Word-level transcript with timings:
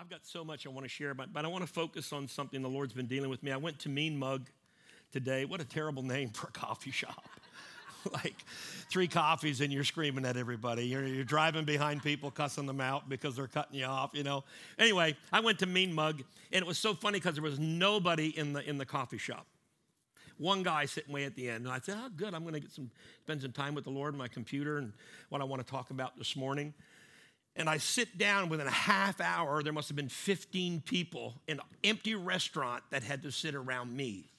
I've 0.00 0.08
got 0.08 0.24
so 0.24 0.42
much 0.42 0.66
I 0.66 0.70
want 0.70 0.86
to 0.86 0.88
share, 0.88 1.12
but, 1.12 1.30
but 1.30 1.44
I 1.44 1.48
want 1.48 1.62
to 1.62 1.70
focus 1.70 2.10
on 2.10 2.26
something 2.26 2.62
the 2.62 2.68
Lord's 2.68 2.94
been 2.94 3.06
dealing 3.06 3.28
with 3.28 3.42
me. 3.42 3.52
I 3.52 3.58
went 3.58 3.78
to 3.80 3.90
Mean 3.90 4.18
Mug 4.18 4.48
today. 5.12 5.44
What 5.44 5.60
a 5.60 5.64
terrible 5.64 6.02
name 6.02 6.30
for 6.30 6.46
a 6.46 6.52
coffee 6.52 6.90
shop. 6.90 7.28
like 8.12 8.36
three 8.88 9.08
coffees 9.08 9.60
and 9.60 9.70
you're 9.70 9.84
screaming 9.84 10.24
at 10.24 10.38
everybody. 10.38 10.86
You're, 10.86 11.06
you're, 11.06 11.24
driving 11.24 11.66
behind 11.66 12.02
people, 12.02 12.30
cussing 12.30 12.64
them 12.64 12.80
out 12.80 13.10
because 13.10 13.36
they're 13.36 13.46
cutting 13.46 13.78
you 13.78 13.84
off, 13.84 14.12
you 14.14 14.22
know. 14.22 14.42
Anyway, 14.78 15.18
I 15.34 15.40
went 15.40 15.58
to 15.58 15.66
Mean 15.66 15.92
Mug, 15.92 16.22
and 16.50 16.62
it 16.62 16.66
was 16.66 16.78
so 16.78 16.94
funny 16.94 17.18
because 17.18 17.34
there 17.34 17.44
was 17.44 17.58
nobody 17.58 18.28
in 18.38 18.54
the, 18.54 18.66
in 18.66 18.78
the 18.78 18.86
coffee 18.86 19.18
shop. 19.18 19.46
One 20.38 20.62
guy 20.62 20.86
sitting 20.86 21.12
way 21.12 21.24
at 21.24 21.34
the 21.34 21.50
end, 21.50 21.66
and 21.66 21.74
I 21.74 21.78
said, 21.80 21.98
oh, 21.98 22.08
good, 22.16 22.32
I'm 22.32 22.40
going 22.40 22.54
to 22.54 22.60
get 22.60 22.72
some, 22.72 22.90
spend 23.24 23.42
some 23.42 23.52
time 23.52 23.74
with 23.74 23.84
the 23.84 23.90
Lord 23.90 24.14
my 24.14 24.28
computer 24.28 24.78
and 24.78 24.94
what 25.28 25.42
I 25.42 25.44
want 25.44 25.60
to 25.60 25.70
talk 25.70 25.90
about 25.90 26.16
this 26.16 26.36
morning. 26.36 26.72
And 27.56 27.68
I 27.68 27.78
sit 27.78 28.16
down 28.16 28.48
within 28.48 28.66
a 28.66 28.70
half 28.70 29.20
hour, 29.20 29.62
there 29.62 29.72
must 29.72 29.88
have 29.88 29.96
been 29.96 30.08
15 30.08 30.82
people 30.82 31.34
in 31.48 31.58
an 31.58 31.64
empty 31.84 32.14
restaurant 32.14 32.82
that 32.90 33.02
had 33.02 33.22
to 33.24 33.32
sit 33.32 33.54
around 33.54 33.94
me. 33.94 34.30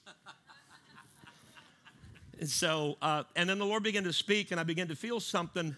and 2.39 2.49
so, 2.49 2.97
uh, 3.01 3.23
and 3.35 3.49
then 3.49 3.59
the 3.59 3.65
Lord 3.65 3.83
began 3.83 4.03
to 4.05 4.13
speak, 4.13 4.51
and 4.51 4.59
I 4.59 4.63
began 4.63 4.87
to 4.87 4.95
feel 4.95 5.19
something. 5.19 5.75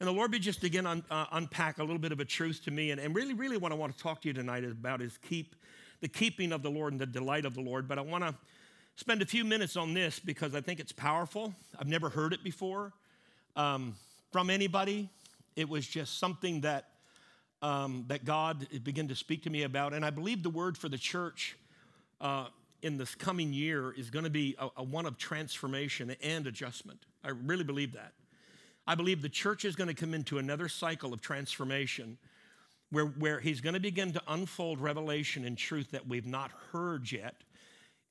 And 0.00 0.06
the 0.06 0.12
Lord 0.12 0.30
began 0.30 0.42
just 0.42 0.64
again 0.64 0.86
un, 0.86 1.04
uh, 1.10 1.26
unpack 1.32 1.78
a 1.78 1.82
little 1.82 1.98
bit 1.98 2.12
of 2.12 2.20
a 2.20 2.24
truth 2.24 2.64
to 2.64 2.70
me. 2.70 2.90
And, 2.90 3.00
and 3.00 3.14
really, 3.14 3.34
really 3.34 3.56
what 3.56 3.72
I 3.72 3.76
want 3.76 3.96
to 3.96 4.02
talk 4.02 4.22
to 4.22 4.28
you 4.28 4.34
tonight 4.34 4.64
is 4.64 4.72
about 4.72 5.00
is 5.00 5.16
keep 5.18 5.54
the 6.00 6.08
keeping 6.08 6.52
of 6.52 6.62
the 6.62 6.70
Lord 6.70 6.92
and 6.92 7.00
the 7.00 7.06
delight 7.06 7.44
of 7.44 7.54
the 7.54 7.60
Lord. 7.60 7.88
But 7.88 7.98
I 7.98 8.02
want 8.02 8.24
to 8.24 8.34
spend 8.96 9.22
a 9.22 9.26
few 9.26 9.44
minutes 9.44 9.76
on 9.76 9.94
this 9.94 10.18
because 10.18 10.54
I 10.54 10.60
think 10.60 10.80
it's 10.80 10.92
powerful. 10.92 11.54
I've 11.78 11.86
never 11.86 12.08
heard 12.08 12.32
it 12.32 12.42
before 12.42 12.92
um, 13.56 13.94
from 14.32 14.50
anybody. 14.50 15.08
It 15.58 15.68
was 15.68 15.88
just 15.88 16.20
something 16.20 16.60
that, 16.60 16.84
um, 17.62 18.04
that 18.06 18.24
God 18.24 18.68
began 18.84 19.08
to 19.08 19.16
speak 19.16 19.42
to 19.42 19.50
me 19.50 19.64
about. 19.64 19.92
And 19.92 20.04
I 20.04 20.10
believe 20.10 20.44
the 20.44 20.50
word 20.50 20.78
for 20.78 20.88
the 20.88 20.96
church 20.96 21.58
uh, 22.20 22.46
in 22.80 22.96
this 22.96 23.16
coming 23.16 23.52
year 23.52 23.90
is 23.90 24.08
going 24.08 24.22
to 24.24 24.30
be 24.30 24.54
a, 24.60 24.68
a 24.76 24.84
one 24.84 25.04
of 25.04 25.18
transformation 25.18 26.14
and 26.22 26.46
adjustment. 26.46 27.06
I 27.24 27.30
really 27.30 27.64
believe 27.64 27.92
that. 27.94 28.12
I 28.86 28.94
believe 28.94 29.20
the 29.20 29.28
church 29.28 29.64
is 29.64 29.74
going 29.74 29.88
to 29.88 29.94
come 29.94 30.14
into 30.14 30.38
another 30.38 30.68
cycle 30.68 31.12
of 31.12 31.20
transformation 31.20 32.18
where, 32.90 33.06
where 33.06 33.40
he's 33.40 33.60
going 33.60 33.74
to 33.74 33.80
begin 33.80 34.12
to 34.12 34.22
unfold 34.28 34.80
revelation 34.80 35.44
and 35.44 35.58
truth 35.58 35.90
that 35.90 36.06
we've 36.06 36.24
not 36.24 36.52
heard 36.70 37.10
yet. 37.10 37.34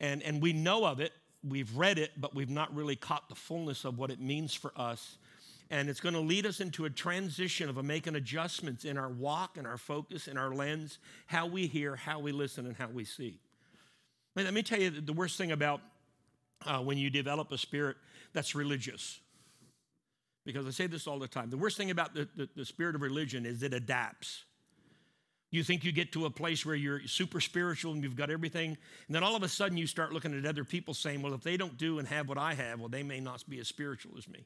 And, 0.01 0.21
and 0.21 0.41
we 0.41 0.51
know 0.51 0.85
of 0.85 0.99
it, 0.99 1.13
we've 1.47 1.73
read 1.77 1.97
it, 1.97 2.11
but 2.19 2.35
we've 2.35 2.49
not 2.49 2.75
really 2.75 2.97
caught 2.97 3.29
the 3.29 3.35
fullness 3.35 3.85
of 3.85 3.97
what 3.97 4.11
it 4.11 4.19
means 4.19 4.53
for 4.53 4.73
us 4.75 5.17
and 5.69 5.89
it's 5.89 5.99
going 5.99 6.15
to 6.15 6.21
lead 6.21 6.45
us 6.45 6.61
into 6.61 6.85
a 6.85 6.89
transition 6.89 7.69
of 7.69 7.77
a 7.77 7.83
making 7.83 8.15
adjustments 8.15 8.85
in 8.85 8.97
our 8.97 9.09
walk 9.09 9.57
and 9.57 9.67
our 9.67 9.77
focus 9.77 10.27
and 10.27 10.39
our 10.39 10.53
lens, 10.53 10.99
how 11.25 11.45
we 11.45 11.67
hear, 11.67 11.95
how 11.95 12.19
we 12.19 12.31
listen, 12.31 12.65
and 12.65 12.75
how 12.75 12.87
we 12.87 13.03
see. 13.03 13.39
Let 14.35 14.53
me 14.53 14.61
tell 14.61 14.79
you 14.79 14.89
the 14.89 15.13
worst 15.13 15.37
thing 15.37 15.51
about 15.51 15.81
uh, 16.65 16.79
when 16.79 16.97
you 16.97 17.09
develop 17.09 17.51
a 17.51 17.57
spirit 17.57 17.97
that's 18.33 18.55
religious. 18.55 19.19
Because 20.45 20.65
I 20.65 20.69
say 20.69 20.87
this 20.87 21.07
all 21.07 21.19
the 21.19 21.27
time. 21.27 21.49
The 21.49 21.57
worst 21.57 21.75
thing 21.75 21.91
about 21.91 22.13
the, 22.13 22.27
the, 22.35 22.47
the 22.55 22.65
spirit 22.65 22.95
of 22.95 23.01
religion 23.01 23.45
is 23.45 23.63
it 23.63 23.73
adapts. 23.73 24.45
You 25.49 25.63
think 25.63 25.83
you 25.83 25.91
get 25.91 26.11
to 26.13 26.25
a 26.25 26.29
place 26.29 26.65
where 26.65 26.75
you're 26.75 27.01
super 27.07 27.41
spiritual 27.41 27.93
and 27.93 28.03
you've 28.03 28.15
got 28.15 28.29
everything, 28.29 28.77
and 29.07 29.15
then 29.15 29.23
all 29.23 29.35
of 29.35 29.43
a 29.43 29.47
sudden 29.47 29.77
you 29.77 29.87
start 29.87 30.13
looking 30.13 30.37
at 30.37 30.45
other 30.45 30.63
people 30.63 30.93
saying, 30.93 31.21
Well, 31.21 31.33
if 31.33 31.41
they 31.41 31.57
don't 31.57 31.77
do 31.77 31.99
and 31.99 32.07
have 32.07 32.29
what 32.29 32.37
I 32.37 32.53
have, 32.53 32.79
well, 32.79 32.89
they 32.89 33.03
may 33.03 33.19
not 33.19 33.43
be 33.49 33.59
as 33.59 33.67
spiritual 33.67 34.17
as 34.17 34.27
me. 34.27 34.45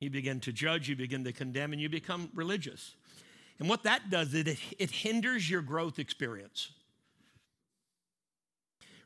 You 0.00 0.10
begin 0.10 0.40
to 0.40 0.52
judge, 0.52 0.88
you 0.88 0.96
begin 0.96 1.24
to 1.24 1.32
condemn, 1.32 1.72
and 1.72 1.82
you 1.82 1.88
become 1.88 2.30
religious. 2.34 2.94
And 3.58 3.68
what 3.68 3.82
that 3.82 4.10
does, 4.10 4.34
it, 4.34 4.58
it 4.78 4.90
hinders 4.90 5.50
your 5.50 5.62
growth 5.62 5.98
experience. 5.98 6.70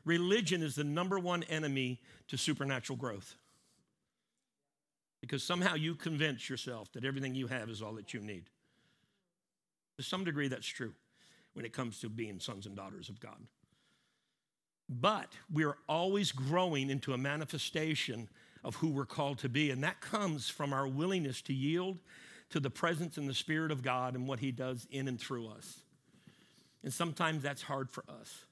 Religion 0.05 0.61
is 0.61 0.75
the 0.75 0.83
number 0.83 1.17
one 1.17 1.43
enemy 1.43 1.99
to 2.27 2.37
supernatural 2.37 2.97
growth. 2.97 3.35
Because 5.21 5.41
somehow 5.41 5.75
you 5.75 5.95
convince 5.95 6.49
yourself 6.49 6.91
that 6.91 7.05
everything 7.05 7.33
you 7.33 7.47
have 7.47 7.69
is 7.69 7.81
all 7.81 7.93
that 7.93 8.13
you 8.13 8.19
need. 8.19 8.49
To 9.97 10.03
some 10.03 10.23
degree, 10.23 10.49
that's 10.49 10.67
true 10.67 10.93
when 11.53 11.65
it 11.65 11.71
comes 11.71 11.99
to 11.99 12.09
being 12.09 12.39
sons 12.39 12.65
and 12.65 12.75
daughters 12.75 13.09
of 13.09 13.19
God. 13.19 13.37
But 14.89 15.31
we're 15.51 15.77
always 15.87 16.31
growing 16.31 16.89
into 16.89 17.13
a 17.13 17.17
manifestation 17.17 18.27
of 18.63 18.75
who 18.75 18.89
we're 18.89 19.05
called 19.05 19.39
to 19.39 19.49
be. 19.49 19.71
And 19.71 19.83
that 19.83 20.01
comes 20.01 20.49
from 20.49 20.73
our 20.73 20.87
willingness 20.87 21.41
to 21.43 21.53
yield 21.53 21.97
to 22.49 22.59
the 22.59 22.69
presence 22.69 23.17
and 23.17 23.27
the 23.27 23.33
Spirit 23.33 23.71
of 23.71 23.81
God 23.81 24.15
and 24.15 24.27
what 24.27 24.39
He 24.39 24.51
does 24.51 24.87
in 24.91 25.07
and 25.07 25.19
through 25.19 25.47
us. 25.47 25.79
And 26.83 26.93
sometimes 26.93 27.43
that's 27.43 27.61
hard 27.61 27.89
for 27.89 28.03
us. 28.07 28.45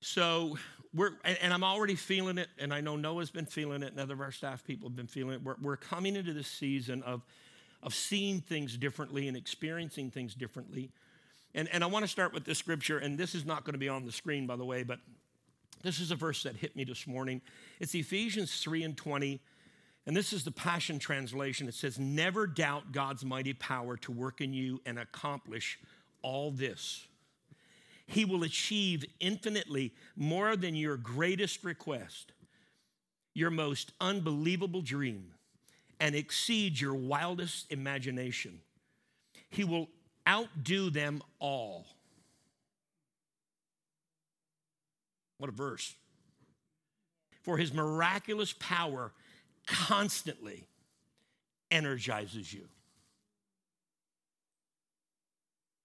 So 0.00 0.58
we're, 0.94 1.12
and 1.24 1.52
I'm 1.52 1.64
already 1.64 1.96
feeling 1.96 2.38
it, 2.38 2.48
and 2.58 2.72
I 2.72 2.80
know 2.80 2.96
Noah's 2.96 3.30
been 3.30 3.46
feeling 3.46 3.82
it, 3.82 3.90
and 3.90 4.00
other 4.00 4.14
of 4.14 4.20
our 4.20 4.30
staff 4.30 4.64
people 4.64 4.88
have 4.88 4.96
been 4.96 5.06
feeling 5.06 5.34
it. 5.34 5.42
We're, 5.42 5.56
we're 5.60 5.76
coming 5.76 6.16
into 6.16 6.32
this 6.32 6.46
season 6.46 7.02
of, 7.02 7.24
of 7.82 7.94
seeing 7.94 8.40
things 8.40 8.76
differently 8.76 9.28
and 9.28 9.36
experiencing 9.36 10.10
things 10.10 10.34
differently. 10.34 10.90
And, 11.54 11.68
and 11.72 11.82
I 11.82 11.88
want 11.88 12.04
to 12.04 12.08
start 12.08 12.32
with 12.32 12.44
this 12.44 12.58
scripture, 12.58 12.98
and 12.98 13.18
this 13.18 13.34
is 13.34 13.44
not 13.44 13.64
going 13.64 13.72
to 13.72 13.78
be 13.78 13.88
on 13.88 14.04
the 14.04 14.12
screen, 14.12 14.46
by 14.46 14.56
the 14.56 14.64
way, 14.64 14.82
but 14.82 15.00
this 15.82 16.00
is 16.00 16.10
a 16.10 16.16
verse 16.16 16.42
that 16.42 16.56
hit 16.56 16.76
me 16.76 16.84
this 16.84 17.06
morning. 17.06 17.40
It's 17.80 17.94
Ephesians 17.94 18.60
3 18.60 18.82
and 18.82 18.96
20. 18.96 19.40
And 20.06 20.16
this 20.16 20.32
is 20.32 20.42
the 20.42 20.50
Passion 20.50 20.98
Translation. 20.98 21.68
It 21.68 21.74
says, 21.74 21.98
Never 21.98 22.46
doubt 22.46 22.92
God's 22.92 23.24
mighty 23.24 23.52
power 23.52 23.96
to 23.98 24.12
work 24.12 24.40
in 24.40 24.52
you 24.52 24.80
and 24.86 24.98
accomplish 24.98 25.78
all 26.22 26.50
this. 26.50 27.06
He 28.06 28.24
will 28.24 28.42
achieve 28.42 29.04
infinitely 29.20 29.92
more 30.16 30.56
than 30.56 30.74
your 30.74 30.96
greatest 30.96 31.62
request, 31.62 32.32
your 33.34 33.50
most 33.50 33.92
unbelievable 34.00 34.80
dream, 34.80 35.34
and 36.00 36.14
exceed 36.14 36.80
your 36.80 36.94
wildest 36.94 37.70
imagination. 37.70 38.60
He 39.50 39.62
will 39.62 39.88
outdo 40.26 40.88
them 40.88 41.22
all. 41.38 41.86
What 45.38 45.48
a 45.48 45.52
verse. 45.52 45.94
For 47.42 47.56
his 47.56 47.72
miraculous 47.72 48.52
power 48.52 49.12
constantly 49.66 50.66
energizes 51.70 52.52
you. 52.52 52.68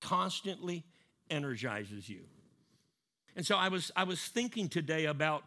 Constantly 0.01 0.83
energizes 1.29 2.09
you. 2.09 2.21
And 3.35 3.45
so 3.45 3.55
I 3.55 3.69
was, 3.69 3.91
I 3.95 4.03
was 4.03 4.21
thinking 4.21 4.69
today 4.69 5.05
about 5.05 5.43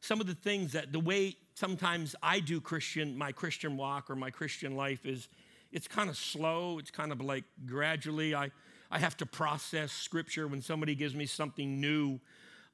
some 0.00 0.20
of 0.20 0.26
the 0.26 0.34
things 0.34 0.72
that 0.72 0.92
the 0.92 1.00
way 1.00 1.36
sometimes 1.54 2.16
I 2.22 2.40
do 2.40 2.60
Christian, 2.60 3.16
my 3.16 3.32
Christian 3.32 3.76
walk 3.76 4.10
or 4.10 4.16
my 4.16 4.30
Christian 4.30 4.76
life 4.76 5.06
is 5.06 5.28
it's 5.70 5.88
kind 5.88 6.10
of 6.10 6.16
slow. 6.16 6.78
It's 6.78 6.90
kind 6.90 7.12
of 7.12 7.20
like 7.20 7.44
gradually 7.66 8.34
I, 8.34 8.50
I 8.90 8.98
have 8.98 9.16
to 9.18 9.26
process 9.26 9.92
scripture 9.92 10.48
when 10.48 10.60
somebody 10.60 10.94
gives 10.94 11.14
me 11.14 11.26
something 11.26 11.80
new 11.80 12.20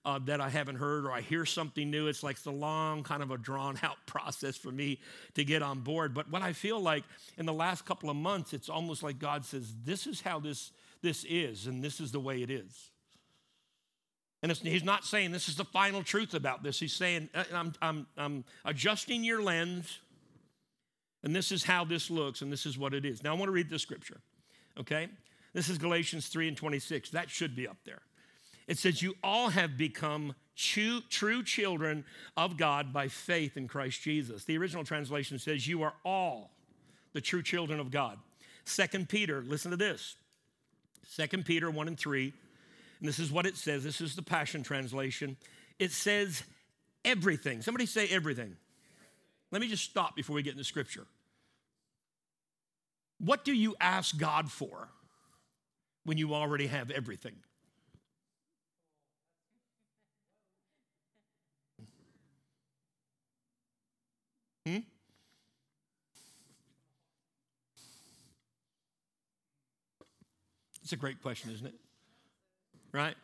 uh, 0.08 0.18
that 0.24 0.40
I 0.40 0.48
haven't 0.48 0.76
heard 0.76 1.04
or 1.04 1.12
I 1.12 1.20
hear 1.20 1.44
something 1.44 1.90
new. 1.90 2.06
It's 2.06 2.22
like 2.22 2.38
a 2.46 2.50
long, 2.50 3.02
kind 3.02 3.22
of 3.22 3.30
a 3.30 3.36
drawn 3.36 3.78
out 3.82 3.98
process 4.06 4.56
for 4.56 4.72
me 4.72 5.00
to 5.34 5.44
get 5.44 5.62
on 5.62 5.80
board. 5.80 6.14
But 6.14 6.30
what 6.30 6.40
I 6.40 6.54
feel 6.54 6.80
like 6.80 7.04
in 7.36 7.44
the 7.44 7.52
last 7.52 7.84
couple 7.84 8.08
of 8.08 8.16
months, 8.16 8.54
it's 8.54 8.70
almost 8.70 9.02
like 9.02 9.18
God 9.18 9.44
says, 9.44 9.70
This 9.84 10.06
is 10.06 10.22
how 10.22 10.40
this, 10.40 10.72
this 11.02 11.26
is, 11.28 11.66
and 11.66 11.84
this 11.84 12.00
is 12.00 12.10
the 12.10 12.20
way 12.20 12.42
it 12.42 12.50
is. 12.50 12.90
And 14.42 14.50
he's 14.50 14.84
not 14.84 15.04
saying 15.04 15.32
this 15.32 15.46
is 15.46 15.56
the 15.56 15.64
final 15.64 16.02
truth 16.02 16.32
about 16.32 16.62
this. 16.62 16.80
He's 16.80 16.94
saying, 16.94 17.28
uh, 17.34 17.44
I'm, 17.52 17.74
I'm, 17.82 18.06
I'm 18.16 18.44
adjusting 18.64 19.24
your 19.24 19.42
lens, 19.42 19.98
and 21.22 21.36
this 21.36 21.52
is 21.52 21.64
how 21.64 21.84
this 21.84 22.08
looks, 22.08 22.40
and 22.40 22.50
this 22.50 22.64
is 22.64 22.78
what 22.78 22.94
it 22.94 23.04
is. 23.04 23.22
Now, 23.22 23.34
I 23.34 23.34
want 23.34 23.48
to 23.48 23.52
read 23.52 23.68
this 23.68 23.82
scripture, 23.82 24.20
okay? 24.78 25.08
This 25.52 25.68
is 25.68 25.76
Galatians 25.76 26.28
3 26.28 26.48
and 26.48 26.56
26. 26.56 27.10
That 27.10 27.28
should 27.28 27.54
be 27.54 27.68
up 27.68 27.78
there. 27.84 28.00
It 28.68 28.78
says, 28.78 29.02
You 29.02 29.14
all 29.24 29.48
have 29.48 29.76
become 29.76 30.34
true, 30.54 31.02
children 31.42 32.04
of 32.36 32.56
God 32.56 32.92
by 32.92 33.08
faith 33.08 33.56
in 33.56 33.66
Christ 33.66 34.02
Jesus. 34.02 34.44
The 34.44 34.56
original 34.58 34.84
translation 34.84 35.40
says, 35.40 35.66
You 35.66 35.82
are 35.82 35.94
all 36.04 36.52
the 37.14 37.20
true 37.20 37.42
children 37.42 37.80
of 37.80 37.90
God. 37.90 38.18
Second 38.64 39.08
Peter, 39.08 39.42
listen 39.42 39.72
to 39.72 39.76
this. 39.76 40.14
Second 41.06 41.46
Peter 41.46 41.70
1 41.70 41.88
and 41.88 41.98
3, 41.98 42.32
and 43.00 43.08
this 43.08 43.18
is 43.18 43.32
what 43.32 43.46
it 43.46 43.56
says. 43.56 43.82
This 43.82 44.02
is 44.02 44.14
the 44.14 44.22
Passion 44.22 44.62
Translation. 44.62 45.38
It 45.78 45.90
says, 45.90 46.42
everything. 47.04 47.62
Somebody 47.62 47.86
say 47.86 48.06
everything. 48.08 48.56
Let 49.50 49.62
me 49.62 49.68
just 49.68 49.84
stop 49.84 50.14
before 50.14 50.36
we 50.36 50.42
get 50.42 50.52
into 50.52 50.64
scripture. 50.64 51.06
What 53.18 53.44
do 53.44 53.52
you 53.52 53.74
ask 53.80 54.18
God 54.18 54.50
for 54.50 54.88
when 56.04 56.18
you 56.18 56.34
already 56.34 56.66
have 56.66 56.90
everything? 56.90 57.36
Hmm? 64.68 64.78
It's 70.82 70.92
a 70.92 70.96
great 70.96 71.22
question, 71.22 71.50
isn't 71.52 71.66
it? 71.66 71.74
Right? 72.92 73.14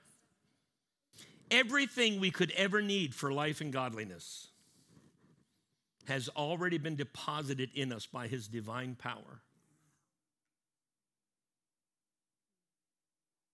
Everything 1.50 2.20
we 2.20 2.30
could 2.30 2.50
ever 2.52 2.82
need 2.82 3.14
for 3.14 3.32
life 3.32 3.60
and 3.60 3.72
godliness 3.72 4.48
has 6.06 6.28
already 6.30 6.78
been 6.78 6.96
deposited 6.96 7.70
in 7.74 7.92
us 7.92 8.06
by 8.06 8.26
his 8.26 8.48
divine 8.48 8.94
power. 8.94 9.40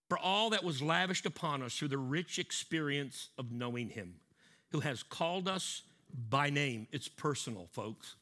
For 0.09 0.19
all 0.19 0.51
that 0.51 0.65
was 0.65 0.83
lavished 0.83 1.27
upon 1.27 1.63
us 1.63 1.77
through 1.77 1.89
the 1.89 1.99
rich 1.99 2.41
experience 2.41 3.29
of 3.39 3.53
knowing 3.53 3.91
him, 3.91 4.17
who 4.73 4.81
has 4.81 5.05
called 5.05 5.49
us 5.49 5.83
by 6.29 6.51
name. 6.51 6.87
It's 6.93 7.09
personal, 7.09 7.69
folks. 7.73 8.17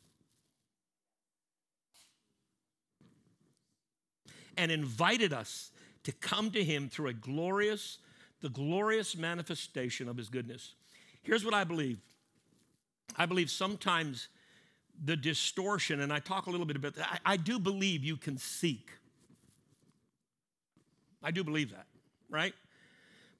And 4.56 4.72
invited 4.72 5.32
us 5.32 5.70
to 6.04 6.12
come 6.12 6.50
to 6.50 6.64
him 6.64 6.88
through 6.88 7.08
a 7.08 7.12
glorious, 7.12 7.98
the 8.40 8.48
glorious 8.48 9.16
manifestation 9.16 10.08
of 10.08 10.16
his 10.16 10.28
goodness. 10.28 10.74
Here's 11.22 11.44
what 11.44 11.54
I 11.54 11.64
believe 11.64 11.98
I 13.16 13.26
believe 13.26 13.50
sometimes 13.50 14.28
the 15.04 15.16
distortion, 15.16 16.00
and 16.00 16.12
I 16.12 16.18
talk 16.18 16.46
a 16.46 16.50
little 16.50 16.66
bit 16.66 16.76
about 16.76 16.94
that, 16.96 17.20
I, 17.24 17.34
I 17.34 17.36
do 17.36 17.58
believe 17.58 18.04
you 18.04 18.16
can 18.16 18.36
seek. 18.38 18.90
I 21.22 21.30
do 21.30 21.44
believe 21.44 21.70
that, 21.70 21.86
right? 22.28 22.52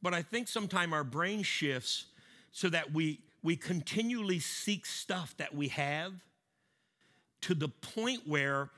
But 0.03 0.15
I 0.15 0.23
think 0.23 0.49
sometimes 0.49 0.93
our 0.93 1.05
brain 1.05 1.43
shifts 1.43 2.07
so 2.53 2.69
that 2.69 2.93
we, 2.93 3.21
we 3.43 3.57
continually 3.57 4.41
seek 4.41 4.85
stuff 4.87 5.37
that 5.37 5.55
we 5.55 5.69
have 5.69 6.13
to 7.43 7.55
the 7.55 7.69
point 7.69 8.23
where 8.27 8.71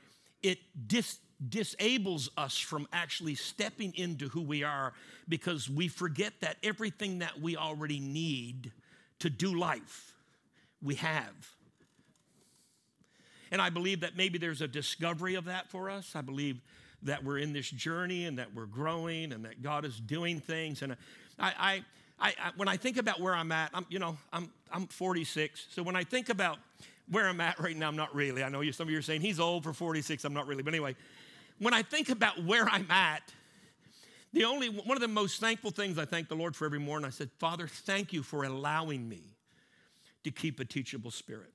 it 0.43 0.59
dis, 0.87 1.19
disables 1.49 2.29
us 2.37 2.57
from 2.57 2.87
actually 2.93 3.35
stepping 3.35 3.93
into 3.95 4.29
who 4.29 4.41
we 4.41 4.63
are 4.63 4.93
because 5.27 5.69
we 5.69 5.87
forget 5.87 6.33
that 6.41 6.57
everything 6.63 7.19
that 7.19 7.39
we 7.41 7.57
already 7.57 7.99
need 7.99 8.71
to 9.19 9.29
do 9.29 9.57
life, 9.57 10.13
we 10.81 10.95
have. 10.95 11.55
And 13.51 13.61
I 13.61 13.69
believe 13.69 14.01
that 14.01 14.15
maybe 14.15 14.37
there's 14.37 14.61
a 14.61 14.67
discovery 14.67 15.35
of 15.35 15.45
that 15.45 15.69
for 15.69 15.89
us. 15.89 16.15
I 16.15 16.21
believe 16.21 16.61
that 17.03 17.23
we're 17.23 17.39
in 17.39 17.51
this 17.51 17.69
journey 17.69 18.25
and 18.25 18.37
that 18.37 18.53
we're 18.53 18.65
growing 18.65 19.33
and 19.33 19.43
that 19.45 19.61
God 19.61 19.85
is 19.85 19.99
doing 19.99 20.39
things. 20.39 20.81
And 20.81 20.95
I, 21.39 21.53
I, 21.59 21.85
I, 22.21 22.29
I 22.29 22.51
when 22.55 22.67
I 22.67 22.77
think 22.77 22.97
about 22.97 23.19
where 23.19 23.33
I'm 23.33 23.51
at, 23.51 23.71
I'm, 23.73 23.85
you 23.89 23.99
know, 23.99 24.17
I'm, 24.31 24.51
I'm 24.71 24.87
46. 24.87 25.67
So 25.71 25.83
when 25.83 25.95
I 25.95 26.03
think 26.03 26.29
about 26.29 26.59
where 27.09 27.27
I'm 27.27 27.41
at 27.41 27.59
right 27.59 27.75
now, 27.75 27.87
I'm 27.87 27.95
not 27.95 28.13
really. 28.15 28.43
I 28.43 28.49
know 28.49 28.61
you, 28.61 28.71
some 28.71 28.87
of 28.87 28.91
you 28.91 28.99
are 28.99 29.01
saying 29.01 29.21
he's 29.21 29.39
old 29.39 29.63
for 29.63 29.73
46. 29.73 30.23
I'm 30.23 30.33
not 30.33 30.47
really. 30.47 30.63
But 30.63 30.73
anyway, 30.73 30.95
when 31.59 31.73
I 31.73 31.81
think 31.81 32.09
about 32.09 32.43
where 32.43 32.69
I'm 32.69 32.89
at, 32.89 33.21
the 34.33 34.45
only 34.45 34.69
one 34.69 34.95
of 34.95 35.01
the 35.01 35.09
most 35.09 35.41
thankful 35.41 35.71
things 35.71 35.97
I 35.97 36.05
thank 36.05 36.29
the 36.29 36.35
Lord 36.35 36.55
for 36.55 36.65
every 36.65 36.79
morning, 36.79 37.05
I 37.05 37.09
said, 37.09 37.29
Father, 37.37 37.67
thank 37.67 38.13
you 38.13 38.23
for 38.23 38.43
allowing 38.43 39.09
me 39.09 39.23
to 40.23 40.31
keep 40.31 40.59
a 40.59 40.65
teachable 40.65 41.11
spirit. 41.11 41.51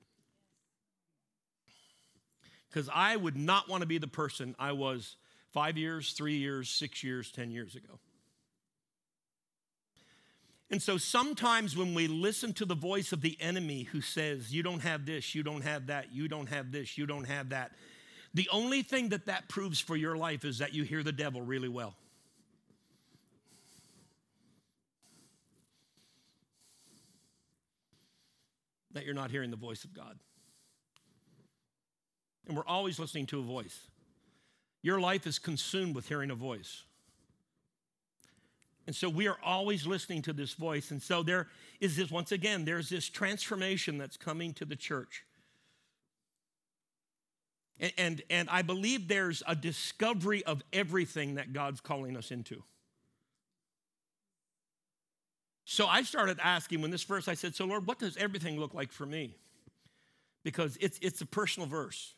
Because 2.69 2.89
I 2.93 3.15
would 3.15 3.37
not 3.37 3.69
want 3.69 3.81
to 3.81 3.87
be 3.87 3.97
the 3.97 4.07
person 4.07 4.53
I 4.59 4.73
was 4.73 5.15
five 5.53 5.77
years, 5.77 6.11
three 6.11 6.35
years, 6.35 6.69
six 6.69 7.03
years, 7.03 7.31
10 7.31 7.49
years 7.49 7.75
ago. 7.75 7.99
And 10.69 10.81
so 10.81 10.97
sometimes 10.97 11.77
when 11.77 11.93
we 11.93 12.07
listen 12.07 12.53
to 12.53 12.65
the 12.65 12.75
voice 12.75 13.13
of 13.13 13.21
the 13.21 13.37
enemy 13.39 13.83
who 13.83 14.01
says, 14.01 14.53
You 14.53 14.63
don't 14.63 14.81
have 14.81 15.05
this, 15.05 15.33
you 15.33 15.43
don't 15.43 15.63
have 15.63 15.87
that, 15.87 16.13
you 16.13 16.27
don't 16.27 16.49
have 16.49 16.71
this, 16.71 16.97
you 16.97 17.05
don't 17.05 17.23
have 17.23 17.49
that, 17.49 17.71
the 18.33 18.49
only 18.51 18.83
thing 18.83 19.09
that 19.09 19.25
that 19.25 19.47
proves 19.47 19.79
for 19.79 19.95
your 19.95 20.17
life 20.17 20.45
is 20.45 20.59
that 20.59 20.73
you 20.73 20.83
hear 20.83 21.03
the 21.03 21.11
devil 21.11 21.41
really 21.41 21.69
well. 21.69 21.95
That 28.91 29.05
you're 29.05 29.15
not 29.15 29.31
hearing 29.31 29.51
the 29.51 29.57
voice 29.57 29.85
of 29.85 29.93
God. 29.93 30.19
And 32.47 32.55
we're 32.55 32.65
always 32.65 32.99
listening 32.99 33.25
to 33.27 33.39
a 33.39 33.43
voice. 33.43 33.87
Your 34.81 34.99
life 34.99 35.27
is 35.27 35.39
consumed 35.39 35.95
with 35.95 36.07
hearing 36.07 36.31
a 36.31 36.35
voice. 36.35 36.83
And 38.87 38.95
so 38.95 39.09
we 39.09 39.27
are 39.27 39.37
always 39.43 39.85
listening 39.85 40.21
to 40.23 40.33
this 40.33 40.53
voice. 40.53 40.91
And 40.91 41.03
so 41.03 41.21
there 41.21 41.47
is 41.81 41.97
this, 41.97 42.09
once 42.09 42.31
again, 42.31 42.63
there's 42.63 42.89
this 42.89 43.09
transformation 43.09 43.97
that's 43.97 44.15
coming 44.15 44.53
to 44.53 44.65
the 44.65 44.77
church. 44.77 45.25
And, 47.79 47.93
and, 47.97 48.21
and 48.29 48.49
I 48.49 48.61
believe 48.61 49.09
there's 49.09 49.43
a 49.45 49.55
discovery 49.55 50.43
of 50.45 50.63
everything 50.71 51.35
that 51.35 51.51
God's 51.51 51.81
calling 51.81 52.15
us 52.15 52.31
into. 52.31 52.63
So 55.65 55.85
I 55.85 56.03
started 56.03 56.39
asking 56.41 56.81
when 56.81 56.91
this 56.91 57.03
verse, 57.03 57.27
I 57.27 57.33
said, 57.33 57.55
So 57.55 57.65
Lord, 57.65 57.85
what 57.85 57.99
does 57.99 58.15
everything 58.15 58.57
look 58.57 58.73
like 58.73 58.93
for 58.93 59.05
me? 59.05 59.35
Because 60.43 60.77
it's, 60.79 60.97
it's 61.01 61.19
a 61.19 61.25
personal 61.25 61.67
verse. 61.67 62.13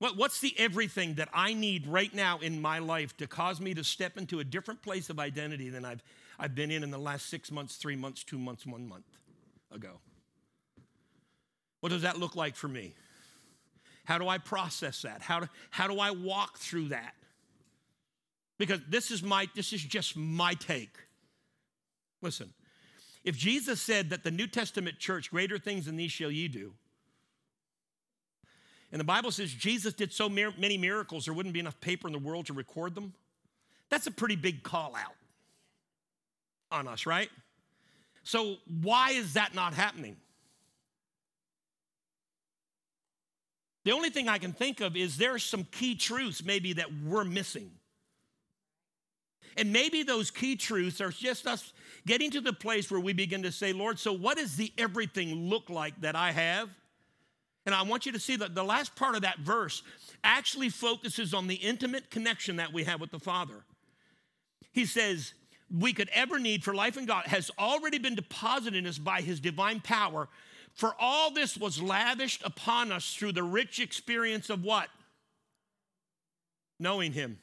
What, 0.00 0.16
what's 0.16 0.40
the 0.40 0.54
everything 0.58 1.14
that 1.14 1.28
I 1.32 1.52
need 1.52 1.86
right 1.86 2.12
now 2.12 2.38
in 2.38 2.60
my 2.60 2.78
life 2.78 3.14
to 3.18 3.26
cause 3.26 3.60
me 3.60 3.74
to 3.74 3.84
step 3.84 4.16
into 4.16 4.40
a 4.40 4.44
different 4.44 4.82
place 4.82 5.10
of 5.10 5.20
identity 5.20 5.68
than 5.68 5.84
I've, 5.84 6.02
I've 6.38 6.54
been 6.54 6.70
in 6.70 6.82
in 6.82 6.90
the 6.90 6.98
last 6.98 7.26
six 7.26 7.52
months, 7.52 7.76
three 7.76 7.96
months, 7.96 8.24
two 8.24 8.38
months, 8.38 8.64
one 8.64 8.88
month 8.88 9.04
ago? 9.70 10.00
What 11.80 11.90
does 11.90 12.00
that 12.00 12.18
look 12.18 12.34
like 12.34 12.56
for 12.56 12.66
me? 12.66 12.94
How 14.04 14.16
do 14.16 14.26
I 14.26 14.38
process 14.38 15.02
that? 15.02 15.20
How 15.20 15.40
do, 15.40 15.48
how 15.68 15.86
do 15.86 16.00
I 16.00 16.12
walk 16.12 16.56
through 16.56 16.88
that? 16.88 17.14
Because 18.58 18.80
this 18.88 19.10
is 19.10 19.22
my 19.22 19.48
this 19.54 19.72
is 19.72 19.82
just 19.82 20.16
my 20.16 20.54
take. 20.54 20.96
Listen, 22.22 22.52
if 23.22 23.36
Jesus 23.36 23.80
said 23.80 24.10
that 24.10 24.24
the 24.24 24.30
New 24.30 24.46
Testament 24.46 24.98
church, 24.98 25.30
greater 25.30 25.58
things 25.58 25.86
than 25.86 25.96
these 25.96 26.10
shall 26.10 26.30
ye 26.30 26.48
do, 26.48 26.72
and 28.92 28.98
the 28.98 29.04
Bible 29.04 29.30
says 29.30 29.52
Jesus 29.52 29.94
did 29.94 30.12
so 30.12 30.28
many 30.28 30.78
miracles 30.78 31.24
there 31.24 31.34
wouldn't 31.34 31.52
be 31.52 31.60
enough 31.60 31.80
paper 31.80 32.08
in 32.08 32.12
the 32.12 32.18
world 32.18 32.46
to 32.46 32.52
record 32.52 32.94
them, 32.94 33.12
that's 33.88 34.06
a 34.06 34.10
pretty 34.10 34.36
big 34.36 34.62
call 34.62 34.94
out 34.96 35.14
on 36.70 36.88
us, 36.88 37.06
right? 37.06 37.30
So, 38.22 38.56
why 38.82 39.10
is 39.10 39.34
that 39.34 39.54
not 39.54 39.74
happening? 39.74 40.16
The 43.84 43.92
only 43.92 44.10
thing 44.10 44.28
I 44.28 44.38
can 44.38 44.52
think 44.52 44.80
of 44.80 44.96
is 44.96 45.16
there 45.16 45.34
are 45.34 45.38
some 45.38 45.64
key 45.64 45.94
truths 45.94 46.44
maybe 46.44 46.74
that 46.74 46.88
we're 47.04 47.24
missing. 47.24 47.70
And 49.56 49.72
maybe 49.72 50.02
those 50.02 50.30
key 50.30 50.54
truths 50.56 51.00
are 51.00 51.10
just 51.10 51.46
us 51.46 51.72
getting 52.06 52.30
to 52.32 52.40
the 52.40 52.52
place 52.52 52.90
where 52.90 53.00
we 53.00 53.12
begin 53.12 53.42
to 53.42 53.52
say, 53.52 53.72
Lord, 53.72 53.98
so 53.98 54.12
what 54.12 54.36
does 54.36 54.56
the 54.56 54.72
everything 54.78 55.48
look 55.48 55.70
like 55.70 56.00
that 56.02 56.14
I 56.14 56.30
have? 56.32 56.68
And 57.70 57.78
I 57.78 57.82
want 57.82 58.04
you 58.04 58.12
to 58.12 58.20
see 58.20 58.36
that 58.36 58.54
the 58.54 58.64
last 58.64 58.96
part 58.96 59.14
of 59.14 59.22
that 59.22 59.38
verse 59.38 59.82
actually 60.24 60.68
focuses 60.68 61.32
on 61.32 61.46
the 61.46 61.54
intimate 61.54 62.10
connection 62.10 62.56
that 62.56 62.72
we 62.72 62.84
have 62.84 63.00
with 63.00 63.10
the 63.10 63.18
Father. 63.18 63.64
He 64.72 64.86
says, 64.86 65.34
we 65.72 65.92
could 65.92 66.08
ever 66.12 66.38
need 66.38 66.64
for 66.64 66.74
life 66.74 66.96
in 66.96 67.06
God 67.06 67.26
has 67.26 67.50
already 67.58 67.98
been 67.98 68.16
deposited 68.16 68.76
in 68.76 68.86
us 68.86 68.98
by 68.98 69.20
his 69.20 69.40
divine 69.40 69.80
power 69.80 70.28
for 70.74 70.94
all 70.98 71.30
this 71.30 71.56
was 71.56 71.82
lavished 71.82 72.42
upon 72.44 72.92
us 72.92 73.14
through 73.14 73.32
the 73.32 73.42
rich 73.42 73.80
experience 73.80 74.50
of 74.50 74.64
what? 74.64 74.88
Knowing 76.78 77.12
Him. 77.12 77.38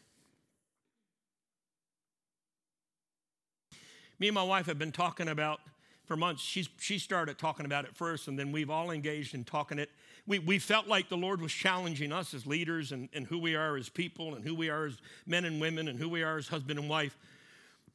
Me 4.19 4.27
and 4.27 4.35
my 4.35 4.43
wife 4.43 4.65
have 4.65 4.79
been 4.79 4.91
talking 4.91 5.27
about 5.27 5.59
for 6.05 6.17
months. 6.17 6.41
She's, 6.41 6.69
she 6.79 6.97
started 6.97 7.37
talking 7.37 7.65
about 7.65 7.85
it 7.85 7.95
first, 7.95 8.27
and 8.27 8.39
then 8.39 8.51
we've 8.51 8.71
all 8.71 8.89
engaged 8.89 9.35
in 9.35 9.43
talking 9.43 9.77
it. 9.77 9.91
We, 10.27 10.39
we 10.39 10.59
felt 10.59 10.87
like 10.87 11.09
the 11.09 11.17
Lord 11.17 11.41
was 11.41 11.51
challenging 11.51 12.11
us 12.11 12.33
as 12.33 12.45
leaders 12.45 12.91
and, 12.91 13.09
and 13.13 13.25
who 13.25 13.39
we 13.39 13.55
are 13.55 13.77
as 13.77 13.89
people 13.89 14.35
and 14.35 14.43
who 14.43 14.53
we 14.53 14.69
are 14.69 14.85
as 14.85 14.97
men 15.25 15.45
and 15.45 15.59
women 15.59 15.87
and 15.87 15.97
who 15.97 16.09
we 16.09 16.21
are 16.21 16.37
as 16.37 16.49
husband 16.49 16.77
and 16.77 16.89
wife, 16.89 17.17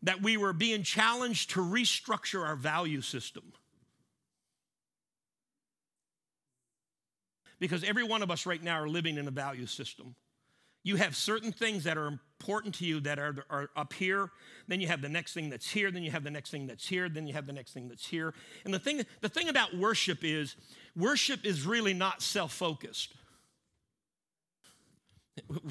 that 0.02 0.22
we 0.22 0.36
were 0.36 0.52
being 0.52 0.82
challenged 0.82 1.50
to 1.50 1.60
restructure 1.60 2.44
our 2.44 2.56
value 2.56 3.02
system. 3.02 3.52
because 7.62 7.84
every 7.84 8.02
one 8.02 8.24
of 8.24 8.30
us 8.32 8.44
right 8.44 8.60
now 8.60 8.74
are 8.80 8.88
living 8.88 9.16
in 9.18 9.28
a 9.28 9.30
value 9.30 9.66
system. 9.66 10.16
You 10.84 10.96
have 10.96 11.14
certain 11.14 11.52
things 11.52 11.84
that 11.84 11.96
are 11.96 12.08
important 12.08 12.74
to 12.76 12.84
you 12.84 12.98
that 13.00 13.18
are, 13.18 13.36
are 13.50 13.70
up 13.76 13.92
here. 13.92 14.30
Then 14.66 14.80
you 14.80 14.88
have 14.88 15.00
the 15.00 15.08
next 15.08 15.32
thing 15.32 15.48
that's 15.48 15.70
here. 15.70 15.92
Then 15.92 16.02
you 16.02 16.10
have 16.10 16.24
the 16.24 16.30
next 16.30 16.50
thing 16.50 16.66
that's 16.66 16.86
here. 16.86 17.08
Then 17.08 17.26
you 17.26 17.34
have 17.34 17.46
the 17.46 17.52
next 17.52 17.72
thing 17.72 17.88
that's 17.88 18.06
here. 18.06 18.34
And 18.64 18.74
the 18.74 18.80
thing, 18.80 19.04
the 19.20 19.28
thing 19.28 19.48
about 19.48 19.76
worship 19.76 20.24
is, 20.24 20.56
worship 20.96 21.44
is 21.44 21.64
really 21.64 21.94
not 21.94 22.20
self 22.20 22.52
focused. 22.52 23.14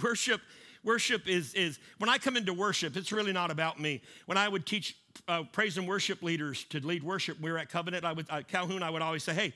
Worship, 0.02 0.42
worship 0.84 1.28
is, 1.28 1.54
is, 1.54 1.78
when 2.00 2.10
I 2.10 2.18
come 2.18 2.36
into 2.36 2.54
worship, 2.54 2.96
it's 2.98 3.12
really 3.12 3.34
not 3.34 3.52
about 3.52 3.80
me. 3.80 4.02
When 4.26 4.38
I 4.38 4.48
would 4.48 4.66
teach 4.66 4.98
uh, 5.28 5.44
praise 5.52 5.78
and 5.78 5.88
worship 5.88 6.24
leaders 6.24 6.64
to 6.70 6.80
lead 6.80 7.04
worship, 7.04 7.40
we 7.40 7.52
were 7.52 7.60
at 7.60 7.70
Covenant, 7.70 8.04
I 8.06 8.14
would, 8.14 8.26
uh, 8.30 8.42
Calhoun, 8.48 8.82
I 8.82 8.90
would 8.90 9.02
always 9.02 9.24
say, 9.24 9.34
hey, 9.34 9.54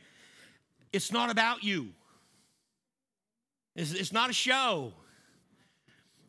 it's 0.93 1.12
not 1.12 1.31
about 1.31 1.63
you. 1.63 1.89
It's, 3.75 3.93
it's 3.93 4.13
not 4.13 4.29
a 4.29 4.33
show. 4.33 4.93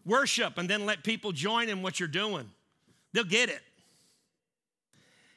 Worship 0.06 0.56
and 0.56 0.70
then 0.70 0.86
let 0.86 1.02
people 1.02 1.32
join 1.32 1.68
in 1.68 1.82
what 1.82 1.98
you're 1.98 2.08
doing. 2.08 2.48
They'll 3.12 3.24
get 3.24 3.48
it. 3.48 3.60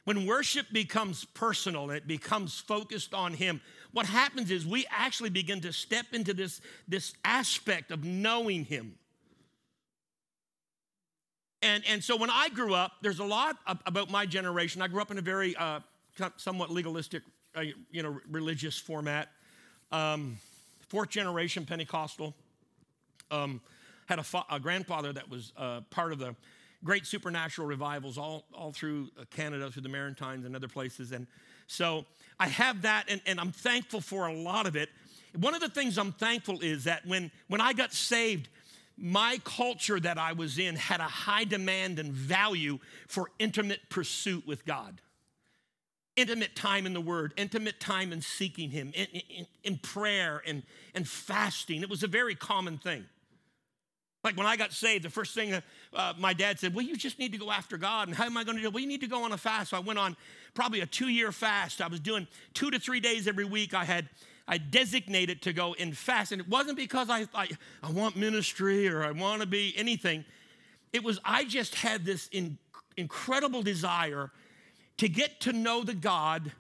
When 0.06 0.26
worship 0.26 0.68
becomes 0.72 1.26
personal 1.26 1.90
and 1.90 1.98
it 1.98 2.08
becomes 2.08 2.60
focused 2.60 3.14
on 3.14 3.34
Him, 3.34 3.62
what 3.92 4.06
happens 4.06 4.52
is 4.52 4.66
we 4.66 4.86
actually 4.90 5.30
begin 5.30 5.62
to 5.62 5.74
step 5.74 6.06
into 6.14 6.34
this, 6.34 6.62
this 6.88 7.14
aspect 7.26 7.92
of 7.92 8.04
knowing 8.04 8.66
Him. 8.66 8.96
And, 11.62 11.84
and 11.88 12.04
so 12.04 12.16
when 12.16 12.30
I 12.30 12.50
grew 12.50 12.74
up, 12.74 12.94
there's 13.02 13.20
a 13.20 13.26
lot 13.26 13.58
about 13.86 14.10
my 14.10 14.26
generation. 14.26 14.82
I 14.82 14.88
grew 14.88 15.02
up 15.02 15.12
in 15.12 15.18
a 15.18 15.22
very 15.22 15.56
uh, 15.56 15.82
somewhat 16.38 16.70
legalistic, 16.70 17.24
uh, 17.56 17.62
you 17.92 18.02
know, 18.02 18.20
religious 18.30 18.78
format. 18.78 19.30
Um, 19.92 20.38
fourth 20.88 21.10
generation 21.10 21.66
Pentecostal. 21.66 22.34
Um, 23.30 23.62
had 24.10 24.18
a, 24.18 24.24
fa- 24.24 24.46
a, 24.50 24.60
grandfather 24.60 25.14
that 25.14 25.30
was 25.30 25.54
uh, 25.56 25.82
part 25.92 26.12
of 26.12 26.18
the 26.18 26.36
great 26.84 27.06
supernatural 27.06 27.68
revivals 27.68 28.18
all, 28.18 28.44
all 28.54 28.72
through 28.72 29.08
uh, 29.20 29.24
Canada, 29.30 29.70
through 29.70 29.84
the 29.84 29.90
Maritimes 29.90 30.46
and 30.46 30.56
other 30.56 30.68
places. 30.68 31.12
And 31.12 31.28
so 31.68 32.06
I 32.40 32.48
have 32.48 32.82
that, 32.82 33.06
and, 33.08 33.22
and 33.28 33.40
I'm 33.40 33.52
thankful 33.52 34.02
for 34.02 34.26
a 34.26 34.34
lot 34.34 34.66
of 34.66 34.76
it. 34.76 34.90
One 35.38 35.54
of 35.54 35.62
the 35.62 35.70
things 35.70 36.00
I'm 36.00 36.12
thankful 36.12 36.62
is 36.62 36.86
that 36.86 37.06
when, 37.06 37.30
when 37.50 37.62
I 37.62 37.74
got 37.74 37.94
saved, 37.94 38.50
my 38.98 39.40
culture 39.44 40.00
that 40.00 40.18
I 40.18 40.34
was 40.34 40.58
in 40.58 40.76
had 40.76 41.02
a 41.02 41.04
high 41.04 41.44
demand 41.44 42.00
and 42.00 42.12
value 42.12 42.80
for 43.08 43.30
intimate 43.38 43.90
pursuit 43.90 44.48
with 44.48 44.66
God. 44.66 45.02
Intimate 46.16 46.56
time 46.56 46.88
in 46.88 46.94
the 46.94 47.00
Word, 47.00 47.34
intimate 47.38 47.80
time 47.80 48.12
in 48.12 48.22
seeking 48.22 48.72
Him, 48.72 48.92
in, 48.96 49.06
in, 49.06 49.48
in 49.64 49.78
prayer 49.78 50.42
and, 50.48 50.64
and 50.96 51.08
fasting. 51.08 51.84
It 51.84 51.90
was 51.92 52.02
a 52.02 52.08
very 52.08 52.34
common 52.34 52.80
thing. 52.80 53.06
Like 54.24 54.36
when 54.36 54.46
I 54.46 54.58
got 54.58 54.74
saved, 54.74 55.06
the 55.06 55.10
first 55.10 55.34
thing 55.34 55.54
uh, 55.94 56.14
my 56.18 56.34
dad 56.34 56.60
said, 56.60 56.76
Well, 56.76 56.86
you 56.86 56.98
just 56.98 57.20
need 57.20 57.32
to 57.32 57.38
go 57.38 57.52
after 57.52 57.78
God. 57.78 58.10
And 58.10 58.18
how 58.18 58.26
am 58.26 58.36
I 58.38 58.44
going 58.44 58.58
to 58.58 58.62
do 58.62 58.68
it? 58.68 58.74
Well, 58.74 58.82
you 58.82 58.88
need 58.88 59.02
to 59.02 59.08
go 59.08 59.24
on 59.24 59.32
a 59.32 59.38
fast. 59.38 59.70
So 59.70 59.78
I 59.78 59.80
went 59.80 59.98
on 59.98 60.18
probably 60.54 60.82
a 60.82 60.86
two 60.86 61.08
year 61.08 61.32
fast. 61.32 61.82
I 61.82 61.88
was 61.88 62.00
doing 62.00 62.28
two 62.54 62.70
to 62.72 62.80
three 62.80 63.00
days 63.00 63.28
every 63.28 63.46
week. 63.46 63.74
I 63.74 63.86
had 63.86 64.10
I 64.50 64.58
designated 64.58 65.44
to 65.44 65.54
go 65.54 65.76
and 65.76 65.96
fast. 65.96 66.32
And 66.32 66.42
it 66.42 66.50
wasn't 66.50 66.76
because 66.76 67.10
I, 67.10 67.28
I, 67.36 67.50
I 67.84 67.92
want 67.92 68.18
ministry 68.18 68.90
or 68.90 69.04
I 69.04 69.12
want 69.12 69.42
to 69.42 69.48
be 69.48 69.74
anything. 69.78 70.26
It 70.92 71.04
was, 71.04 71.20
I 71.24 71.46
just 71.46 71.76
had 71.76 72.04
this 72.04 72.28
in, 72.32 72.58
incredible 72.98 73.62
desire 73.62 74.32
to 74.98 75.08
get 75.08 75.40
to 75.42 75.54
know 75.54 75.84
the 75.84 75.94
God 75.94 76.52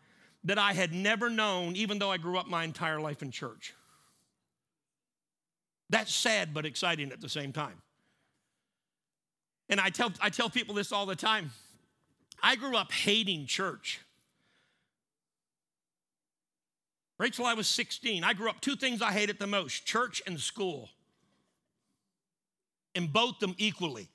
that 0.43 0.59
I 0.59 0.73
had 0.73 0.93
never 0.93 1.31
known, 1.31 1.75
even 1.75 1.97
though 1.97 2.11
I 2.11 2.17
grew 2.17 2.37
up 2.37 2.47
my 2.47 2.63
entire 2.63 3.01
life 3.01 3.23
in 3.23 3.31
church. 3.31 3.73
That's 5.89 6.13
sad 6.13 6.53
but 6.53 6.65
exciting 6.65 7.11
at 7.11 7.21
the 7.21 7.29
same 7.29 7.51
time. 7.51 7.81
And 9.69 9.79
I 9.79 9.89
tell, 9.89 10.11
I 10.21 10.29
tell 10.29 10.49
people 10.49 10.75
this 10.75 10.91
all 10.91 11.05
the 11.05 11.15
time. 11.15 11.51
I 12.41 12.55
grew 12.55 12.75
up 12.75 12.91
hating 12.91 13.45
church. 13.45 13.99
Till 17.31 17.45
I 17.45 17.53
was 17.53 17.67
16, 17.67 18.23
I 18.23 18.33
grew 18.33 18.49
up 18.49 18.61
two 18.61 18.75
things 18.75 19.01
I 19.01 19.11
hated 19.11 19.39
the 19.39 19.47
most 19.47 19.85
church 19.85 20.21
and 20.25 20.39
school. 20.39 20.89
And 22.95 23.11
both 23.11 23.39
them 23.39 23.55
equally. 23.57 24.07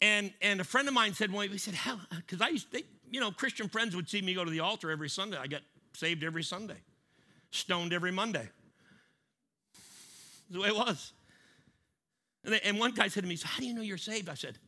And, 0.00 0.32
and 0.40 0.60
a 0.60 0.64
friend 0.64 0.88
of 0.88 0.94
mine 0.94 1.12
said, 1.12 1.32
well, 1.32 1.46
he 1.46 1.58
said, 1.58 1.74
how? 1.74 1.98
Because 2.10 2.40
I 2.40 2.48
used 2.48 2.72
to, 2.72 2.82
you 3.10 3.20
know, 3.20 3.30
Christian 3.30 3.68
friends 3.68 3.94
would 3.94 4.08
see 4.08 4.22
me 4.22 4.34
go 4.34 4.44
to 4.44 4.50
the 4.50 4.60
altar 4.60 4.90
every 4.90 5.08
Sunday. 5.08 5.36
I 5.36 5.46
got 5.46 5.62
saved 5.92 6.24
every 6.24 6.42
Sunday, 6.42 6.78
stoned 7.50 7.92
every 7.92 8.12
Monday. 8.12 8.48
The 10.50 10.60
way 10.60 10.68
it 10.68 10.76
was. 10.76 11.12
And, 12.44 12.54
they, 12.54 12.60
and 12.60 12.78
one 12.78 12.92
guy 12.92 13.08
said 13.08 13.22
to 13.22 13.28
me, 13.28 13.36
so 13.36 13.46
How 13.48 13.60
do 13.60 13.66
you 13.66 13.74
know 13.74 13.82
you're 13.82 13.98
saved? 13.98 14.28
I 14.28 14.34
said, 14.34 14.58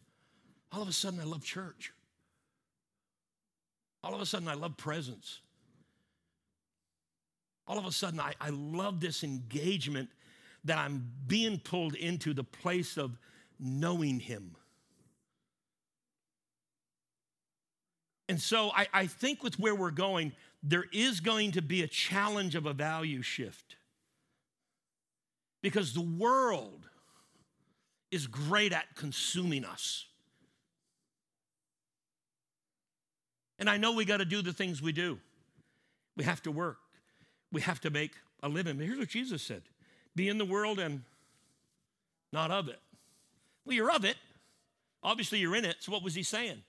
All 0.72 0.82
of 0.82 0.88
a 0.88 0.92
sudden, 0.92 1.20
I 1.20 1.24
love 1.24 1.42
church. 1.42 1.92
All 4.02 4.14
of 4.14 4.20
a 4.20 4.26
sudden, 4.26 4.48
I 4.48 4.54
love 4.54 4.76
presence. 4.76 5.40
All 7.66 7.78
of 7.78 7.86
a 7.86 7.92
sudden, 7.92 8.18
I, 8.18 8.34
I 8.40 8.50
love 8.50 9.00
this 9.00 9.22
engagement 9.22 10.08
that 10.64 10.78
I'm 10.78 11.10
being 11.26 11.58
pulled 11.58 11.94
into 11.94 12.34
the 12.34 12.44
place 12.44 12.96
of 12.96 13.16
knowing 13.58 14.20
Him. 14.20 14.56
And 18.28 18.40
so 18.40 18.70
I, 18.74 18.86
I 18.92 19.06
think 19.06 19.42
with 19.42 19.58
where 19.58 19.74
we're 19.74 19.90
going, 19.90 20.32
there 20.62 20.84
is 20.92 21.20
going 21.20 21.52
to 21.52 21.62
be 21.62 21.82
a 21.82 21.88
challenge 21.88 22.54
of 22.54 22.66
a 22.66 22.72
value 22.72 23.22
shift. 23.22 23.76
Because 25.62 25.92
the 25.92 26.00
world 26.00 26.88
is 28.10 28.26
great 28.26 28.72
at 28.72 28.84
consuming 28.96 29.64
us. 29.64 30.06
And 33.58 33.68
I 33.68 33.76
know 33.76 33.92
we 33.92 34.04
got 34.04 34.18
to 34.18 34.24
do 34.24 34.42
the 34.42 34.52
things 34.52 34.80
we 34.80 34.92
do. 34.92 35.18
We 36.16 36.24
have 36.24 36.42
to 36.42 36.50
work. 36.50 36.78
We 37.52 37.60
have 37.60 37.80
to 37.82 37.90
make 37.90 38.12
a 38.42 38.48
living. 38.48 38.78
But 38.78 38.86
here's 38.86 38.98
what 38.98 39.08
Jesus 39.08 39.42
said 39.42 39.62
be 40.16 40.28
in 40.28 40.38
the 40.38 40.44
world 40.44 40.78
and 40.78 41.02
not 42.32 42.50
of 42.50 42.68
it. 42.68 42.80
Well, 43.64 43.76
you're 43.76 43.90
of 43.90 44.04
it. 44.04 44.16
Obviously, 45.02 45.38
you're 45.38 45.56
in 45.56 45.64
it. 45.64 45.76
So, 45.80 45.92
what 45.92 46.02
was 46.02 46.14
he 46.14 46.22
saying? 46.22 46.62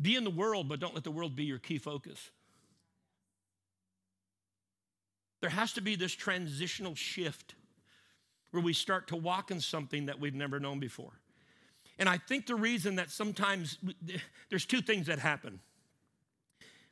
Be 0.00 0.16
in 0.16 0.24
the 0.24 0.30
world, 0.30 0.68
but 0.68 0.80
don't 0.80 0.94
let 0.94 1.04
the 1.04 1.10
world 1.10 1.36
be 1.36 1.44
your 1.44 1.58
key 1.58 1.78
focus. 1.78 2.30
There 5.40 5.50
has 5.50 5.72
to 5.74 5.80
be 5.80 5.94
this 5.94 6.12
transitional 6.12 6.94
shift 6.94 7.54
where 8.54 8.62
we 8.62 8.72
start 8.72 9.08
to 9.08 9.16
walk 9.16 9.50
in 9.50 9.60
something 9.60 10.06
that 10.06 10.20
we've 10.20 10.34
never 10.34 10.60
known 10.60 10.78
before. 10.78 11.10
And 11.98 12.08
I 12.08 12.18
think 12.18 12.46
the 12.46 12.54
reason 12.54 12.94
that 12.96 13.10
sometimes 13.10 13.78
there's 14.48 14.64
two 14.64 14.80
things 14.80 15.08
that 15.08 15.18
happen. 15.18 15.58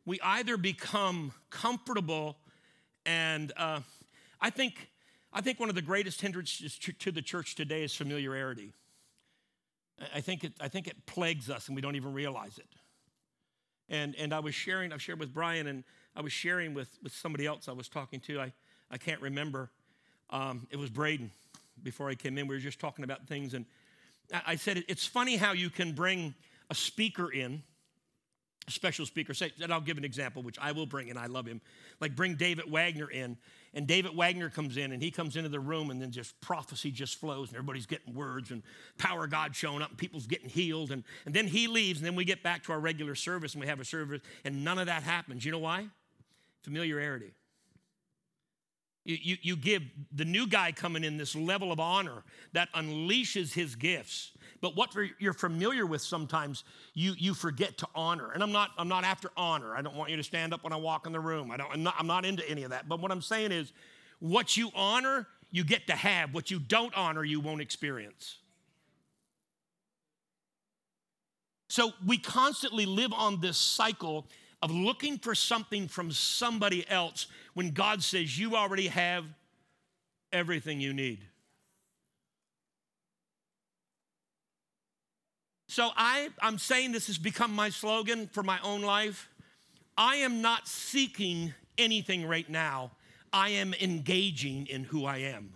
We 0.05 0.19
either 0.21 0.57
become 0.57 1.33
comfortable 1.51 2.37
and 3.07 3.53
uh, 3.57 3.81
i 4.41 4.51
think 4.51 4.89
i 5.33 5.41
think 5.41 5.61
one 5.61 5.69
of 5.69 5.75
the 5.77 5.83
greatest 5.83 6.21
hindrances 6.21 6.79
to 6.79 7.13
the 7.13 7.23
church 7.23 7.55
today 7.55 7.85
is 7.85 7.95
familiarity. 7.95 8.73
I 10.13 10.21
think 10.21 10.43
it 10.43 10.55
i 10.61 10.67
think 10.67 10.89
it 10.89 11.07
plagues 11.07 11.49
us 11.49 11.69
and 11.69 11.77
we 11.77 11.83
don't 11.83 11.95
even 11.95 12.13
realize 12.13 12.59
it. 12.59 12.69
And 13.89 14.17
and 14.17 14.33
i 14.33 14.41
was 14.41 14.55
sharing 14.55 14.93
i've 14.93 15.03
shared 15.03 15.21
with 15.21 15.33
brian 15.33 15.69
and 15.69 15.85
i 16.17 16.21
was 16.21 16.33
sharing 16.33 16.75
with 16.75 16.99
with 17.03 17.13
somebody 17.13 17.47
else 17.47 17.69
i 17.69 17.73
was 17.73 17.89
talking 17.89 18.19
to. 18.21 18.41
I 18.41 18.53
i 18.91 18.99
can't 18.99 19.21
remember. 19.21 19.71
Um, 20.31 20.67
it 20.71 20.79
was 20.79 20.91
braden 20.91 21.31
before 21.83 22.09
i 22.09 22.15
came 22.15 22.37
in 22.39 22.47
we 22.47 22.55
were 22.55 22.61
just 22.61 22.81
talking 22.81 23.05
about 23.05 23.27
things 23.27 23.55
and 23.55 23.65
i 24.47 24.57
said 24.57 24.83
it's 24.89 25.07
funny 25.07 25.37
how 25.37 25.53
you 25.53 25.71
can 25.71 25.93
bring 25.93 26.35
a 26.71 26.75
speaker 26.75 27.31
in 27.31 27.63
a 28.67 28.71
special 28.71 29.07
speaker. 29.07 29.35
Say, 29.35 29.53
and 29.61 29.73
I'll 29.73 29.81
give 29.81 29.99
an 29.99 30.05
example, 30.05 30.43
which 30.43 30.59
I 30.61 30.73
will 30.73 30.87
bring, 30.87 31.11
and 31.11 31.19
I 31.19 31.27
love 31.27 31.47
him. 31.47 31.61
Like 32.01 32.15
bring 32.15 32.37
David 32.37 32.71
Wagner 32.71 33.11
in, 33.11 33.37
and 33.75 33.87
David 33.87 34.17
Wagner 34.17 34.51
comes 34.51 34.77
in, 34.77 34.93
and 34.93 35.03
he 35.03 35.11
comes 35.11 35.37
into 35.37 35.49
the 35.49 35.61
room, 35.61 35.91
and 35.91 36.01
then 36.01 36.11
just 36.11 36.41
prophecy 36.41 36.91
just 36.91 37.19
flows, 37.19 37.49
and 37.49 37.57
everybody's 37.57 37.87
getting 37.87 38.15
words, 38.15 38.51
and 38.51 38.63
power 38.99 39.25
of 39.25 39.31
God 39.31 39.57
showing 39.57 39.83
up, 39.83 39.91
and 39.91 39.99
people's 39.99 40.27
getting 40.27 40.49
healed, 40.49 40.93
and, 40.93 41.03
and 41.27 41.35
then 41.35 41.47
he 41.47 41.67
leaves, 41.67 41.99
and 41.99 42.07
then 42.07 42.15
we 42.15 42.25
get 42.25 42.43
back 42.43 42.63
to 42.65 42.73
our 42.73 42.81
regular 42.81 43.15
service, 43.15 43.55
and 43.55 43.61
we 43.61 43.67
have 43.67 43.81
a 43.81 43.85
service, 43.85 44.21
and 44.45 44.65
none 44.65 44.79
of 44.79 44.87
that 44.87 45.03
happens. 45.03 45.45
You 45.45 45.53
know 45.53 45.59
why? 45.59 45.89
Familiarity. 46.63 47.33
You, 49.05 49.37
you, 49.43 49.57
give 49.57 49.83
the 50.15 50.25
new 50.25 50.47
guy 50.47 50.71
coming 50.71 51.03
in 51.03 51.17
this 51.17 51.35
level 51.35 51.73
of 51.73 51.81
honor 51.81 52.23
that 52.53 52.69
unleashes 52.73 53.53
his 53.53 53.75
gifts. 53.75 54.31
But 54.61 54.77
what 54.77 54.95
you're 55.19 55.33
familiar 55.33 55.85
with 55.85 56.03
sometimes, 56.03 56.63
you, 56.95 57.15
you 57.19 57.35
forget 57.35 57.79
to 57.79 57.89
honor. 57.97 58.31
And 58.31 58.45
I'm 58.45 58.53
not, 58.53 58.71
I'm 58.79 58.87
not 58.87 59.03
after 59.03 59.31
honor. 59.37 59.75
I 59.75 59.83
don't 59.83 59.97
want 59.97 60.13
you 60.13 60.17
to 60.19 60.23
stand 60.23 60.55
up 60.55 60.63
when 60.63 60.73
I 60.73 60.77
walk 60.77 61.07
in 61.07 61.13
the 61.13 61.19
room. 61.19 61.51
I 61.51 61.57
don't, 61.57 61.73
I'm, 61.73 61.83
not, 61.83 61.95
I'm 61.99 62.07
not 62.07 62.25
into 62.25 62.49
any 62.49 62.63
of 62.63 62.71
that. 62.71 62.89
But 62.89 63.01
what 63.01 63.11
I'm 63.11 63.23
saying 63.23 63.51
is, 63.51 63.73
what 64.21 64.57
you 64.57 64.71
honor, 64.73 65.27
you 65.51 65.65
get 65.65 65.89
to 65.89 65.95
have. 65.95 66.33
What 66.33 66.53
you 66.53 66.61
don't 66.61 66.95
honor, 66.95 67.25
you 67.25 67.41
won't 67.41 67.61
experience. 67.61 68.39
So 71.69 71.91
we 72.07 72.19
constantly 72.19 72.87
live 72.87 73.13
on 73.13 73.41
this 73.41 73.57
cycle 73.57 74.27
of 74.63 74.71
looking 74.71 75.19
for 75.19 75.35
something 75.35 75.89
from 75.89 76.13
somebody 76.13 76.89
else 76.89 77.27
when 77.55 77.73
God 77.73 78.03
says 78.03 78.39
you 78.39 78.55
already 78.55 78.87
have 78.87 79.25
everything 80.33 80.81
you 80.81 80.93
need. 80.93 81.27
So 85.67 85.91
I, 85.97 86.29
I'm 86.41 86.59
saying 86.59 86.93
this 86.93 87.09
has 87.09 87.19
become 87.19 87.53
my 87.53 87.71
slogan 87.71 88.29
for 88.33 88.43
my 88.43 88.59
own 88.63 88.83
life. 88.83 89.29
I 89.97 90.17
am 90.17 90.43
not 90.43 90.69
seeking 90.69 91.55
anything 91.79 92.27
right 92.27 92.49
now. 92.49 92.93
I 93.33 93.49
am 93.51 93.75
engaging 93.81 94.67
in 94.67 94.85
who 94.85 95.07
I 95.07 95.19
am. 95.19 95.55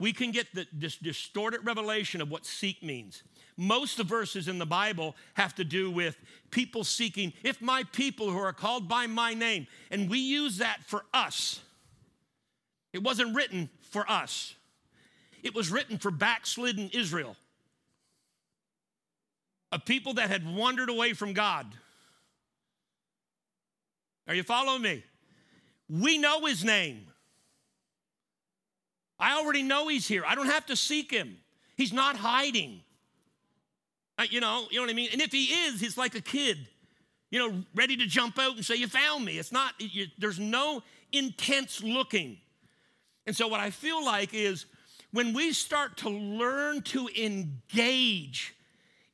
We 0.00 0.12
can 0.12 0.30
get 0.30 0.46
the, 0.54 0.66
this 0.72 0.96
distorted 0.96 1.66
revelation 1.66 2.20
of 2.20 2.30
what 2.30 2.46
seek 2.46 2.82
means. 2.82 3.22
Most 3.60 3.98
of 3.98 4.06
the 4.06 4.14
verses 4.14 4.46
in 4.46 4.58
the 4.58 4.66
Bible 4.66 5.16
have 5.34 5.52
to 5.56 5.64
do 5.64 5.90
with 5.90 6.16
people 6.52 6.84
seeking, 6.84 7.32
if 7.42 7.60
my 7.60 7.82
people 7.92 8.30
who 8.30 8.38
are 8.38 8.52
called 8.52 8.88
by 8.88 9.08
my 9.08 9.34
name, 9.34 9.66
and 9.90 10.08
we 10.08 10.20
use 10.20 10.58
that 10.58 10.84
for 10.84 11.04
us. 11.12 11.60
It 12.92 13.02
wasn't 13.02 13.34
written 13.34 13.68
for 13.90 14.08
us, 14.08 14.54
it 15.42 15.54
was 15.54 15.72
written 15.72 15.98
for 15.98 16.12
backslidden 16.12 16.90
Israel, 16.92 17.36
a 19.72 19.78
people 19.80 20.14
that 20.14 20.30
had 20.30 20.46
wandered 20.46 20.88
away 20.88 21.12
from 21.12 21.32
God. 21.32 21.66
Are 24.28 24.34
you 24.34 24.44
following 24.44 24.82
me? 24.82 25.02
We 25.90 26.18
know 26.18 26.44
his 26.46 26.62
name. 26.62 27.06
I 29.18 29.36
already 29.36 29.64
know 29.64 29.88
he's 29.88 30.06
here. 30.06 30.22
I 30.24 30.36
don't 30.36 30.46
have 30.46 30.66
to 30.66 30.76
seek 30.76 31.10
him. 31.10 31.38
He's 31.76 31.92
not 31.92 32.14
hiding. 32.14 32.82
Uh, 34.18 34.24
you 34.28 34.40
know, 34.40 34.66
you 34.70 34.78
know 34.78 34.82
what 34.82 34.90
I 34.90 34.94
mean? 34.94 35.10
And 35.12 35.22
if 35.22 35.30
he 35.30 35.44
is, 35.44 35.80
he's 35.80 35.96
like 35.96 36.16
a 36.16 36.20
kid, 36.20 36.66
you 37.30 37.38
know, 37.38 37.62
ready 37.74 37.96
to 37.96 38.06
jump 38.06 38.38
out 38.38 38.56
and 38.56 38.64
say, 38.64 38.74
You 38.74 38.88
found 38.88 39.24
me. 39.24 39.38
It's 39.38 39.52
not, 39.52 39.74
you, 39.78 40.06
there's 40.18 40.40
no 40.40 40.82
intense 41.12 41.82
looking. 41.82 42.38
And 43.26 43.36
so, 43.36 43.46
what 43.46 43.60
I 43.60 43.70
feel 43.70 44.04
like 44.04 44.34
is 44.34 44.66
when 45.12 45.32
we 45.32 45.52
start 45.52 45.98
to 45.98 46.08
learn 46.08 46.82
to 46.82 47.08
engage, 47.16 48.54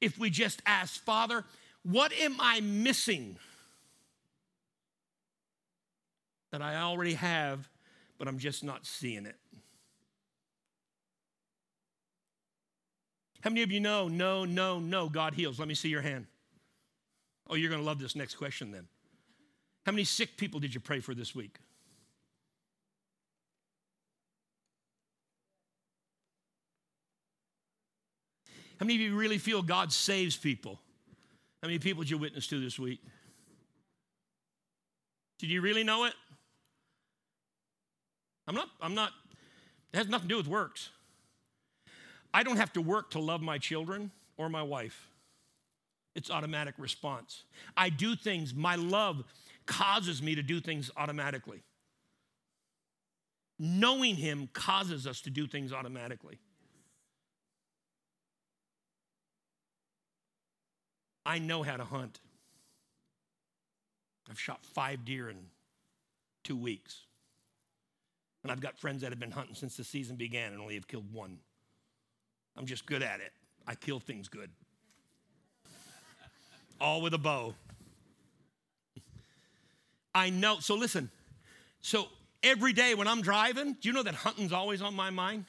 if 0.00 0.18
we 0.18 0.30
just 0.30 0.62
ask, 0.66 1.02
Father, 1.04 1.44
what 1.82 2.12
am 2.14 2.36
I 2.40 2.60
missing 2.60 3.36
that 6.50 6.62
I 6.62 6.76
already 6.76 7.14
have, 7.14 7.68
but 8.18 8.26
I'm 8.26 8.38
just 8.38 8.64
not 8.64 8.86
seeing 8.86 9.26
it? 9.26 9.36
How 13.44 13.50
many 13.50 13.62
of 13.62 13.70
you 13.70 13.78
know, 13.78 14.08
no, 14.08 14.46
no, 14.46 14.78
no, 14.78 15.10
God 15.10 15.34
heals? 15.34 15.58
Let 15.58 15.68
me 15.68 15.74
see 15.74 15.90
your 15.90 16.00
hand. 16.00 16.24
Oh, 17.46 17.56
you're 17.56 17.68
going 17.68 17.82
to 17.82 17.86
love 17.86 17.98
this 17.98 18.16
next 18.16 18.36
question 18.36 18.72
then. 18.72 18.88
How 19.84 19.92
many 19.92 20.04
sick 20.04 20.38
people 20.38 20.60
did 20.60 20.72
you 20.72 20.80
pray 20.80 21.00
for 21.00 21.14
this 21.14 21.34
week? 21.34 21.58
How 28.80 28.86
many 28.86 28.94
of 28.94 29.00
you 29.02 29.14
really 29.14 29.36
feel 29.36 29.60
God 29.60 29.92
saves 29.92 30.38
people? 30.38 30.80
How 31.62 31.68
many 31.68 31.78
people 31.78 32.02
did 32.02 32.08
you 32.08 32.16
witness 32.16 32.46
to 32.46 32.58
this 32.58 32.78
week? 32.78 33.02
Did 35.38 35.50
you 35.50 35.60
really 35.60 35.84
know 35.84 36.06
it? 36.06 36.14
I'm 38.48 38.54
not, 38.54 38.70
I'm 38.80 38.94
not, 38.94 39.10
it 39.92 39.98
has 39.98 40.08
nothing 40.08 40.28
to 40.28 40.32
do 40.32 40.38
with 40.38 40.48
works. 40.48 40.88
I 42.34 42.42
don't 42.42 42.56
have 42.56 42.72
to 42.72 42.82
work 42.82 43.12
to 43.12 43.20
love 43.20 43.40
my 43.40 43.58
children 43.58 44.10
or 44.36 44.48
my 44.48 44.62
wife. 44.62 45.08
It's 46.16 46.30
automatic 46.30 46.74
response. 46.78 47.44
I 47.76 47.90
do 47.90 48.16
things, 48.16 48.52
my 48.52 48.74
love 48.74 49.22
causes 49.66 50.20
me 50.20 50.34
to 50.34 50.42
do 50.42 50.60
things 50.60 50.90
automatically. 50.96 51.62
Knowing 53.58 54.16
Him 54.16 54.48
causes 54.52 55.06
us 55.06 55.20
to 55.22 55.30
do 55.30 55.46
things 55.46 55.72
automatically. 55.72 56.40
I 61.24 61.38
know 61.38 61.62
how 61.62 61.76
to 61.76 61.84
hunt. 61.84 62.18
I've 64.28 64.40
shot 64.40 64.66
five 64.66 65.04
deer 65.04 65.30
in 65.30 65.36
two 66.42 66.56
weeks. 66.56 67.02
And 68.42 68.50
I've 68.50 68.60
got 68.60 68.78
friends 68.78 69.02
that 69.02 69.10
have 69.10 69.20
been 69.20 69.30
hunting 69.30 69.54
since 69.54 69.76
the 69.76 69.84
season 69.84 70.16
began 70.16 70.52
and 70.52 70.60
only 70.60 70.74
have 70.74 70.88
killed 70.88 71.12
one. 71.12 71.38
I'm 72.56 72.66
just 72.66 72.86
good 72.86 73.02
at 73.02 73.20
it. 73.20 73.32
I 73.66 73.74
kill 73.74 74.00
things 74.00 74.28
good. 74.28 74.50
All 76.80 77.00
with 77.02 77.14
a 77.14 77.18
bow. 77.18 77.54
I 80.14 80.30
know. 80.30 80.58
So 80.60 80.74
listen. 80.74 81.10
So 81.80 82.06
every 82.42 82.72
day 82.72 82.94
when 82.94 83.08
I'm 83.08 83.22
driving, 83.22 83.76
do 83.80 83.88
you 83.88 83.92
know 83.92 84.02
that 84.02 84.14
hunting's 84.14 84.52
always 84.52 84.82
on 84.82 84.94
my 84.94 85.10
mind? 85.10 85.44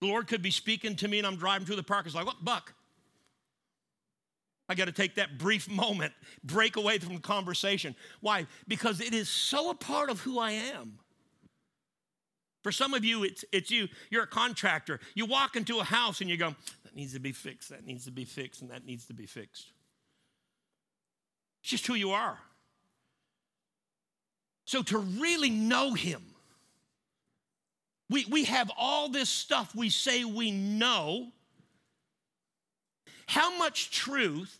The 0.00 0.08
Lord 0.08 0.26
could 0.26 0.42
be 0.42 0.50
speaking 0.50 0.96
to 0.96 1.08
me 1.08 1.18
and 1.18 1.26
I'm 1.26 1.36
driving 1.36 1.66
through 1.66 1.76
the 1.76 1.82
park. 1.82 2.06
It's 2.06 2.14
like, 2.14 2.26
what, 2.26 2.44
Buck? 2.44 2.74
I 4.68 4.74
got 4.74 4.86
to 4.86 4.92
take 4.92 5.16
that 5.16 5.38
brief 5.38 5.68
moment, 5.68 6.12
break 6.42 6.76
away 6.76 6.98
from 6.98 7.14
the 7.14 7.20
conversation. 7.20 7.94
Why? 8.20 8.46
Because 8.66 9.00
it 9.00 9.12
is 9.12 9.28
so 9.28 9.70
a 9.70 9.74
part 9.74 10.08
of 10.08 10.20
who 10.20 10.38
I 10.38 10.52
am. 10.52 10.98
For 12.62 12.70
some 12.70 12.94
of 12.94 13.04
you, 13.04 13.24
it's, 13.24 13.44
it's 13.52 13.70
you. 13.70 13.88
You're 14.10 14.22
a 14.22 14.28
contractor. 14.28 15.00
You 15.14 15.26
walk 15.26 15.56
into 15.56 15.80
a 15.80 15.84
house 15.84 16.20
and 16.20 16.30
you 16.30 16.36
go, 16.36 16.54
that 16.84 16.94
needs 16.94 17.12
to 17.14 17.20
be 17.20 17.32
fixed, 17.32 17.70
that 17.70 17.84
needs 17.84 18.04
to 18.04 18.12
be 18.12 18.24
fixed, 18.24 18.62
and 18.62 18.70
that 18.70 18.86
needs 18.86 19.06
to 19.06 19.14
be 19.14 19.26
fixed. 19.26 19.66
It's 21.62 21.70
just 21.70 21.86
who 21.86 21.94
you 21.94 22.12
are. 22.12 22.38
So 24.64 24.82
to 24.84 24.98
really 24.98 25.50
know 25.50 25.94
Him, 25.94 26.22
we, 28.08 28.26
we 28.30 28.44
have 28.44 28.70
all 28.78 29.08
this 29.08 29.28
stuff 29.28 29.74
we 29.74 29.90
say 29.90 30.24
we 30.24 30.50
know. 30.52 31.28
How 33.26 33.56
much 33.58 33.90
truth 33.90 34.58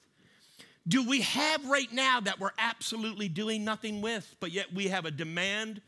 do 0.88 1.06
we 1.06 1.20
have 1.20 1.64
right 1.68 1.92
now 1.92 2.20
that 2.20 2.40
we're 2.40 2.50
absolutely 2.58 3.28
doing 3.28 3.64
nothing 3.64 4.00
with, 4.02 4.34
but 4.40 4.50
yet 4.50 4.72
we 4.72 4.88
have 4.88 5.04
a 5.04 5.10
demand 5.10 5.80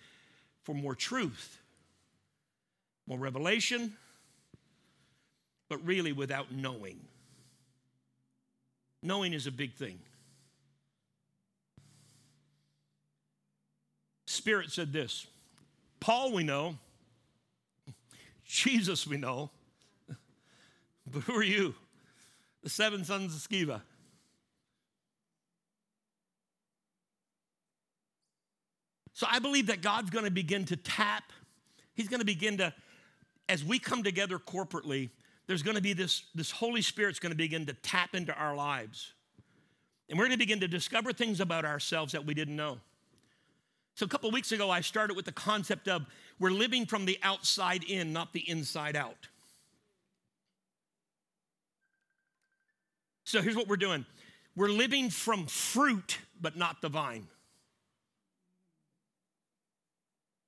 for 0.62 0.74
more 0.74 0.94
truth? 0.94 1.59
More 3.07 3.19
revelation, 3.19 3.97
but 5.69 5.85
really 5.85 6.12
without 6.12 6.53
knowing. 6.53 7.01
Knowing 9.03 9.33
is 9.33 9.47
a 9.47 9.53
big 9.53 9.75
thing. 9.75 9.99
Spirit 14.27 14.71
said 14.71 14.93
this 14.93 15.27
Paul, 16.01 16.33
we 16.33 16.43
know, 16.43 16.77
Jesus, 18.45 19.07
we 19.07 19.17
know, 19.17 19.51
but 21.07 21.23
who 21.23 21.35
are 21.35 21.43
you? 21.43 21.75
The 22.62 22.71
seven 22.71 23.05
sons 23.05 23.35
of 23.35 23.40
Sceva. 23.43 23.83
So 29.12 29.27
I 29.31 29.38
believe 29.38 29.69
that 29.69 29.81
God's 29.81 30.11
going 30.11 30.25
to 30.25 30.31
begin 30.31 30.64
to 30.67 30.77
tap, 30.77 31.33
He's 31.95 32.09
going 32.09 32.21
to 32.21 32.27
begin 32.27 32.59
to 32.59 32.75
as 33.49 33.65
we 33.65 33.79
come 33.79 34.03
together 34.03 34.39
corporately, 34.39 35.11
there's 35.47 35.63
going 35.63 35.77
to 35.77 35.83
be 35.83 35.93
this, 35.93 36.25
this 36.35 36.51
Holy 36.51 36.83
Spirit's 36.83 37.19
going 37.19 37.33
to 37.33 37.37
begin 37.37 37.67
to 37.67 37.75
tap 37.75 38.15
into 38.15 38.35
our 38.35 38.55
lives. 38.55 39.13
And 40.09 40.19
we're 40.19 40.27
going 40.27 40.39
to 40.39 40.39
begin 40.39 40.61
to 40.61 40.69
discover 40.69 41.13
things 41.13 41.41
about 41.41 41.65
ourselves 41.65 42.13
that 42.13 42.25
we 42.25 42.35
didn't 42.35 42.57
know. 42.57 42.79
So, 43.95 44.07
a 44.07 44.09
couple 44.09 44.31
weeks 44.31 44.51
ago, 44.51 44.71
I 44.71 44.81
started 44.81 45.15
with 45.15 45.25
the 45.25 45.33
concept 45.33 45.87
of 45.87 46.05
we're 46.41 46.51
living 46.51 46.85
from 46.85 47.05
the 47.05 47.19
outside 47.23 47.85
in, 47.85 48.13
not 48.13 48.33
the 48.33 48.49
inside 48.49 48.97
out. 48.97 49.29
So, 53.25 53.41
here's 53.41 53.57
what 53.57 53.69
we're 53.69 53.77
doing 53.77 54.05
we're 54.57 54.69
living 54.69 55.11
from 55.11 55.47
fruit, 55.47 56.19
but 56.41 56.57
not 56.57 56.81
the 56.81 56.89
vine. 56.89 57.29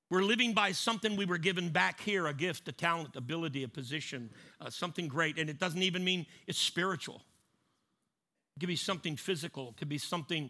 We're 0.09 0.23
living 0.23 0.53
by 0.53 0.73
something 0.73 1.17
we 1.17 1.25
were 1.25 1.39
given 1.39 1.71
back 1.71 2.01
here 2.01 2.27
a 2.27 2.35
gift, 2.35 2.69
a 2.69 2.73
talent, 2.73 3.17
ability, 3.17 3.65
a 3.65 3.69
position, 3.69 4.31
uh, 4.61 4.71
something 4.71 5.09
great. 5.09 5.39
And 5.39 5.51
it 5.51 5.59
doesn't 5.59 5.83
even 5.83 6.05
mean 6.05 6.27
it's 6.47 6.59
spiritual. 6.59 7.23
It 8.57 8.61
could 8.61 8.69
be 8.69 8.77
something 8.77 9.17
physical, 9.17 9.71
it 9.71 9.77
could 9.77 9.89
be 9.89 9.99
something, 9.99 10.49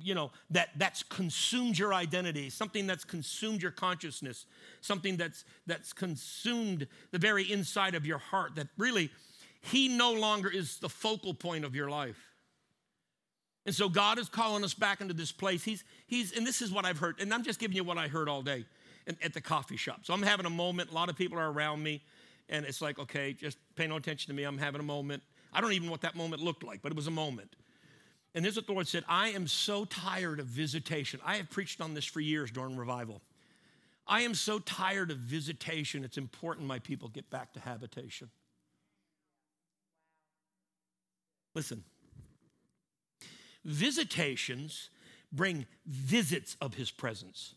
you 0.00 0.14
know, 0.14 0.32
that, 0.50 0.70
that's 0.76 1.02
consumed 1.04 1.78
your 1.78 1.94
identity, 1.94 2.50
something 2.50 2.86
that's 2.86 3.04
consumed 3.04 3.62
your 3.62 3.70
consciousness, 3.70 4.46
something 4.80 5.16
that's, 5.16 5.44
that's 5.66 5.92
consumed 5.92 6.88
the 7.12 7.18
very 7.18 7.52
inside 7.52 7.94
of 7.94 8.06
your 8.06 8.18
heart, 8.18 8.56
that 8.56 8.68
really, 8.76 9.10
He 9.60 9.88
no 9.88 10.12
longer 10.12 10.50
is 10.50 10.78
the 10.78 10.88
focal 10.88 11.32
point 11.32 11.64
of 11.64 11.76
your 11.76 11.90
life. 11.90 12.32
And 13.66 13.74
so 13.74 13.88
God 13.88 14.18
is 14.18 14.28
calling 14.28 14.64
us 14.64 14.74
back 14.74 15.00
into 15.00 15.14
this 15.14 15.30
place. 15.30 15.62
He's, 15.62 15.84
he's, 16.06 16.36
and 16.36 16.46
this 16.46 16.60
is 16.60 16.72
what 16.72 16.84
I've 16.84 16.98
heard, 16.98 17.20
and 17.20 17.32
I'm 17.32 17.44
just 17.44 17.60
giving 17.60 17.76
you 17.76 17.84
what 17.84 17.98
I 17.98 18.08
heard 18.08 18.28
all 18.28 18.42
day 18.42 18.64
at 19.06 19.34
the 19.34 19.40
coffee 19.40 19.76
shop. 19.76 20.00
So 20.02 20.14
I'm 20.14 20.22
having 20.22 20.46
a 20.46 20.50
moment. 20.50 20.90
A 20.90 20.94
lot 20.94 21.08
of 21.08 21.16
people 21.16 21.38
are 21.38 21.50
around 21.50 21.82
me, 21.82 22.02
and 22.48 22.64
it's 22.64 22.80
like, 22.80 22.98
okay, 22.98 23.32
just 23.32 23.58
pay 23.74 23.86
no 23.86 23.96
attention 23.96 24.28
to 24.28 24.34
me. 24.34 24.44
I'm 24.44 24.58
having 24.58 24.80
a 24.80 24.84
moment. 24.84 25.22
I 25.52 25.60
don't 25.60 25.72
even 25.72 25.86
know 25.86 25.92
what 25.92 26.02
that 26.02 26.16
moment 26.16 26.42
looked 26.42 26.64
like, 26.64 26.82
but 26.82 26.90
it 26.90 26.96
was 26.96 27.06
a 27.06 27.12
moment. 27.12 27.54
And 28.34 28.44
this 28.44 28.52
is 28.52 28.56
what 28.56 28.66
the 28.66 28.72
Lord 28.72 28.88
said 28.88 29.04
I 29.08 29.28
am 29.28 29.46
so 29.46 29.84
tired 29.84 30.40
of 30.40 30.46
visitation. 30.46 31.20
I 31.24 31.36
have 31.36 31.50
preached 31.50 31.80
on 31.80 31.94
this 31.94 32.04
for 32.04 32.20
years 32.20 32.50
during 32.50 32.76
revival. 32.76 33.20
I 34.06 34.22
am 34.22 34.34
so 34.34 34.58
tired 34.58 35.10
of 35.10 35.16
visitation. 35.18 36.04
It's 36.04 36.18
important 36.18 36.66
my 36.66 36.78
people 36.78 37.08
get 37.08 37.30
back 37.30 37.52
to 37.54 37.60
habitation. 37.60 38.28
Listen, 41.54 41.84
visitations 43.64 44.90
bring 45.32 45.66
visits 45.86 46.56
of 46.60 46.74
his 46.74 46.90
presence. 46.90 47.54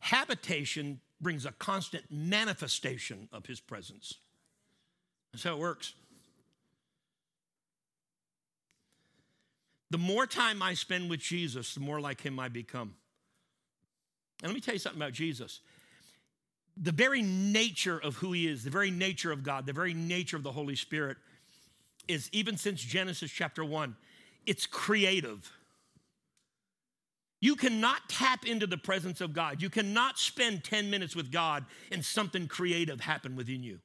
Habitation 0.00 1.00
brings 1.20 1.44
a 1.46 1.52
constant 1.52 2.04
manifestation 2.10 3.28
of 3.32 3.46
his 3.46 3.60
presence. 3.60 4.14
That's 5.32 5.44
how 5.44 5.54
it 5.54 5.58
works. 5.58 5.94
The 9.90 9.98
more 9.98 10.26
time 10.26 10.62
I 10.62 10.74
spend 10.74 11.10
with 11.10 11.20
Jesus, 11.20 11.74
the 11.74 11.80
more 11.80 12.00
like 12.00 12.20
him 12.20 12.38
I 12.38 12.48
become. 12.48 12.94
And 14.42 14.50
let 14.50 14.54
me 14.54 14.60
tell 14.60 14.74
you 14.74 14.78
something 14.78 15.00
about 15.00 15.12
Jesus. 15.12 15.60
the 16.80 16.92
very 16.92 17.22
nature 17.22 17.98
of 17.98 18.16
who 18.16 18.32
he 18.32 18.46
is, 18.46 18.62
the 18.62 18.70
very 18.70 18.90
nature 18.90 19.32
of 19.32 19.42
God, 19.42 19.66
the 19.66 19.72
very 19.72 19.94
nature 19.94 20.36
of 20.36 20.42
the 20.42 20.52
Holy 20.52 20.76
Spirit 20.76 21.16
is 22.06 22.28
even 22.32 22.56
since 22.56 22.80
Genesis 22.80 23.30
chapter 23.30 23.64
1, 23.64 23.96
it's 24.46 24.64
creative. 24.64 25.50
You 27.40 27.54
cannot 27.54 28.08
tap 28.08 28.46
into 28.46 28.66
the 28.66 28.76
presence 28.76 29.20
of 29.20 29.32
God. 29.32 29.62
You 29.62 29.70
cannot 29.70 30.18
spend 30.18 30.64
10 30.64 30.90
minutes 30.90 31.14
with 31.14 31.30
God 31.30 31.64
and 31.92 32.04
something 32.04 32.48
creative 32.48 33.00
happen 33.00 33.36
within 33.36 33.62
you. 33.62 33.78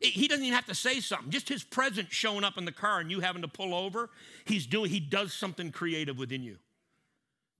He 0.00 0.28
doesn't 0.28 0.44
even 0.44 0.54
have 0.54 0.66
to 0.66 0.74
say 0.74 1.00
something. 1.00 1.30
Just 1.30 1.48
his 1.48 1.64
presence 1.64 2.08
showing 2.10 2.44
up 2.44 2.56
in 2.56 2.64
the 2.64 2.72
car 2.72 3.00
and 3.00 3.10
you 3.10 3.20
having 3.20 3.42
to 3.42 3.48
pull 3.48 3.74
over, 3.74 4.10
he's 4.44 4.66
doing 4.66 4.90
he 4.90 5.00
does 5.00 5.32
something 5.32 5.72
creative 5.72 6.18
within 6.18 6.42
you. 6.42 6.56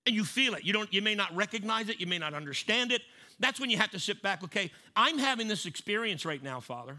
And 0.07 0.15
you 0.15 0.25
feel 0.25 0.55
it. 0.55 0.65
You 0.65 0.73
don't 0.73 0.93
you 0.93 1.03
may 1.03 1.17
not 1.17 1.35
recognize 1.35 1.89
it, 1.89 2.01
you 2.01 2.07
may 2.07 2.19
not 2.19 2.35
understand 2.35 2.93
it. 2.93 3.03
That's 3.41 3.61
when 3.61 3.71
you 3.71 3.77
have 3.77 3.91
to 3.91 3.99
sit 3.99 4.23
back, 4.23 4.43
okay, 4.45 4.71
I'm 4.97 5.19
having 5.19 5.49
this 5.49 5.67
experience 5.67 6.25
right 6.25 6.43
now, 6.43 6.61
Father. 6.61 6.99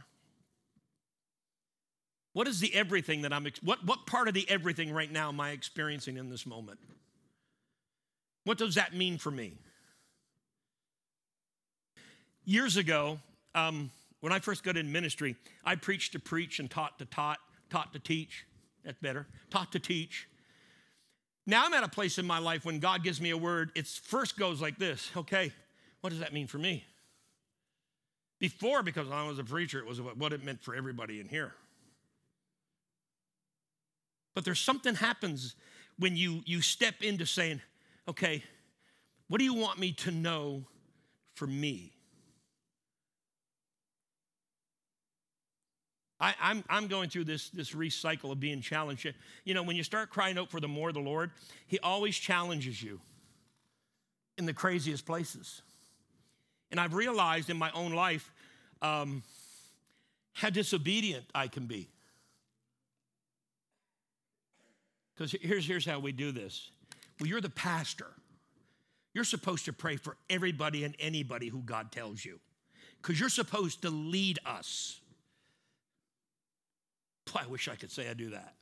What 2.34 2.48
is 2.48 2.60
the 2.60 2.74
everything 2.74 3.24
that 3.24 3.34
I'm, 3.34 3.48
what, 3.64 3.84
what 3.86 4.06
part 4.06 4.28
of 4.28 4.34
the 4.34 4.50
everything 4.50 4.92
right 4.92 5.12
now 5.12 5.30
am 5.30 5.40
I 5.40 5.52
experiencing 5.52 6.18
in 6.18 6.30
this 6.30 6.46
moment? 6.46 6.80
What 8.44 8.58
does 8.58 8.76
that 8.76 8.94
mean 8.96 9.18
for 9.18 9.32
me? 9.32 9.58
Years 12.46 12.78
ago, 12.78 13.20
um, 13.56 13.92
when 14.22 14.34
I 14.34 14.40
first 14.40 14.64
got 14.64 14.78
in 14.78 14.92
ministry, 14.92 15.36
I 15.64 15.76
preached 15.76 16.14
to 16.14 16.20
preach 16.20 16.60
and 16.60 16.70
taught 16.70 17.00
to 17.00 17.06
taught, 17.06 17.40
taught 17.70 17.94
to 17.94 18.00
teach. 18.00 18.46
That's 18.84 19.00
better. 19.00 19.28
Taught 19.50 19.72
to 19.74 19.80
teach. 19.80 20.28
Now 21.46 21.66
I'm 21.66 21.74
at 21.74 21.84
a 21.84 21.90
place 21.90 22.18
in 22.18 22.28
my 22.28 22.40
life 22.40 22.66
when 22.66 22.80
God 22.80 23.04
gives 23.04 23.20
me 23.20 23.32
a 23.32 23.38
word, 23.38 23.72
it 23.76 23.88
first 23.88 24.38
goes 24.38 24.62
like 24.62 24.78
this 24.78 25.12
okay, 25.16 25.52
what 26.02 26.12
does 26.12 26.20
that 26.20 26.34
mean 26.34 26.48
for 26.48 26.58
me? 26.58 26.86
Before, 28.40 28.84
because 28.84 29.10
I 29.12 29.28
was 29.28 29.38
a 29.38 29.44
preacher, 29.44 29.80
it 29.80 29.86
was 29.86 30.00
what 30.00 30.32
it 30.32 30.44
meant 30.44 30.64
for 30.64 30.74
everybody 30.74 31.20
in 31.20 31.28
here. 31.28 31.54
But 34.36 34.46
there's 34.46 34.60
something 34.60 34.96
happens 34.96 35.56
when 35.98 36.16
you, 36.16 36.42
you 36.46 36.62
step 36.62 37.02
into 37.02 37.26
saying, 37.26 37.62
okay, 38.08 38.44
what 39.28 39.38
do 39.38 39.44
you 39.44 39.54
want 39.54 39.80
me 39.80 39.92
to 39.94 40.12
know 40.12 40.64
for 41.36 41.46
me? 41.48 41.94
I, 46.20 46.30
am 46.30 46.36
I'm, 46.42 46.64
I'm 46.70 46.88
going 46.88 47.10
through 47.10 47.26
this, 47.26 47.50
this 47.50 47.72
recycle 47.72 48.32
of 48.32 48.40
being 48.40 48.62
challenged. 48.62 49.14
You 49.46 49.54
know, 49.54 49.64
when 49.64 49.76
you 49.76 49.84
start 49.84 50.10
crying 50.10 50.38
out 50.38 50.50
for 50.50 50.60
the 50.60 50.68
more 50.68 50.90
of 50.90 50.96
the 50.96 51.02
Lord, 51.02 51.32
He 51.68 51.80
always 51.80 52.18
challenges 52.18 52.82
you 52.82 53.00
in 54.38 54.46
the 54.46 54.54
craziest 54.54 55.06
places. 55.06 55.62
And 56.72 56.80
I've 56.80 56.94
realized 56.94 57.50
in 57.50 57.58
my 57.58 57.72
own 57.72 57.94
life 57.94 58.34
um, 58.82 59.24
how 60.34 60.50
disobedient 60.50 61.26
I 61.34 61.48
can 61.48 61.66
be. 61.66 61.88
Because 65.20 65.36
here's, 65.42 65.68
here's 65.68 65.86
how 65.86 66.00
we 66.00 66.14
do 66.14 66.32
this. 66.32 66.72
Well, 67.20 67.28
you're 67.28 67.42
the 67.42 67.50
pastor. 67.50 68.08
You're 69.14 69.26
supposed 69.26 69.66
to 69.66 69.74
pray 69.74 69.98
for 69.98 70.16
everybody 70.30 70.86
and 70.86 70.96
anybody 70.98 71.50
who 71.50 71.60
God 71.60 71.92
tells 71.92 72.24
you. 72.24 72.40
Because 73.02 73.20
you're 73.20 73.28
supposed 73.28 73.82
to 73.82 73.90
lead 73.90 74.40
us. 74.46 75.02
Boy, 77.26 77.42
I 77.44 77.48
wish 77.48 77.68
I 77.68 77.76
could 77.76 77.92
say 77.92 78.10
I 78.10 78.14
do 78.14 78.30
that. 78.30 78.54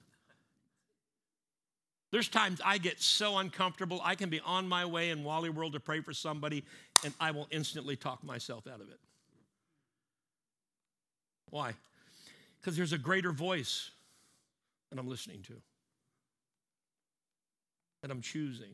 There's 2.12 2.28
times 2.28 2.60
I 2.66 2.80
get 2.80 3.00
so 3.00 3.38
uncomfortable, 3.38 4.02
I 4.04 4.16
can 4.16 4.32
be 4.32 4.40
on 4.40 4.68
my 4.68 4.84
way 4.84 5.12
in 5.12 5.24
Wally 5.24 5.52
World 5.52 5.74
to 5.74 5.80
pray 5.80 6.00
for 6.00 6.14
somebody, 6.14 6.64
and 7.04 7.14
I 7.20 7.30
will 7.32 7.48
instantly 7.52 7.96
talk 7.96 8.24
myself 8.24 8.66
out 8.66 8.82
of 8.82 8.90
it. 8.90 9.00
Why? 11.52 11.74
Because 12.60 12.76
there's 12.76 12.94
a 12.94 12.98
greater 12.98 13.32
voice 13.32 13.92
that 14.90 14.98
I'm 14.98 15.08
listening 15.08 15.44
to 15.44 15.54
that 18.08 18.14
I'm 18.14 18.22
choosing. 18.22 18.72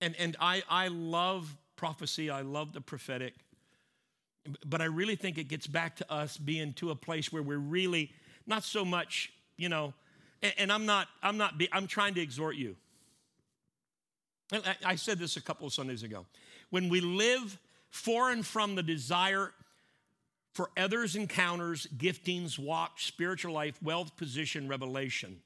And, 0.00 0.14
and 0.18 0.36
I, 0.38 0.62
I 0.70 0.88
love 0.88 1.56
prophecy, 1.74 2.30
I 2.30 2.42
love 2.42 2.72
the 2.72 2.80
prophetic, 2.80 3.34
but 4.64 4.80
I 4.80 4.84
really 4.84 5.16
think 5.16 5.38
it 5.38 5.48
gets 5.48 5.66
back 5.66 5.96
to 5.96 6.12
us 6.12 6.36
being 6.36 6.72
to 6.74 6.90
a 6.90 6.94
place 6.94 7.32
where 7.32 7.42
we're 7.42 7.58
really 7.58 8.12
not 8.46 8.62
so 8.62 8.84
much, 8.84 9.32
you 9.56 9.68
know, 9.68 9.92
and, 10.40 10.54
and 10.56 10.72
I'm 10.72 10.86
not, 10.86 11.08
I'm 11.20 11.36
not, 11.36 11.58
be, 11.58 11.68
I'm 11.72 11.88
trying 11.88 12.14
to 12.14 12.20
exhort 12.20 12.54
you. 12.54 12.76
I, 14.52 14.76
I 14.84 14.94
said 14.94 15.18
this 15.18 15.36
a 15.36 15.42
couple 15.42 15.66
of 15.66 15.72
Sundays 15.72 16.04
ago. 16.04 16.26
When 16.70 16.88
we 16.88 17.00
live 17.00 17.58
for 17.90 18.30
and 18.30 18.46
from 18.46 18.76
the 18.76 18.84
desire 18.84 19.52
for 20.54 20.70
others' 20.76 21.16
encounters, 21.16 21.88
giftings, 21.96 22.56
walk, 22.58 23.00
spiritual 23.00 23.52
life, 23.52 23.82
wealth, 23.82 24.16
position, 24.16 24.68
revelation, 24.68 25.40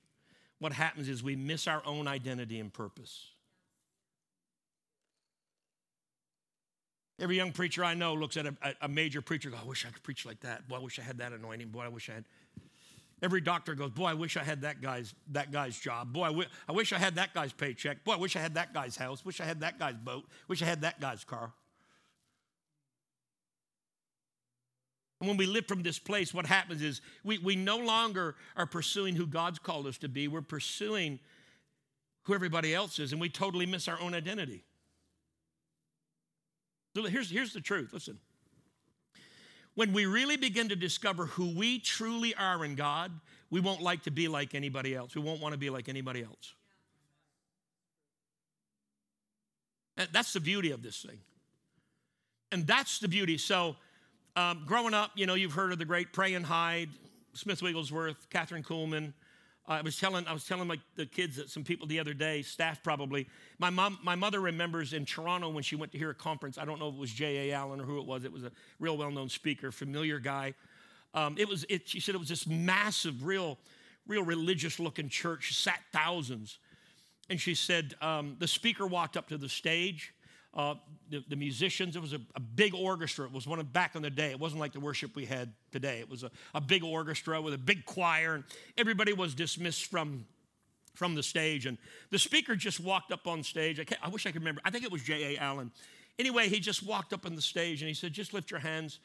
what 0.62 0.72
happens 0.72 1.08
is 1.08 1.22
we 1.22 1.34
miss 1.34 1.66
our 1.66 1.82
own 1.84 2.06
identity 2.06 2.60
and 2.60 2.72
purpose. 2.72 3.26
Every 7.18 7.36
young 7.36 7.52
preacher 7.52 7.84
I 7.84 7.94
know 7.94 8.14
looks 8.14 8.36
at 8.36 8.46
a, 8.46 8.54
a 8.80 8.88
major 8.88 9.20
preacher, 9.20 9.50
go, 9.50 9.58
I 9.60 9.66
wish 9.66 9.84
I 9.84 9.90
could 9.90 10.02
preach 10.02 10.24
like 10.24 10.40
that. 10.40 10.68
Boy, 10.68 10.76
I 10.76 10.78
wish 10.78 10.98
I 10.98 11.02
had 11.02 11.18
that 11.18 11.32
anointing. 11.32 11.68
Boy, 11.68 11.82
I 11.82 11.88
wish 11.88 12.08
I 12.08 12.14
had. 12.14 12.24
Every 13.22 13.40
doctor 13.40 13.74
goes, 13.74 13.90
Boy, 13.90 14.06
I 14.06 14.14
wish 14.14 14.36
I 14.36 14.42
had 14.42 14.62
that 14.62 14.80
guy's, 14.80 15.14
that 15.32 15.52
guy's 15.52 15.78
job. 15.78 16.12
Boy, 16.12 16.24
I, 16.24 16.28
w- 16.28 16.48
I 16.68 16.72
wish 16.72 16.92
I 16.92 16.98
had 16.98 17.16
that 17.16 17.34
guy's 17.34 17.52
paycheck. 17.52 18.04
Boy, 18.04 18.14
I 18.14 18.16
wish 18.16 18.34
I 18.34 18.40
had 18.40 18.54
that 18.54 18.72
guy's 18.72 18.96
house. 18.96 19.24
Wish 19.24 19.40
I 19.40 19.44
had 19.44 19.60
that 19.60 19.78
guy's 19.78 19.96
boat. 19.96 20.24
Wish 20.48 20.62
I 20.62 20.66
had 20.66 20.80
that 20.82 21.00
guy's 21.00 21.22
car. 21.22 21.52
And 25.22 25.28
when 25.28 25.36
we 25.36 25.46
live 25.46 25.68
from 25.68 25.84
this 25.84 26.00
place, 26.00 26.34
what 26.34 26.46
happens 26.46 26.82
is 26.82 27.00
we, 27.22 27.38
we 27.38 27.54
no 27.54 27.76
longer 27.76 28.34
are 28.56 28.66
pursuing 28.66 29.14
who 29.14 29.24
God's 29.24 29.60
called 29.60 29.86
us 29.86 29.96
to 29.98 30.08
be. 30.08 30.26
We're 30.26 30.42
pursuing 30.42 31.20
who 32.24 32.34
everybody 32.34 32.74
else 32.74 32.98
is, 32.98 33.12
and 33.12 33.20
we 33.20 33.28
totally 33.28 33.64
miss 33.64 33.86
our 33.86 34.00
own 34.00 34.14
identity. 34.14 34.64
So 36.96 37.04
here's, 37.04 37.30
here's 37.30 37.52
the 37.52 37.60
truth 37.60 37.92
listen. 37.92 38.18
When 39.76 39.92
we 39.92 40.06
really 40.06 40.36
begin 40.36 40.68
to 40.70 40.76
discover 40.76 41.26
who 41.26 41.56
we 41.56 41.78
truly 41.78 42.34
are 42.34 42.64
in 42.64 42.74
God, 42.74 43.12
we 43.48 43.60
won't 43.60 43.80
like 43.80 44.02
to 44.02 44.10
be 44.10 44.26
like 44.26 44.56
anybody 44.56 44.92
else. 44.92 45.14
We 45.14 45.22
won't 45.22 45.40
want 45.40 45.52
to 45.52 45.58
be 45.58 45.70
like 45.70 45.88
anybody 45.88 46.24
else. 46.24 46.52
That's 50.10 50.32
the 50.32 50.40
beauty 50.40 50.72
of 50.72 50.82
this 50.82 51.00
thing. 51.00 51.20
And 52.50 52.66
that's 52.66 52.98
the 52.98 53.06
beauty. 53.06 53.38
So, 53.38 53.76
um, 54.36 54.62
growing 54.66 54.94
up, 54.94 55.10
you 55.14 55.26
know, 55.26 55.34
you've 55.34 55.52
heard 55.52 55.72
of 55.72 55.78
the 55.78 55.84
great 55.84 56.12
Praying 56.12 56.44
Hyde, 56.44 56.88
Smith 57.34 57.62
Wigglesworth, 57.62 58.30
Kathryn 58.30 58.64
Kuhlman. 58.64 59.12
Uh, 59.68 59.72
I 59.72 59.82
was 59.82 59.98
telling, 59.98 60.26
I 60.26 60.32
was 60.32 60.44
telling 60.44 60.72
the 60.96 61.06
kids 61.06 61.36
that 61.36 61.50
some 61.50 61.62
people 61.64 61.86
the 61.86 62.00
other 62.00 62.14
day, 62.14 62.42
staff 62.42 62.82
probably. 62.82 63.28
My 63.58 63.70
mom, 63.70 63.98
my 64.02 64.14
mother 64.14 64.40
remembers 64.40 64.92
in 64.92 65.04
Toronto 65.04 65.50
when 65.50 65.62
she 65.62 65.76
went 65.76 65.92
to 65.92 65.98
hear 65.98 66.10
a 66.10 66.14
conference. 66.14 66.58
I 66.58 66.64
don't 66.64 66.78
know 66.80 66.88
if 66.88 66.94
it 66.94 67.00
was 67.00 67.12
J.A. 67.12 67.54
Allen 67.54 67.80
or 67.80 67.84
who 67.84 67.98
it 67.98 68.06
was. 68.06 68.24
It 68.24 68.32
was 68.32 68.42
a 68.42 68.50
real 68.80 68.96
well-known 68.96 69.28
speaker, 69.28 69.70
familiar 69.70 70.18
guy. 70.18 70.54
Um, 71.14 71.36
it 71.38 71.46
was. 71.46 71.64
It, 71.68 71.88
she 71.88 72.00
said 72.00 72.14
it 72.14 72.18
was 72.18 72.30
this 72.30 72.46
massive, 72.46 73.24
real, 73.24 73.58
real 74.06 74.24
religious-looking 74.24 75.10
church, 75.10 75.54
sat 75.54 75.80
thousands. 75.92 76.58
And 77.28 77.40
she 77.40 77.54
said 77.54 77.94
um, 78.00 78.36
the 78.40 78.48
speaker 78.48 78.86
walked 78.86 79.16
up 79.16 79.28
to 79.28 79.38
the 79.38 79.48
stage 79.48 80.12
uh, 80.54 80.74
the, 81.10 81.24
the, 81.28 81.36
musicians. 81.36 81.96
It 81.96 82.02
was 82.02 82.12
a, 82.12 82.20
a, 82.34 82.40
big 82.40 82.74
orchestra. 82.74 83.24
It 83.24 83.32
was 83.32 83.46
one 83.46 83.58
of 83.58 83.72
back 83.72 83.96
in 83.96 84.02
the 84.02 84.10
day. 84.10 84.30
It 84.30 84.38
wasn't 84.38 84.60
like 84.60 84.72
the 84.72 84.80
worship 84.80 85.16
we 85.16 85.24
had 85.24 85.52
today. 85.70 86.00
It 86.00 86.10
was 86.10 86.24
a, 86.24 86.30
a 86.54 86.60
big 86.60 86.84
orchestra 86.84 87.40
with 87.40 87.54
a 87.54 87.58
big 87.58 87.86
choir, 87.86 88.34
and 88.34 88.44
everybody 88.76 89.12
was 89.12 89.34
dismissed 89.34 89.86
from 89.86 90.26
from 90.94 91.14
the 91.14 91.22
stage. 91.22 91.66
And 91.66 91.78
the 92.10 92.18
speaker 92.18 92.54
just 92.54 92.80
walked 92.80 93.12
up 93.12 93.26
on 93.26 93.42
stage. 93.42 93.80
I, 93.80 93.84
I 94.02 94.08
wish 94.08 94.26
I 94.26 94.30
could 94.30 94.42
remember. 94.42 94.60
I 94.64 94.70
think 94.70 94.84
it 94.84 94.92
was 94.92 95.02
J.A. 95.02 95.38
Allen. 95.38 95.70
Anyway, 96.18 96.48
he 96.48 96.60
just 96.60 96.82
walked 96.82 97.12
up 97.12 97.24
on 97.24 97.34
the 97.34 97.42
stage 97.42 97.80
and 97.80 97.88
he 97.88 97.94
said, 97.94 98.12
Just 98.12 98.34
lift 98.34 98.50
your 98.50 98.60
hands. 98.60 99.00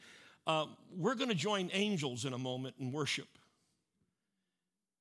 Uh, 0.46 0.66
we're 0.96 1.14
going 1.14 1.28
to 1.28 1.34
join 1.34 1.70
angels 1.72 2.24
in 2.24 2.32
a 2.32 2.38
moment 2.38 2.74
in 2.78 2.92
worship. 2.92 3.28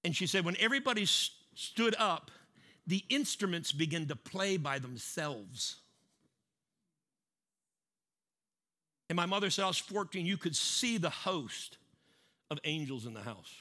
And 0.04 0.16
she 0.16 0.28
said, 0.28 0.46
When 0.46 0.56
everybody 0.60 1.06
st- 1.06 1.34
stood 1.56 1.96
up, 2.00 2.32
the 2.86 3.04
instruments 3.10 3.72
began 3.72 4.08
to 4.08 4.16
play 4.16 4.58
by 4.58 4.80
themselves. 4.80 5.78
In 9.10 9.16
my 9.16 9.26
mother's 9.26 9.58
house, 9.58 9.78
14, 9.78 10.26
you 10.26 10.38
could 10.38 10.56
see 10.56 10.98
the 10.98 11.10
host 11.10 11.78
of 12.52 12.60
angels 12.64 13.06
in 13.06 13.14
the 13.14 13.22
house. 13.22 13.54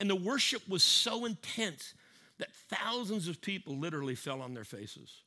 And 0.00 0.10
the 0.10 0.16
worship 0.16 0.68
was 0.68 0.82
so 0.82 1.24
intense 1.24 1.94
that 2.38 2.52
thousands 2.52 3.28
of 3.28 3.40
people 3.40 3.76
literally 3.76 4.14
fell 4.14 4.42
on 4.42 4.54
their 4.54 4.64
faces. 4.64 5.22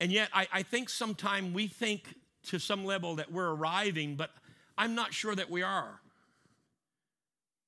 And 0.00 0.12
yet, 0.12 0.28
I, 0.34 0.48
I 0.52 0.62
think 0.62 0.88
sometimes 0.88 1.54
we 1.54 1.68
think 1.68 2.14
to 2.48 2.58
some 2.58 2.84
level 2.84 3.16
that 3.16 3.30
we're 3.30 3.50
arriving, 3.50 4.16
but 4.16 4.30
I'm 4.76 4.94
not 4.94 5.14
sure 5.14 5.34
that 5.34 5.50
we 5.50 5.62
are. 5.62 6.00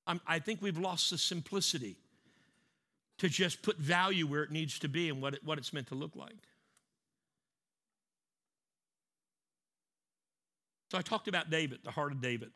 I'm, 0.07 0.21
I 0.27 0.39
think 0.39 0.61
we've 0.61 0.77
lost 0.77 1.11
the 1.11 1.17
simplicity. 1.17 1.97
to 3.19 3.29
just 3.29 3.61
put 3.61 3.77
value 3.77 4.27
where 4.27 4.43
it 4.43 4.51
needs 4.51 4.79
to 4.79 4.89
be 4.89 5.09
and 5.09 5.21
what, 5.21 5.33
it, 5.35 5.43
what 5.43 5.57
it's 5.57 5.71
meant 5.73 5.87
to 5.87 5.95
look 5.95 6.15
like. 6.15 6.35
So 10.91 10.97
I 10.97 11.01
talked 11.01 11.27
about 11.27 11.49
David, 11.49 11.79
the 11.83 11.91
heart 11.91 12.11
of 12.11 12.21
David. 12.21 12.51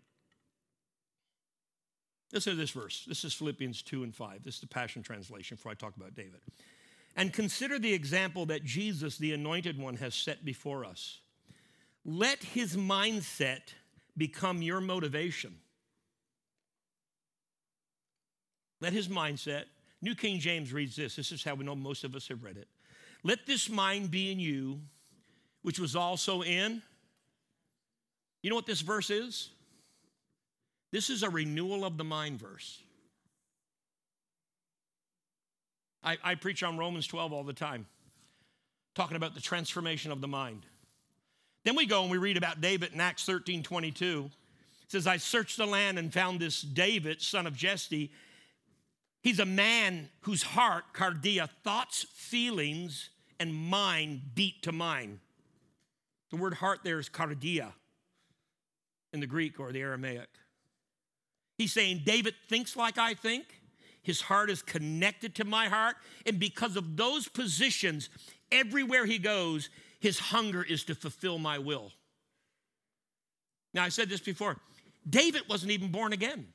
Listen 2.31 2.53
to 2.53 2.57
this 2.57 2.69
verse. 2.69 3.05
This 3.07 3.23
is 3.23 3.33
Philippians 3.33 3.81
2 3.81 4.03
and 4.03 4.15
5. 4.15 4.43
This 4.43 4.55
is 4.55 4.61
the 4.61 4.67
Passion 4.67 5.01
Translation 5.01 5.55
before 5.55 5.71
I 5.71 5.75
talk 5.75 5.95
about 5.97 6.13
David. 6.13 6.41
And 7.15 7.33
consider 7.33 7.79
the 7.79 7.91
example 7.91 8.45
that 8.47 8.63
Jesus, 8.63 9.17
the 9.17 9.33
anointed 9.33 9.79
one, 9.79 9.95
has 9.95 10.13
set 10.13 10.45
before 10.45 10.85
us. 10.85 11.19
Let 12.05 12.43
his 12.43 12.77
mindset 12.77 13.73
become 14.15 14.61
your 14.61 14.79
motivation. 14.79 15.55
Let 18.79 18.93
his 18.93 19.07
mindset, 19.07 19.65
New 20.01 20.15
King 20.15 20.39
James 20.39 20.71
reads 20.71 20.95
this. 20.95 21.15
This 21.15 21.31
is 21.31 21.43
how 21.43 21.55
we 21.55 21.65
know 21.65 21.75
most 21.75 22.03
of 22.03 22.15
us 22.15 22.27
have 22.27 22.43
read 22.43 22.57
it. 22.57 22.67
Let 23.23 23.45
this 23.45 23.69
mind 23.69 24.11
be 24.11 24.31
in 24.31 24.39
you, 24.39 24.81
which 25.63 25.79
was 25.79 25.95
also 25.95 26.41
in. 26.41 26.81
You 28.41 28.49
know 28.49 28.55
what 28.55 28.65
this 28.65 28.81
verse 28.81 29.09
is? 29.09 29.49
This 30.91 31.09
is 31.09 31.23
a 31.23 31.29
renewal 31.29 31.85
of 31.85 31.97
the 31.97 32.03
mind 32.03 32.39
verse. 32.39 32.81
I, 36.03 36.17
I 36.23 36.35
preach 36.35 36.63
on 36.63 36.77
Romans 36.77 37.05
12 37.07 37.33
all 37.33 37.43
the 37.43 37.53
time, 37.53 37.85
talking 38.95 39.17
about 39.17 39.35
the 39.35 39.41
transformation 39.41 40.11
of 40.11 40.21
the 40.21 40.27
mind. 40.27 40.65
Then 41.65 41.75
we 41.75 41.85
go 41.85 42.03
and 42.03 42.11
we 42.11 42.17
read 42.17 42.37
about 42.37 42.61
David 42.61 42.93
in 42.93 43.01
Acts 43.01 43.25
13 43.25 43.63
22. 43.63 44.29
It 44.83 44.91
says, 44.91 45.05
I 45.05 45.17
searched 45.17 45.57
the 45.57 45.67
land 45.67 45.99
and 45.99 46.11
found 46.11 46.39
this 46.39 46.61
David, 46.61 47.21
son 47.21 47.45
of 47.45 47.55
Jesse. 47.55 48.11
He's 49.21 49.39
a 49.39 49.45
man 49.45 50.09
whose 50.21 50.41
heart, 50.41 50.85
cardia, 50.93 51.49
thoughts, 51.63 52.05
feelings, 52.13 53.09
and 53.39 53.53
mind 53.53 54.21
beat 54.33 54.63
to 54.63 54.71
mine. 54.71 55.19
The 56.31 56.37
word 56.37 56.55
heart 56.55 56.79
there 56.83 56.99
is 56.99 57.09
cardia 57.09 57.73
in 59.13 59.19
the 59.19 59.27
Greek 59.27 59.59
or 59.59 59.71
the 59.71 59.81
Aramaic. 59.81 60.29
He's 61.57 61.73
saying, 61.73 62.03
David 62.05 62.35
thinks 62.47 62.75
like 62.75 62.97
I 62.97 63.13
think. 63.13 63.45
His 64.01 64.21
heart 64.21 64.49
is 64.49 64.61
connected 64.61 65.35
to 65.35 65.43
my 65.43 65.67
heart. 65.67 65.97
And 66.25 66.39
because 66.39 66.75
of 66.77 66.95
those 66.95 67.27
positions, 67.27 68.09
everywhere 68.51 69.05
he 69.05 69.19
goes, 69.19 69.69
his 69.99 70.19
hunger 70.19 70.63
is 70.63 70.83
to 70.85 70.95
fulfill 70.95 71.37
my 71.37 71.59
will. 71.59 71.91
Now, 73.73 73.83
I 73.83 73.89
said 73.89 74.09
this 74.09 74.21
before 74.21 74.57
David 75.07 75.43
wasn't 75.49 75.71
even 75.71 75.91
born 75.91 76.13
again. 76.13 76.47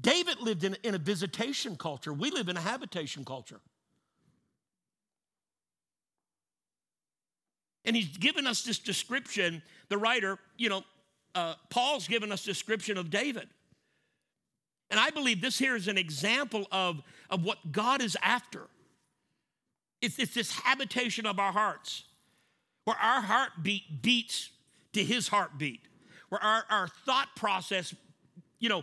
David 0.00 0.40
lived 0.40 0.64
in, 0.64 0.76
in 0.82 0.94
a 0.94 0.98
visitation 0.98 1.76
culture. 1.76 2.12
We 2.12 2.30
live 2.30 2.48
in 2.48 2.56
a 2.56 2.60
habitation 2.60 3.24
culture. 3.24 3.60
And 7.84 7.96
he's 7.96 8.16
given 8.16 8.46
us 8.46 8.62
this 8.62 8.78
description, 8.78 9.62
the 9.88 9.98
writer, 9.98 10.38
you 10.56 10.68
know, 10.68 10.82
uh, 11.34 11.54
Paul's 11.70 12.06
given 12.06 12.30
us 12.30 12.44
description 12.44 12.98
of 12.98 13.10
David. 13.10 13.48
And 14.90 15.00
I 15.00 15.10
believe 15.10 15.40
this 15.40 15.58
here 15.58 15.74
is 15.74 15.88
an 15.88 15.96
example 15.96 16.66
of, 16.70 17.02
of 17.30 17.44
what 17.44 17.72
God 17.72 18.02
is 18.02 18.16
after. 18.22 18.68
It's, 20.02 20.18
it's 20.18 20.34
this 20.34 20.52
habitation 20.52 21.24
of 21.24 21.38
our 21.38 21.52
hearts, 21.52 22.04
where 22.84 22.96
our 22.96 23.22
heartbeat 23.22 24.02
beats 24.02 24.50
to 24.92 25.02
his 25.02 25.28
heartbeat, 25.28 25.80
where 26.28 26.42
our, 26.42 26.64
our 26.68 26.88
thought 27.06 27.28
process, 27.36 27.94
you 28.58 28.68
know, 28.68 28.82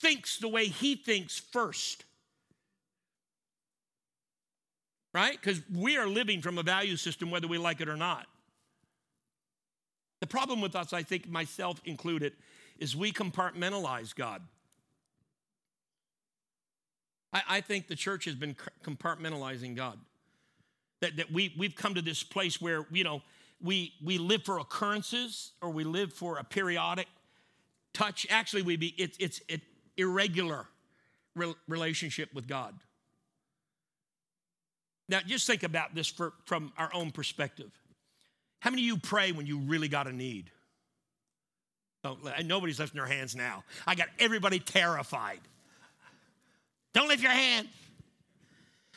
thinks 0.00 0.38
the 0.38 0.48
way 0.48 0.66
he 0.66 0.96
thinks 0.96 1.38
first. 1.38 2.04
Right? 5.16 5.32
Because 5.32 5.62
we 5.74 5.96
are 5.96 6.06
living 6.06 6.42
from 6.42 6.58
a 6.58 6.62
value 6.62 6.98
system 6.98 7.30
whether 7.30 7.48
we 7.48 7.56
like 7.56 7.80
it 7.80 7.88
or 7.88 7.96
not. 7.96 8.26
The 10.20 10.26
problem 10.26 10.60
with 10.60 10.76
us, 10.76 10.92
I 10.92 11.02
think 11.02 11.26
myself 11.26 11.80
included, 11.86 12.34
is 12.78 12.94
we 12.94 13.12
compartmentalize 13.12 14.14
God. 14.14 14.42
I, 17.32 17.42
I 17.48 17.60
think 17.62 17.88
the 17.88 17.96
church 17.96 18.26
has 18.26 18.34
been 18.34 18.56
compartmentalizing 18.84 19.74
God. 19.74 19.98
That, 21.00 21.16
that 21.16 21.32
we, 21.32 21.54
we've 21.56 21.74
come 21.74 21.94
to 21.94 22.02
this 22.02 22.22
place 22.22 22.60
where, 22.60 22.84
you 22.92 23.02
know, 23.02 23.22
we, 23.62 23.94
we 24.04 24.18
live 24.18 24.42
for 24.42 24.58
occurrences 24.58 25.52
or 25.62 25.70
we 25.70 25.84
live 25.84 26.12
for 26.12 26.36
a 26.36 26.44
periodic 26.44 27.06
touch. 27.94 28.26
Actually, 28.28 28.64
we 28.64 28.76
be, 28.76 28.94
it's, 28.98 29.16
it's 29.18 29.40
an 29.48 29.62
irregular 29.96 30.66
re- 31.34 31.54
relationship 31.68 32.34
with 32.34 32.46
God. 32.46 32.74
Now, 35.08 35.20
just 35.24 35.46
think 35.46 35.62
about 35.62 35.94
this 35.94 36.08
for, 36.08 36.32
from 36.44 36.72
our 36.76 36.90
own 36.92 37.10
perspective. 37.12 37.70
How 38.60 38.70
many 38.70 38.82
of 38.82 38.86
you 38.86 38.96
pray 38.96 39.32
when 39.32 39.46
you 39.46 39.58
really 39.58 39.88
got 39.88 40.06
a 40.06 40.12
need? 40.12 40.50
Don't, 42.02 42.18
nobody's 42.44 42.78
lifting 42.78 42.98
their 42.98 43.06
hands 43.06 43.36
now. 43.36 43.64
I 43.86 43.94
got 43.94 44.08
everybody 44.18 44.58
terrified. 44.58 45.40
Don't 46.94 47.08
lift 47.08 47.22
your 47.22 47.32
hand. 47.32 47.68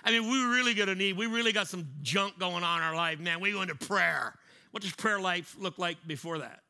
I 0.04 0.12
mean, 0.12 0.30
we 0.30 0.38
really 0.56 0.74
got 0.74 0.90
a 0.90 0.96
need. 0.96 1.18
We 1.18 1.26
really 1.26 1.52
got 1.52 1.68
some 1.68 1.88
junk 2.02 2.40
going 2.40 2.64
on 2.64 2.80
in 2.80 2.84
our 2.84 2.96
life, 2.96 3.20
man. 3.20 3.42
We 3.42 3.52
go 3.52 3.62
into 3.62 3.76
prayer. 3.76 4.34
What 4.72 4.84
does 4.84 4.94
prayer 4.94 5.20
life 5.20 5.56
look 5.60 5.78
like 5.78 5.98
before 6.08 6.40
that? 6.40 6.62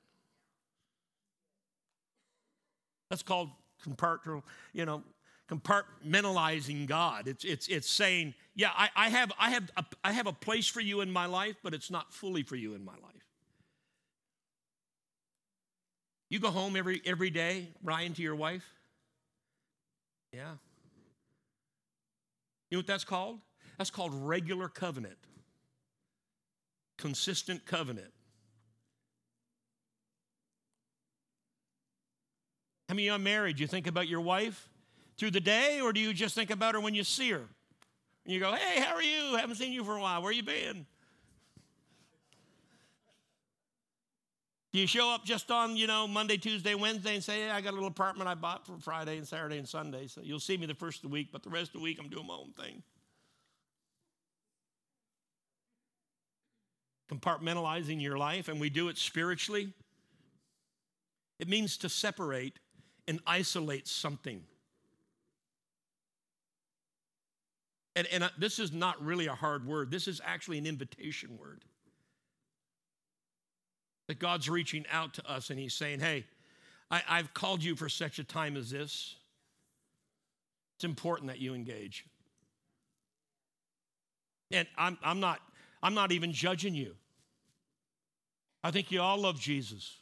That's 3.10 3.23
called 3.23 3.49
compartmental, 3.88 4.43
you 4.73 4.86
know, 4.86 5.04
compartmentalizing 5.49 6.85
God. 6.85 7.27
It's, 7.27 7.43
it's, 7.43 7.67
it's 7.67 7.89
saying, 7.89 8.35
yeah, 8.55 8.69
I, 8.75 8.89
I, 8.95 9.09
have, 9.09 9.31
I, 9.39 9.49
have 9.49 9.71
a, 9.77 9.85
I 10.03 10.12
have 10.12 10.27
a 10.27 10.33
place 10.33 10.67
for 10.67 10.79
you 10.79 11.01
in 11.01 11.12
my 11.12 11.25
life, 11.25 11.55
but 11.63 11.73
it's 11.73 11.89
not 11.89 12.13
fully 12.13 12.43
for 12.43 12.55
you 12.55 12.75
in 12.75 12.85
my 12.85 12.93
life. 12.93 13.01
You 16.29 16.39
go 16.39 16.51
home 16.51 16.75
every, 16.75 17.01
every 17.05 17.31
day, 17.31 17.69
Ryan, 17.83 18.13
to 18.13 18.21
your 18.21 18.35
wife? 18.35 18.63
Yeah. 20.31 20.53
You 22.69 22.77
know 22.77 22.79
what 22.79 22.88
that's 22.88 23.03
called? 23.03 23.39
That's 23.79 23.89
called 23.89 24.13
regular 24.13 24.67
covenant, 24.67 25.17
consistent 26.99 27.65
covenant. 27.65 28.12
How 32.88 32.93
many 32.93 33.07
of 33.07 33.12
you 33.12 33.15
are 33.15 33.23
married? 33.23 33.59
You 33.59 33.65
think 33.65 33.88
about 33.88 34.07
your 34.07 34.21
wife 34.21 34.69
through 35.19 35.32
the 35.32 35.41
day, 35.41 35.82
or 35.82 35.91
do 35.91 35.99
you 35.99 36.13
just 36.13 36.34
think 36.34 36.49
about 36.49 36.73
her 36.73 36.79
when 36.79 36.95
you 36.95 37.03
see 37.03 37.29
her? 37.32 37.43
And 38.25 38.34
you 38.34 38.39
go, 38.39 38.53
hey, 38.53 38.82
how 38.82 38.95
are 38.95 39.03
you? 39.03 39.36
Haven't 39.36 39.58
seen 39.58 39.73
you 39.73 39.84
for 39.84 39.97
a 39.97 40.01
while. 40.01 40.21
Where 40.21 40.32
you 40.32 40.43
been? 40.43 40.86
Do 44.71 44.79
you 44.79 44.88
show 44.88 45.10
up 45.10 45.25
just 45.25 45.51
on, 45.51 45.75
you 45.75 45.88
know, 45.88 46.08
Monday, 46.08 46.38
Tuesday, 46.38 46.75
Wednesday 46.75 47.15
and 47.15 47.23
say, 47.23 47.41
hey, 47.41 47.49
I 47.49 47.60
got 47.60 47.71
a 47.71 47.73
little 47.73 47.88
apartment 47.88 48.29
I 48.29 48.36
bought 48.36 48.65
for 48.65 48.77
Friday 48.79 49.17
and 49.17 49.27
Saturday 49.27 49.58
and 49.58 49.67
Sunday. 49.67 50.08
So 50.08 50.21
you'll 50.23 50.39
see 50.39 50.58
me 50.58 50.67
the 50.67 50.75
first 50.75 50.99
of 50.99 51.10
the 51.10 51.13
week, 51.13 51.29
but 51.32 51.43
the 51.43 51.49
rest 51.49 51.69
of 51.69 51.73
the 51.73 51.79
week 51.79 51.97
I'm 51.99 52.08
doing 52.08 52.27
my 52.27 52.36
own 52.36 52.51
thing. 52.51 52.84
Compartmentalizing 57.12 57.99
your 57.99 58.17
life, 58.17 58.47
and 58.47 58.60
we 58.60 58.69
do 58.69 58.88
it 58.89 58.97
spiritually. 58.97 59.73
It 61.39 61.49
means 61.49 61.75
to 61.77 61.89
separate 61.89 62.60
and 63.08 63.19
isolate 63.25 63.88
something. 63.88 64.43
And, 67.95 68.08
and 68.08 68.30
this 68.38 68.60
is 68.60 68.71
not 68.71 69.04
really 69.04 69.28
a 69.28 69.36
hard 69.36 69.65
word, 69.65 69.91
this 69.91 70.08
is 70.08 70.21
actually 70.23 70.58
an 70.58 70.65
invitation 70.65 71.38
word. 71.38 71.63
That 74.08 74.19
God's 74.19 74.49
reaching 74.49 74.86
out 74.91 75.13
to 75.15 75.30
us 75.30 75.49
and 75.49 75.60
He's 75.60 75.73
saying, 75.73 75.99
Hey, 75.99 76.25
I, 76.89 77.02
I've 77.08 77.34
called 77.34 77.63
you 77.63 77.75
for 77.75 77.89
such 77.89 78.19
a 78.19 78.23
time 78.23 78.58
as 78.58 78.69
this. 78.71 79.15
It's 80.78 80.84
important 80.84 81.28
that 81.28 81.39
you 81.39 81.54
engage. 81.54 82.06
And 84.52 84.67
I'm, 84.78 84.97
I'm, 85.04 85.19
not, 85.19 85.39
I'm 85.84 85.93
not 85.93 86.12
even 86.12 86.32
judging 86.32 86.73
you. 86.73 86.95
I 88.63 88.71
think 88.71 88.91
you 88.91 89.02
all 89.02 89.17
love 89.19 89.39
Jesus. 89.39 89.97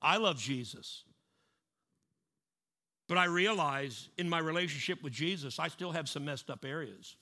I 0.00 0.16
love 0.16 0.38
Jesus. 0.38 1.02
But 3.08 3.18
I 3.18 3.26
realize 3.26 4.08
in 4.18 4.28
my 4.28 4.38
relationship 4.38 5.02
with 5.02 5.12
Jesus, 5.12 5.58
I 5.58 5.68
still 5.68 5.92
have 5.92 6.08
some 6.08 6.24
messed 6.24 6.50
up 6.50 6.64
areas. 6.64 7.16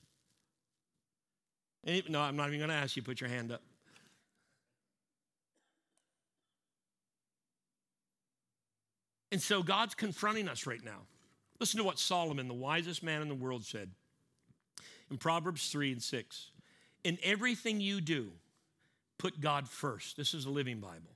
no, 1.85 2.21
I'm 2.21 2.35
not 2.35 2.47
even 2.47 2.59
going 2.59 2.69
to 2.69 2.75
ask 2.75 2.95
you 2.95 3.03
put 3.03 3.21
your 3.21 3.29
hand 3.29 3.51
up. 3.51 3.61
And 9.31 9.41
so 9.41 9.61
God's 9.61 9.95
confronting 9.95 10.47
us 10.47 10.65
right 10.65 10.83
now. 10.83 11.01
Listen 11.59 11.77
to 11.79 11.83
what 11.83 11.99
Solomon, 11.99 12.47
the 12.47 12.53
wisest 12.53 13.03
man 13.03 13.21
in 13.21 13.27
the 13.27 13.35
world, 13.35 13.65
said 13.65 13.89
in 15.09 15.17
Proverbs 15.17 15.69
3 15.69 15.93
and 15.93 16.01
6. 16.01 16.51
In 17.03 17.17
everything 17.23 17.79
you 17.79 18.01
do, 18.01 18.31
put 19.17 19.39
God 19.39 19.67
first. 19.67 20.17
This 20.17 20.33
is 20.33 20.45
a 20.45 20.49
living 20.49 20.79
Bible. 20.79 21.11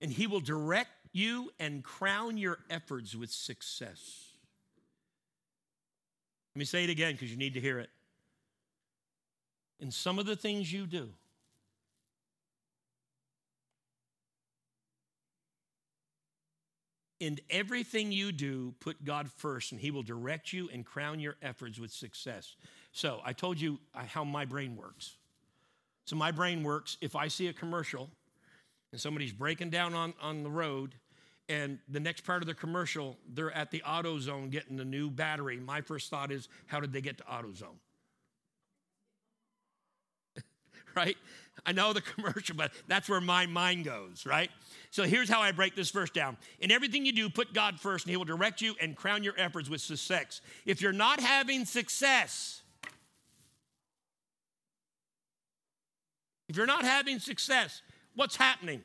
And 0.00 0.10
he 0.10 0.26
will 0.26 0.40
direct 0.40 0.97
you 1.12 1.50
and 1.58 1.82
crown 1.82 2.36
your 2.36 2.58
efforts 2.70 3.14
with 3.14 3.30
success. 3.30 4.32
Let 6.54 6.60
me 6.60 6.64
say 6.64 6.84
it 6.84 6.90
again 6.90 7.12
because 7.12 7.30
you 7.30 7.36
need 7.36 7.54
to 7.54 7.60
hear 7.60 7.78
it. 7.78 7.90
In 9.80 9.90
some 9.90 10.18
of 10.18 10.26
the 10.26 10.34
things 10.34 10.72
you 10.72 10.86
do, 10.86 11.10
in 17.20 17.38
everything 17.50 18.12
you 18.12 18.32
do, 18.32 18.74
put 18.80 19.04
God 19.04 19.30
first, 19.30 19.72
and 19.72 19.80
He 19.80 19.90
will 19.90 20.02
direct 20.02 20.52
you 20.52 20.68
and 20.72 20.84
crown 20.84 21.20
your 21.20 21.36
efforts 21.42 21.78
with 21.78 21.92
success. 21.92 22.56
So, 22.92 23.20
I 23.24 23.32
told 23.32 23.60
you 23.60 23.78
uh, 23.94 24.02
how 24.04 24.24
my 24.24 24.44
brain 24.44 24.76
works. 24.76 25.16
So, 26.06 26.16
my 26.16 26.30
brain 26.30 26.62
works 26.62 26.96
if 27.00 27.16
I 27.16 27.28
see 27.28 27.48
a 27.48 27.52
commercial 27.52 28.10
and 28.92 29.00
somebody's 29.00 29.32
breaking 29.32 29.70
down 29.70 29.94
on, 29.94 30.14
on 30.20 30.42
the 30.42 30.50
road, 30.50 30.94
and 31.48 31.78
the 31.88 32.00
next 32.00 32.24
part 32.24 32.42
of 32.42 32.46
the 32.46 32.54
commercial, 32.54 33.16
they're 33.32 33.52
at 33.52 33.70
the 33.70 33.82
AutoZone 33.86 34.50
getting 34.50 34.76
the 34.76 34.84
new 34.84 35.10
battery. 35.10 35.58
My 35.58 35.80
first 35.80 36.10
thought 36.10 36.30
is, 36.30 36.48
how 36.66 36.78
did 36.80 36.92
they 36.92 37.00
get 37.00 37.16
to 37.18 37.24
AutoZone? 37.24 37.78
right? 40.94 41.16
I 41.64 41.72
know 41.72 41.94
the 41.94 42.00
commercial, 42.14 42.54
but 42.54 42.72
that's 42.86 43.08
where 43.08 43.20
my 43.20 43.46
mind 43.46 43.86
goes, 43.86 44.26
right? 44.26 44.50
So 44.90 45.04
here's 45.04 45.30
how 45.30 45.40
I 45.40 45.52
break 45.52 45.74
this 45.74 45.90
verse 45.90 46.10
down. 46.10 46.36
In 46.60 46.70
everything 46.70 47.06
you 47.06 47.12
do, 47.12 47.30
put 47.30 47.54
God 47.54 47.80
first, 47.80 48.04
and 48.04 48.10
He 48.10 48.16
will 48.18 48.26
direct 48.26 48.60
you 48.60 48.74
and 48.78 48.94
crown 48.94 49.24
your 49.24 49.34
efforts 49.38 49.70
with 49.70 49.80
success. 49.80 50.42
If 50.66 50.82
you're 50.82 50.92
not 50.92 51.20
having 51.20 51.64
success, 51.64 52.60
if 56.48 56.56
you're 56.56 56.66
not 56.66 56.84
having 56.84 57.18
success, 57.18 57.80
what's 58.18 58.34
happening? 58.34 58.82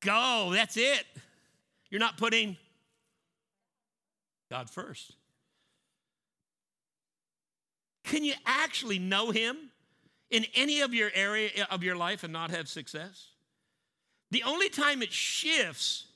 Go, 0.00 0.50
that's 0.54 0.78
it. 0.78 1.04
You're 1.90 2.00
not 2.00 2.16
putting 2.16 2.56
God 4.50 4.70
first. 4.70 5.12
Can 8.04 8.24
you 8.24 8.32
actually 8.46 8.98
know 8.98 9.30
Him 9.30 9.56
in 10.30 10.46
any 10.54 10.80
of 10.80 10.94
your 10.94 11.10
area 11.14 11.50
of 11.70 11.82
your 11.82 11.96
life 11.96 12.24
and 12.24 12.32
not 12.32 12.50
have 12.50 12.66
success? 12.66 13.28
The 14.30 14.42
only 14.42 14.70
time 14.70 15.02
it 15.02 15.12
shifts 15.12 16.06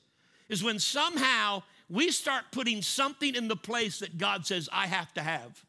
is 0.49 0.63
when 0.63 0.79
somehow 0.79 1.61
we 1.89 2.09
start 2.09 2.45
putting 2.51 2.81
something 2.81 3.35
in 3.35 3.47
the 3.47 3.55
place 3.55 3.99
that 3.99 4.17
God 4.17 4.47
says, 4.47 4.67
I 4.73 4.87
have 4.87 5.13
to 5.13 5.21
have. 5.21 5.63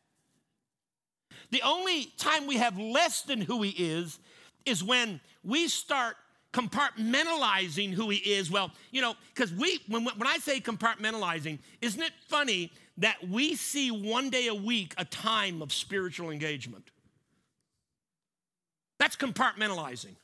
The 1.51 1.63
only 1.63 2.13
time 2.17 2.47
we 2.47 2.57
have 2.57 2.79
less 2.79 3.23
than 3.23 3.41
who 3.41 3.63
He 3.63 3.71
is 3.71 4.19
is 4.65 4.85
when 4.85 5.21
we 5.45 5.69
start 5.69 6.17
compartmentalizing 6.53 7.93
who 7.93 8.11
He 8.11 8.19
is. 8.19 8.51
Well, 8.51 8.71
you 8.91 9.01
know, 9.03 9.15
because 9.35 9.53
we, 9.53 9.81
when, 9.89 10.05
when 10.05 10.27
I 10.27 10.39
say 10.39 10.61
compartmentalizing, 10.61 11.59
isn't 11.81 12.03
it 12.03 12.13
funny 12.29 12.71
that 13.01 13.29
we 13.29 13.55
see 13.55 13.91
one 13.91 14.29
day 14.29 14.47
a 14.47 14.55
week 14.55 14.95
a 14.99 15.05
time 15.05 15.63
of 15.63 15.73
spiritual 15.73 16.31
engagement. 16.31 16.91
That's 18.99 19.17
compartmentalizing. 19.17 20.15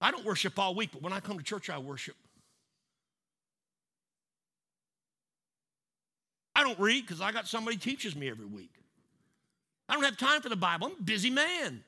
I 0.00 0.10
don't 0.10 0.24
worship 0.24 0.58
all 0.58 0.74
week, 0.74 0.90
but 0.92 1.02
when 1.02 1.12
I 1.12 1.20
come 1.20 1.36
to 1.36 1.44
church, 1.44 1.68
I 1.68 1.78
worship. 1.78 2.16
I 6.54 6.62
don't 6.62 6.78
read 6.78 7.06
because 7.06 7.20
I 7.20 7.32
got 7.32 7.46
somebody 7.46 7.76
teaches 7.76 8.16
me 8.16 8.30
every 8.30 8.46
week. 8.46 8.72
I 9.88 9.94
don't 9.94 10.04
have 10.04 10.16
time 10.16 10.40
for 10.40 10.48
the 10.48 10.56
Bible. 10.56 10.88
I'm 10.88 10.92
a 10.98 11.02
busy 11.02 11.30
man. 11.30 11.82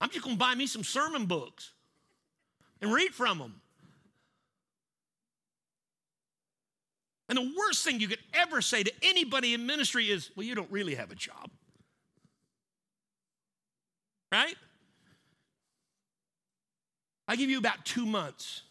I'm 0.00 0.10
just 0.10 0.24
going 0.24 0.36
to 0.36 0.38
buy 0.38 0.54
me 0.54 0.66
some 0.66 0.82
sermon 0.82 1.26
books 1.26 1.72
and 2.80 2.92
read 2.92 3.14
from 3.14 3.38
them. 3.38 3.60
And 7.28 7.38
the 7.38 7.52
worst 7.56 7.84
thing 7.84 8.00
you 8.00 8.08
could 8.08 8.18
ever 8.34 8.60
say 8.60 8.82
to 8.82 8.92
anybody 9.02 9.54
in 9.54 9.64
ministry 9.64 10.10
is, 10.10 10.30
well, 10.34 10.44
you 10.44 10.56
don't 10.56 10.70
really 10.70 10.96
have 10.96 11.12
a 11.12 11.14
job. 11.14 11.50
Right? 14.32 14.56
I 17.28 17.36
give 17.36 17.48
you 17.48 17.58
about 17.58 17.84
two 17.84 18.04
months 18.06 18.62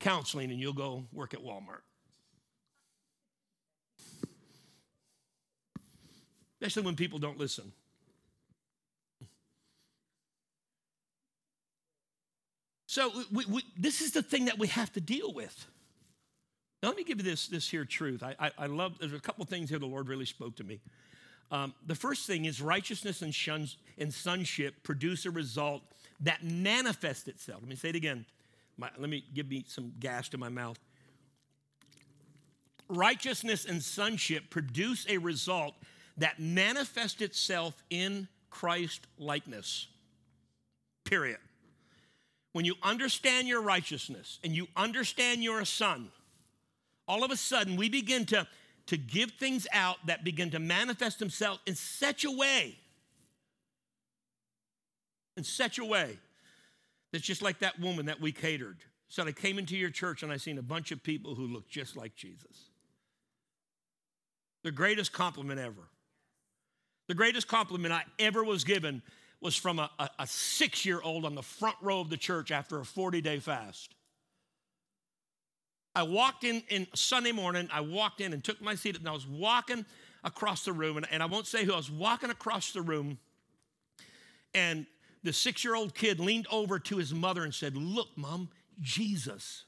counseling 0.00 0.50
and 0.50 0.60
you'll 0.60 0.74
go 0.74 1.04
work 1.12 1.32
at 1.32 1.40
Walmart. 1.40 1.80
Especially 6.62 6.86
when 6.86 6.94
people 6.94 7.18
don't 7.18 7.38
listen. 7.38 7.72
So, 12.86 13.10
we, 13.32 13.44
we, 13.46 13.62
this 13.76 14.00
is 14.00 14.12
the 14.12 14.22
thing 14.22 14.44
that 14.44 14.60
we 14.60 14.68
have 14.68 14.92
to 14.92 15.00
deal 15.00 15.32
with. 15.32 15.66
Now, 16.80 16.90
let 16.90 16.98
me 16.98 17.02
give 17.02 17.18
you 17.18 17.24
this, 17.24 17.48
this 17.48 17.68
here 17.68 17.84
truth. 17.84 18.22
I, 18.22 18.36
I, 18.38 18.50
I 18.58 18.66
love, 18.66 18.96
there's 19.00 19.12
a 19.12 19.18
couple 19.18 19.44
things 19.44 19.70
here 19.70 19.80
the 19.80 19.86
Lord 19.86 20.06
really 20.06 20.24
spoke 20.24 20.54
to 20.56 20.62
me. 20.62 20.78
Um, 21.50 21.74
the 21.84 21.96
first 21.96 22.28
thing 22.28 22.44
is 22.44 22.62
righteousness 22.62 23.22
and, 23.22 23.34
shun, 23.34 23.66
and 23.98 24.14
sonship 24.14 24.84
produce 24.84 25.26
a 25.26 25.32
result 25.32 25.82
that 26.20 26.44
manifests 26.44 27.26
itself. 27.26 27.58
Let 27.62 27.70
me 27.70 27.74
say 27.74 27.88
it 27.88 27.96
again. 27.96 28.24
My, 28.76 28.88
let 28.98 29.10
me 29.10 29.24
give 29.34 29.48
me 29.48 29.64
some 29.66 29.94
gas 29.98 30.28
to 30.28 30.38
my 30.38 30.48
mouth. 30.48 30.78
Righteousness 32.88 33.64
and 33.64 33.82
sonship 33.82 34.48
produce 34.48 35.06
a 35.08 35.18
result 35.18 35.74
that 36.18 36.38
manifests 36.38 37.20
itself 37.20 37.74
in 37.90 38.28
Christ 38.50 39.06
likeness. 39.18 39.88
Period. 41.04 41.38
When 42.52 42.64
you 42.64 42.74
understand 42.82 43.48
your 43.48 43.62
righteousness 43.62 44.38
and 44.44 44.54
you 44.54 44.68
understand 44.76 45.42
you're 45.42 45.60
a 45.60 45.66
son, 45.66 46.10
all 47.08 47.24
of 47.24 47.30
a 47.30 47.36
sudden 47.36 47.76
we 47.76 47.88
begin 47.88 48.26
to, 48.26 48.46
to 48.86 48.96
give 48.96 49.32
things 49.32 49.66
out 49.72 49.96
that 50.06 50.22
begin 50.22 50.50
to 50.50 50.58
manifest 50.58 51.18
themselves 51.18 51.60
in 51.66 51.74
such 51.74 52.24
a 52.24 52.30
way, 52.30 52.76
in 55.36 55.44
such 55.44 55.78
a 55.78 55.84
way 55.84 56.18
that's 57.10 57.24
just 57.24 57.42
like 57.42 57.60
that 57.60 57.80
woman 57.80 58.06
that 58.06 58.20
we 58.20 58.32
catered. 58.32 58.78
Said, 59.08 59.28
I 59.28 59.32
came 59.32 59.58
into 59.58 59.76
your 59.76 59.90
church 59.90 60.22
and 60.22 60.32
I 60.32 60.38
seen 60.38 60.58
a 60.58 60.62
bunch 60.62 60.90
of 60.92 61.02
people 61.02 61.34
who 61.34 61.46
look 61.46 61.68
just 61.68 61.96
like 61.96 62.14
Jesus. 62.16 62.70
The 64.62 64.70
greatest 64.70 65.12
compliment 65.12 65.58
ever. 65.58 65.88
The 67.08 67.14
greatest 67.14 67.48
compliment 67.48 67.92
I 67.92 68.04
ever 68.18 68.44
was 68.44 68.64
given 68.64 69.02
was 69.40 69.56
from 69.56 69.78
a, 69.78 69.90
a, 69.98 70.08
a 70.20 70.26
six 70.26 70.86
year 70.86 71.00
old 71.02 71.24
on 71.24 71.34
the 71.34 71.42
front 71.42 71.76
row 71.82 72.00
of 72.00 72.10
the 72.10 72.16
church 72.16 72.50
after 72.50 72.78
a 72.78 72.84
40 72.84 73.20
day 73.20 73.38
fast. 73.38 73.94
I 75.94 76.04
walked 76.04 76.44
in, 76.44 76.62
in 76.68 76.86
Sunday 76.94 77.32
morning, 77.32 77.68
I 77.72 77.82
walked 77.82 78.20
in 78.20 78.32
and 78.32 78.42
took 78.42 78.62
my 78.62 78.74
seat, 78.74 78.98
and 78.98 79.06
I 79.06 79.12
was 79.12 79.26
walking 79.26 79.84
across 80.24 80.64
the 80.64 80.72
room, 80.72 80.96
and, 80.96 81.06
and 81.10 81.22
I 81.22 81.26
won't 81.26 81.46
say 81.46 81.64
who, 81.64 81.72
I 81.74 81.76
was 81.76 81.90
walking 81.90 82.30
across 82.30 82.72
the 82.72 82.80
room, 82.80 83.18
and 84.54 84.86
the 85.22 85.32
six 85.32 85.64
year 85.64 85.74
old 85.74 85.94
kid 85.94 86.18
leaned 86.18 86.46
over 86.50 86.78
to 86.78 86.96
his 86.96 87.12
mother 87.12 87.44
and 87.44 87.54
said, 87.54 87.76
Look, 87.76 88.08
mom, 88.16 88.48
Jesus. 88.80 89.64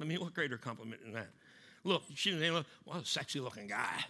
I 0.00 0.04
mean, 0.04 0.20
what 0.20 0.32
greater 0.32 0.56
compliment 0.56 1.02
than 1.02 1.12
that? 1.12 1.28
Look, 1.84 2.02
she 2.14 2.30
didn't 2.30 2.54
look, 2.54 2.66
what 2.84 3.02
a 3.02 3.04
sexy 3.04 3.40
looking 3.40 3.66
guy. 3.66 4.04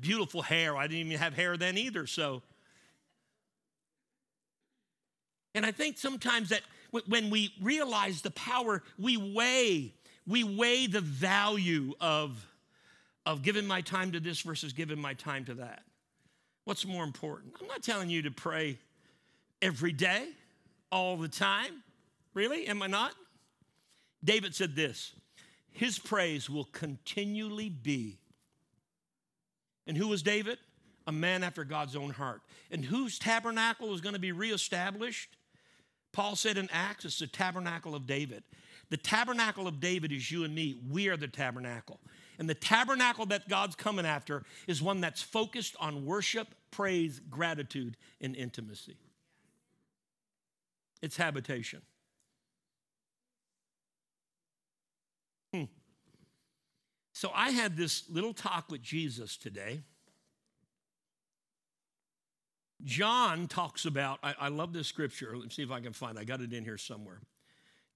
Beautiful 0.00 0.42
hair. 0.42 0.76
I 0.76 0.86
didn't 0.86 1.06
even 1.06 1.18
have 1.18 1.34
hair 1.34 1.56
then 1.56 1.78
either, 1.78 2.06
so. 2.06 2.42
And 5.54 5.64
I 5.66 5.72
think 5.72 5.98
sometimes 5.98 6.50
that 6.50 6.62
when 7.06 7.30
we 7.30 7.52
realize 7.60 8.22
the 8.22 8.30
power, 8.30 8.82
we 8.98 9.16
weigh, 9.16 9.92
we 10.26 10.44
weigh 10.44 10.86
the 10.86 11.00
value 11.00 11.94
of, 12.00 12.46
of 13.26 13.42
giving 13.42 13.66
my 13.66 13.80
time 13.80 14.12
to 14.12 14.20
this 14.20 14.40
versus 14.40 14.72
giving 14.72 15.00
my 15.00 15.14
time 15.14 15.44
to 15.46 15.54
that. 15.54 15.82
What's 16.64 16.86
more 16.86 17.04
important? 17.04 17.54
I'm 17.60 17.66
not 17.66 17.82
telling 17.82 18.10
you 18.10 18.22
to 18.22 18.30
pray 18.30 18.78
every 19.60 19.92
day, 19.92 20.28
all 20.92 21.16
the 21.16 21.28
time. 21.28 21.82
Really? 22.34 22.66
Am 22.68 22.82
I 22.82 22.86
not? 22.86 23.14
David 24.22 24.54
said 24.54 24.76
this 24.76 25.14
His 25.70 25.98
praise 25.98 26.48
will 26.48 26.66
continually 26.66 27.68
be. 27.68 28.18
And 29.88 29.96
who 29.96 30.06
was 30.06 30.22
David? 30.22 30.58
A 31.06 31.12
man 31.12 31.42
after 31.42 31.64
God's 31.64 31.96
own 31.96 32.10
heart. 32.10 32.42
And 32.70 32.84
whose 32.84 33.18
tabernacle 33.18 33.94
is 33.94 34.02
going 34.02 34.12
to 34.12 34.20
be 34.20 34.32
reestablished? 34.32 35.36
Paul 36.12 36.36
said 36.36 36.58
in 36.58 36.68
Acts, 36.70 37.06
it's 37.06 37.18
the 37.18 37.26
tabernacle 37.26 37.94
of 37.94 38.06
David. 38.06 38.44
The 38.90 38.98
tabernacle 38.98 39.66
of 39.66 39.80
David 39.80 40.12
is 40.12 40.30
you 40.30 40.44
and 40.44 40.54
me. 40.54 40.78
We 40.90 41.08
are 41.08 41.16
the 41.16 41.26
tabernacle. 41.26 41.98
And 42.38 42.48
the 42.48 42.54
tabernacle 42.54 43.26
that 43.26 43.48
God's 43.48 43.74
coming 43.74 44.06
after 44.06 44.44
is 44.66 44.80
one 44.80 45.00
that's 45.00 45.22
focused 45.22 45.74
on 45.80 46.04
worship, 46.04 46.48
praise, 46.70 47.20
gratitude, 47.30 47.96
and 48.20 48.36
intimacy. 48.36 48.96
It's 51.02 51.16
habitation. 51.16 51.80
Hmm. 55.52 55.64
So 57.18 57.32
I 57.34 57.50
had 57.50 57.76
this 57.76 58.04
little 58.08 58.32
talk 58.32 58.70
with 58.70 58.80
Jesus 58.80 59.36
today. 59.36 59.80
John 62.84 63.48
talks 63.48 63.86
about, 63.86 64.20
I, 64.22 64.36
I, 64.38 64.48
love 64.50 64.72
this 64.72 64.86
scripture. 64.86 65.36
Let's 65.36 65.56
see 65.56 65.64
if 65.64 65.72
I 65.72 65.80
can 65.80 65.92
find 65.92 66.16
it. 66.16 66.20
I 66.20 66.24
got 66.24 66.40
it 66.40 66.52
in 66.52 66.62
here 66.62 66.78
somewhere. 66.78 67.18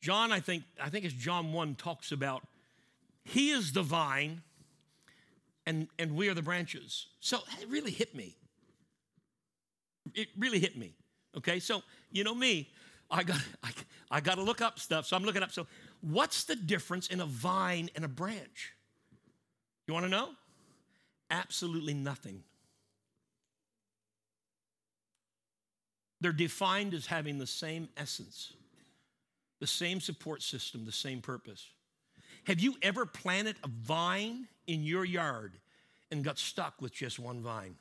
John, 0.01 0.33
I 0.33 0.41
think, 0.41 0.65
I 0.83 0.89
think 0.89 1.05
it's 1.05 1.15
John 1.15 1.53
1 1.53 1.77
talks 1.77 2.11
about 2.11 2.43
he 3.23 3.51
is 3.51 3.71
the 3.73 3.85
vine 3.85 4.43
and, 5.67 5.87
and 6.01 6.17
we 6.17 6.29
are 6.29 6.35
the 6.35 6.43
branches. 6.43 7.07
So 7.21 7.39
it 7.61 7.69
really 7.69 7.93
hit 7.93 8.17
me. 8.17 8.35
It 10.15 10.31
really 10.37 10.59
hit 10.59 10.77
me. 10.77 10.97
Okay, 11.37 11.61
so 11.61 11.83
you 12.11 12.25
know 12.25 12.35
me, 12.35 12.71
I 13.09 13.23
got 13.23 13.39
I, 13.63 13.71
I 14.11 14.21
got 14.21 14.35
to 14.35 14.43
look 14.43 14.61
up 14.61 14.81
stuff. 14.81 15.07
So 15.07 15.15
I'm 15.15 15.23
looking 15.23 15.45
up. 15.45 15.53
So 15.53 15.69
what's 16.01 16.43
the 16.43 16.57
difference 16.57 17.07
in 17.07 17.21
a 17.21 17.27
vine 17.27 17.89
and 17.95 18.05
a 18.05 18.09
branch? 18.09 18.73
You 19.93 19.95
want 19.95 20.07
to 20.07 20.11
know? 20.11 20.31
Absolutely 21.31 21.93
nothing. 21.93 22.43
They're 26.23 26.33
defined 26.33 26.95
as 26.95 27.05
having 27.05 27.37
the 27.37 27.47
same 27.47 27.91
essence, 27.95 28.55
the 29.61 29.67
same 29.67 30.01
support 30.01 30.41
system, 30.41 30.87
the 30.87 30.93
same 30.93 31.21
purpose. 31.21 31.69
Have 32.45 32.59
you 32.59 32.75
ever 32.81 33.05
planted 33.05 33.57
a 33.63 33.69
vine 33.69 34.49
in 34.67 34.83
your 34.83 35.05
yard 35.05 35.53
and 36.11 36.25
got 36.25 36.39
stuck 36.39 36.81
with 36.81 36.95
just 36.95 37.19
one 37.19 37.43
vine? 37.43 37.75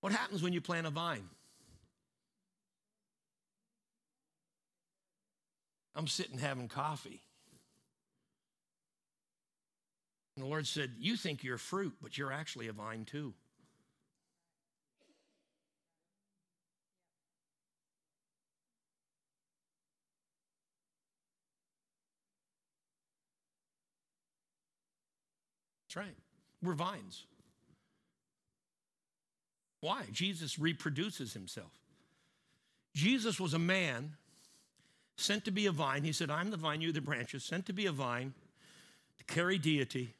What 0.00 0.12
happens 0.12 0.44
when 0.44 0.52
you 0.52 0.60
plant 0.60 0.86
a 0.86 0.90
vine? 0.90 1.28
I'm 5.96 6.06
sitting 6.06 6.38
having 6.38 6.68
coffee. 6.68 7.23
And 10.36 10.44
the 10.44 10.48
Lord 10.48 10.66
said, 10.66 10.92
You 10.98 11.16
think 11.16 11.44
you're 11.44 11.58
fruit, 11.58 11.94
but 12.02 12.18
you're 12.18 12.32
actually 12.32 12.68
a 12.68 12.72
vine 12.72 13.04
too. 13.04 13.34
That's 25.94 26.04
right. 26.06 26.16
We're 26.62 26.74
vines. 26.74 27.24
Why? 29.80 30.04
Jesus 30.10 30.58
reproduces 30.58 31.34
himself. 31.34 31.70
Jesus 32.94 33.38
was 33.38 33.54
a 33.54 33.58
man 33.58 34.14
sent 35.16 35.44
to 35.44 35.50
be 35.50 35.66
a 35.66 35.72
vine. 35.72 36.02
He 36.02 36.12
said, 36.12 36.30
I'm 36.30 36.50
the 36.50 36.56
vine, 36.56 36.80
you're 36.80 36.92
the 36.92 37.00
branches, 37.00 37.44
sent 37.44 37.66
to 37.66 37.72
be 37.72 37.86
a 37.86 37.92
vine, 37.92 38.34
to 39.18 39.24
carry 39.24 39.58
deity, 39.58 40.14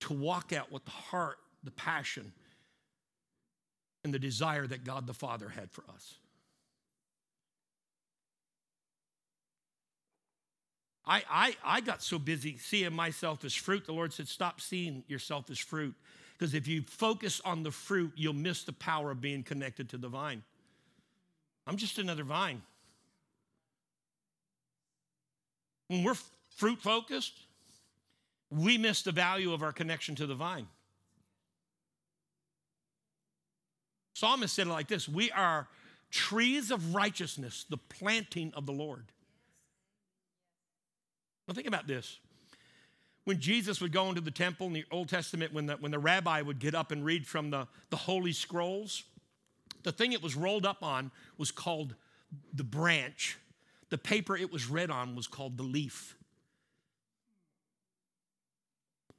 to 0.00 0.12
walk 0.12 0.52
out 0.52 0.70
with 0.70 0.84
the 0.84 0.90
heart, 0.90 1.38
the 1.64 1.70
passion, 1.70 2.32
and 4.04 4.14
the 4.14 4.18
desire 4.18 4.66
that 4.66 4.84
God 4.84 5.06
the 5.06 5.14
Father 5.14 5.48
had 5.48 5.70
for 5.70 5.84
us. 5.92 6.14
I, 11.04 11.22
I, 11.30 11.56
I 11.64 11.80
got 11.80 12.02
so 12.02 12.18
busy 12.18 12.58
seeing 12.58 12.92
myself 12.92 13.44
as 13.44 13.54
fruit, 13.54 13.86
the 13.86 13.92
Lord 13.92 14.12
said, 14.12 14.28
Stop 14.28 14.60
seeing 14.60 15.02
yourself 15.08 15.50
as 15.50 15.58
fruit. 15.58 15.94
Because 16.38 16.54
if 16.54 16.68
you 16.68 16.82
focus 16.82 17.40
on 17.44 17.64
the 17.64 17.70
fruit, 17.70 18.12
you'll 18.14 18.34
miss 18.34 18.62
the 18.62 18.72
power 18.72 19.10
of 19.10 19.20
being 19.20 19.42
connected 19.42 19.88
to 19.88 19.96
the 19.96 20.08
vine. 20.08 20.42
I'm 21.66 21.76
just 21.76 21.98
another 21.98 22.22
vine. 22.22 22.62
When 25.88 26.04
we're 26.04 26.16
fruit 26.50 26.78
focused, 26.78 27.34
we 28.50 28.78
miss 28.78 29.02
the 29.02 29.12
value 29.12 29.52
of 29.52 29.62
our 29.62 29.72
connection 29.72 30.14
to 30.16 30.26
the 30.26 30.34
vine. 30.34 30.66
Psalmist 34.14 34.54
said 34.54 34.66
it 34.66 34.70
like 34.70 34.88
this 34.88 35.08
We 35.08 35.30
are 35.30 35.68
trees 36.10 36.70
of 36.70 36.94
righteousness, 36.94 37.64
the 37.68 37.76
planting 37.76 38.52
of 38.54 38.66
the 38.66 38.72
Lord. 38.72 39.06
Now, 41.46 41.54
think 41.54 41.66
about 41.68 41.86
this. 41.86 42.18
When 43.24 43.40
Jesus 43.40 43.80
would 43.80 43.92
go 43.92 44.08
into 44.08 44.20
the 44.20 44.30
temple 44.30 44.66
in 44.66 44.72
the 44.72 44.84
Old 44.90 45.08
Testament, 45.08 45.52
when 45.52 45.66
the, 45.66 45.74
when 45.74 45.92
the 45.92 45.98
rabbi 45.98 46.40
would 46.40 46.58
get 46.58 46.74
up 46.74 46.92
and 46.92 47.04
read 47.04 47.26
from 47.26 47.50
the, 47.50 47.68
the 47.90 47.96
Holy 47.96 48.32
Scrolls, 48.32 49.04
the 49.82 49.92
thing 49.92 50.12
it 50.12 50.22
was 50.22 50.34
rolled 50.34 50.66
up 50.66 50.82
on 50.82 51.10
was 51.36 51.50
called 51.50 51.94
the 52.52 52.64
branch. 52.64 53.38
The 53.90 53.98
paper 53.98 54.36
it 54.36 54.52
was 54.52 54.68
read 54.68 54.90
on 54.90 55.14
was 55.14 55.26
called 55.26 55.56
the 55.56 55.62
leaf. 55.62 56.17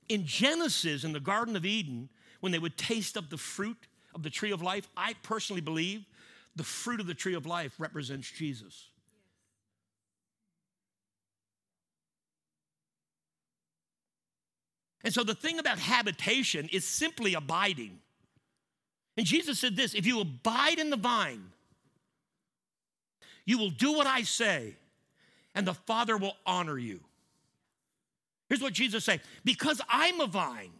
In 0.10 0.26
Genesis, 0.26 1.04
in 1.04 1.14
the 1.14 1.20
Garden 1.20 1.56
of 1.56 1.66
Eden, 1.66 2.10
when 2.40 2.52
they 2.52 2.60
would 2.60 2.78
taste 2.78 3.16
of 3.16 3.30
the 3.30 3.38
fruit 3.38 3.78
of 4.16 4.24
the 4.24 4.30
tree 4.30 4.52
of 4.52 4.62
life, 4.62 4.90
I 4.98 5.14
personally 5.24 5.62
believe 5.62 6.06
the 6.56 6.64
fruit 6.64 7.00
of 7.00 7.08
the 7.08 7.14
tree 7.14 7.36
of 7.36 7.46
life 7.46 7.74
represents 7.78 8.30
Jesus. 8.30 8.90
And 15.04 15.14
so 15.14 15.24
the 15.24 15.36
thing 15.36 15.60
about 15.60 15.80
habitation 15.80 16.68
is 16.72 16.86
simply 16.86 17.34
abiding. 17.34 18.00
And 19.16 19.26
Jesus 19.26 19.60
said 19.60 19.76
this 19.76 19.94
if 19.94 20.06
you 20.06 20.20
abide 20.20 20.80
in 20.80 20.90
the 20.90 20.98
vine, 20.98 21.52
you 23.46 23.58
will 23.58 23.70
do 23.70 23.94
what 23.94 24.08
I 24.08 24.24
say, 24.24 24.76
and 25.56 25.66
the 25.66 25.74
Father 25.74 26.18
will 26.18 26.36
honor 26.46 26.78
you. 26.78 27.00
Here's 28.50 28.62
what 28.62 28.74
Jesus 28.74 29.06
said 29.06 29.22
Because 29.46 29.80
I'm 29.88 30.20
a 30.20 30.28
vine, 30.28 30.72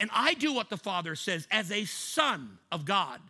and 0.00 0.10
I 0.12 0.34
do 0.34 0.52
what 0.52 0.70
the 0.70 0.76
Father 0.76 1.14
says 1.14 1.46
as 1.50 1.70
a 1.70 1.84
son 1.84 2.58
of 2.72 2.84
God, 2.84 3.20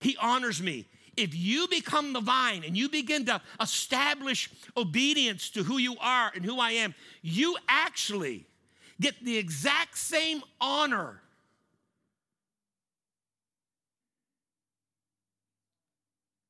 He 0.00 0.16
honors 0.20 0.60
me. 0.60 0.86
If 1.16 1.32
you 1.32 1.68
become 1.68 2.12
the 2.12 2.20
vine 2.20 2.64
and 2.66 2.76
you 2.76 2.88
begin 2.88 3.24
to 3.26 3.40
establish 3.60 4.50
obedience 4.76 5.48
to 5.50 5.62
who 5.62 5.78
you 5.78 5.94
are 6.00 6.32
and 6.34 6.44
who 6.44 6.58
I 6.58 6.72
am, 6.72 6.92
you 7.22 7.56
actually 7.68 8.46
get 9.00 9.24
the 9.24 9.38
exact 9.38 9.96
same 9.96 10.42
honor 10.60 11.20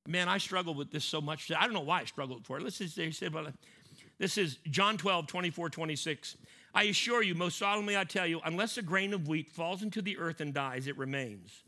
Man, 0.07 0.29
I 0.29 0.37
struggled 0.37 0.77
with 0.77 0.91
this 0.91 1.05
so 1.05 1.21
much. 1.21 1.51
I 1.51 1.65
don't 1.65 1.73
know 1.73 1.81
why 1.81 2.01
I 2.01 2.05
struggled 2.05 2.45
for 2.45 2.59
it. 2.59 2.63
Let's 2.63 2.79
just, 2.79 2.95
say, 2.95 3.29
well, 3.29 3.47
this 4.19 4.39
is 4.39 4.59
John 4.71 4.97
12, 4.97 5.27
24, 5.27 5.71
26. 5.71 6.37
I 6.75 6.85
assure 6.85 7.23
you, 7.23 7.35
most 7.35 7.59
solemnly 7.59 7.97
I 7.97 8.05
tell 8.05 8.27
you, 8.27 8.41
unless 8.45 8.77
a 8.79 8.83
grain 8.83 9.12
of 9.12 9.29
wheat 9.29 9.51
falls 9.51 9.83
into 9.83 10.03
the 10.03 10.19
earth 10.19 10.41
and 10.41 10.53
dies, 10.53 10.87
it 10.87 10.99
remains. 10.99 11.62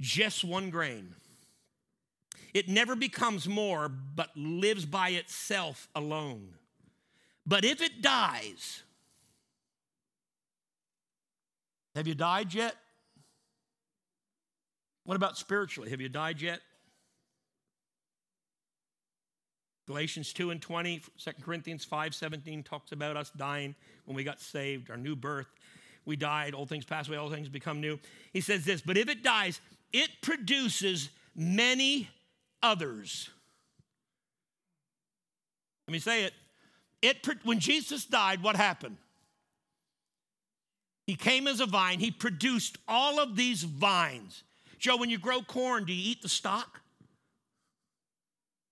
Just 0.00 0.44
one 0.44 0.70
grain. 0.70 1.14
It 2.54 2.68
never 2.68 2.94
becomes 2.94 3.48
more, 3.48 3.88
but 3.88 4.30
lives 4.36 4.84
by 4.84 5.10
itself 5.10 5.88
alone. 5.94 6.54
But 7.46 7.64
if 7.64 7.80
it 7.80 8.02
dies, 8.02 8.82
have 11.94 12.06
you 12.06 12.14
died 12.14 12.54
yet? 12.54 12.74
What 15.04 15.16
about 15.16 15.36
spiritually? 15.36 15.90
Have 15.90 16.00
you 16.00 16.08
died 16.08 16.40
yet? 16.40 16.60
Galatians 19.86 20.32
2 20.32 20.50
and 20.50 20.62
20, 20.62 21.02
2 21.18 21.30
Corinthians 21.42 21.84
5 21.84 22.14
17 22.14 22.62
talks 22.62 22.92
about 22.92 23.16
us 23.16 23.30
dying 23.36 23.74
when 24.04 24.16
we 24.16 24.24
got 24.24 24.40
saved, 24.40 24.90
our 24.90 24.96
new 24.96 25.16
birth. 25.16 25.48
We 26.04 26.16
died, 26.16 26.54
old 26.54 26.68
things 26.68 26.84
pass 26.84 27.08
away, 27.08 27.16
all 27.16 27.30
things 27.30 27.48
become 27.48 27.80
new. 27.80 27.98
He 28.32 28.40
says 28.40 28.64
this, 28.64 28.80
but 28.80 28.96
if 28.96 29.08
it 29.08 29.22
dies, 29.22 29.60
it 29.92 30.10
produces 30.20 31.10
many 31.34 32.08
others. 32.62 33.30
Let 35.86 35.92
me 35.92 35.98
say 35.98 36.24
it. 36.24 36.32
it 37.02 37.26
when 37.44 37.60
Jesus 37.60 38.04
died, 38.04 38.42
what 38.42 38.56
happened? 38.56 38.96
He 41.06 41.14
came 41.16 41.46
as 41.46 41.60
a 41.60 41.66
vine, 41.66 41.98
he 41.98 42.10
produced 42.10 42.78
all 42.86 43.20
of 43.20 43.36
these 43.36 43.62
vines. 43.62 44.44
Joe, 44.78 44.96
when 44.96 45.10
you 45.10 45.18
grow 45.18 45.42
corn, 45.42 45.84
do 45.84 45.92
you 45.92 46.10
eat 46.12 46.22
the 46.22 46.28
stock? 46.28 46.80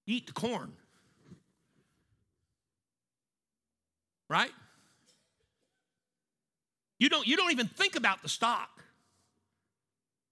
Eat 0.07 0.27
the 0.27 0.33
corn. 0.33 0.73
Right? 4.31 4.53
You 6.99 7.09
don't, 7.09 7.27
you 7.27 7.37
don't 7.37 7.51
even 7.51 7.67
think 7.67 7.97
about 7.97 8.23
the 8.23 8.29
stock. 8.29 8.71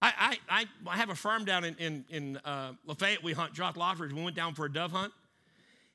I, 0.01 0.37
I, 0.49 0.65
I, 0.87 0.95
have 0.95 1.09
a 1.09 1.15
farm 1.15 1.43
down 1.43 1.65
in, 1.65 1.75
in, 1.75 2.05
in 2.09 2.37
uh, 2.37 2.71
Lafayette. 2.85 3.21
We 3.21 3.33
hunt 3.33 3.53
Jock 3.53 3.75
Lodford. 3.75 4.13
We 4.13 4.23
went 4.23 4.35
down 4.35 4.55
for 4.55 4.65
a 4.65 4.71
dove 4.71 4.93
hunt. 4.93 5.11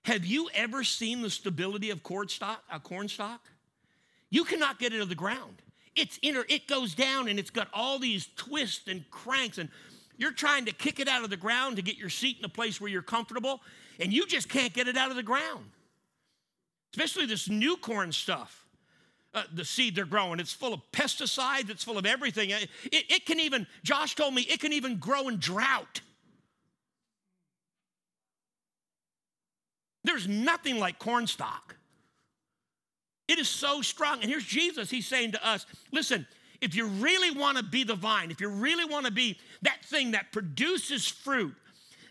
Have 0.03 0.27
you 0.27 0.51
ever 0.53 0.85
seen 0.85 1.23
the 1.23 1.31
stability 1.31 1.89
of 1.89 2.03
corn 2.03 2.29
stock? 2.29 2.63
A 2.71 2.79
corn 2.79 3.09
stock? 3.09 3.41
You 4.29 4.45
cannot 4.45 4.79
get 4.79 4.93
it 4.93 4.99
to 4.99 5.07
the 5.07 5.15
ground. 5.15 5.63
It's 5.97 6.19
inner, 6.21 6.45
it 6.51 6.67
goes 6.67 6.95
down 6.95 7.29
and 7.29 7.39
it's 7.39 7.49
got 7.49 7.69
all 7.73 7.99
these 7.99 8.29
twists 8.37 8.89
and 8.89 9.09
cranks, 9.11 9.57
and 9.57 9.71
you're 10.19 10.33
trying 10.33 10.67
to 10.67 10.73
kick 10.73 11.01
it 11.01 11.09
out 11.09 11.25
of 11.25 11.31
the 11.31 11.37
ground 11.39 11.77
to 11.77 11.83
get 11.83 11.97
your 11.97 12.11
seat 12.11 12.37
in 12.39 12.45
a 12.45 12.49
place 12.49 12.83
where 12.83 12.91
you're 12.91 13.01
comfortable, 13.01 13.63
and 13.99 14.13
you 14.13 14.27
just 14.27 14.51
can't 14.51 14.75
get 14.75 14.87
it 14.87 14.99
out 14.99 15.09
of 15.09 15.17
the 15.17 15.23
ground 15.23 15.65
especially 16.95 17.27
this 17.27 17.49
new 17.49 17.77
corn 17.77 18.13
stuff. 18.13 18.67
Uh, 19.35 19.43
the 19.53 19.65
seed 19.65 19.97
they're 19.97 20.05
growing, 20.05 20.39
it's 20.39 20.53
full 20.53 20.73
of 20.73 20.81
pesticides, 20.93 21.69
it's 21.69 21.83
full 21.83 21.99
of 21.99 22.07
everything. 22.07 22.51
It, 22.51 22.69
it, 22.85 23.05
it 23.11 23.27
can 23.27 23.41
even, 23.41 23.67
Josh 23.83 24.15
told 24.15 24.33
me, 24.33 24.43
it 24.43 24.61
can 24.61 24.73
even 24.73 24.99
grow 24.99 25.27
in 25.27 25.39
drought. 25.39 26.03
There's 30.05 30.29
nothing 30.29 30.79
like 30.79 31.01
cornstalk. 31.01 31.75
It 33.27 33.41
is 33.41 33.49
so 33.49 33.83
strong. 33.83 34.21
And 34.21 34.31
here's 34.31 34.45
Jesus. 34.45 34.89
He's 34.89 35.09
saying 35.09 35.33
to 35.33 35.45
us 35.45 35.67
listen, 35.91 36.29
if 36.61 36.77
you 36.77 36.87
really 36.87 37.37
want 37.37 37.59
to 37.59 37.65
be 37.65 37.83
the 37.83 37.97
vine, 37.97 38.31
if 38.31 38.41
you 38.41 38.49
really 38.49 38.85
want 38.85 39.07
to 39.07 39.13
be 39.13 39.37
that 39.63 39.85
thing 39.85 40.13
that 40.13 40.31
produces 40.31 41.09
fruit, 41.09 41.55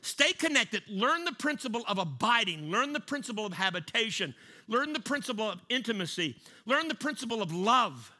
stay 0.01 0.34
connected. 0.34 0.84
Learn 0.89 1.23
the 1.23 1.31
principle 1.31 1.84
of 1.88 1.99
abiding, 1.99 2.69
learn 2.69 2.91
the 2.91 2.99
principle 2.99 3.45
of 3.45 3.53
habitation, 3.53 4.36
learn 4.68 4.93
the 4.93 4.99
principle 4.99 5.49
of 5.49 5.59
intimacy, 5.70 6.36
learn 6.66 6.88
the 6.88 6.95
principle 6.95 7.41
of 7.41 7.53
love. 7.53 8.11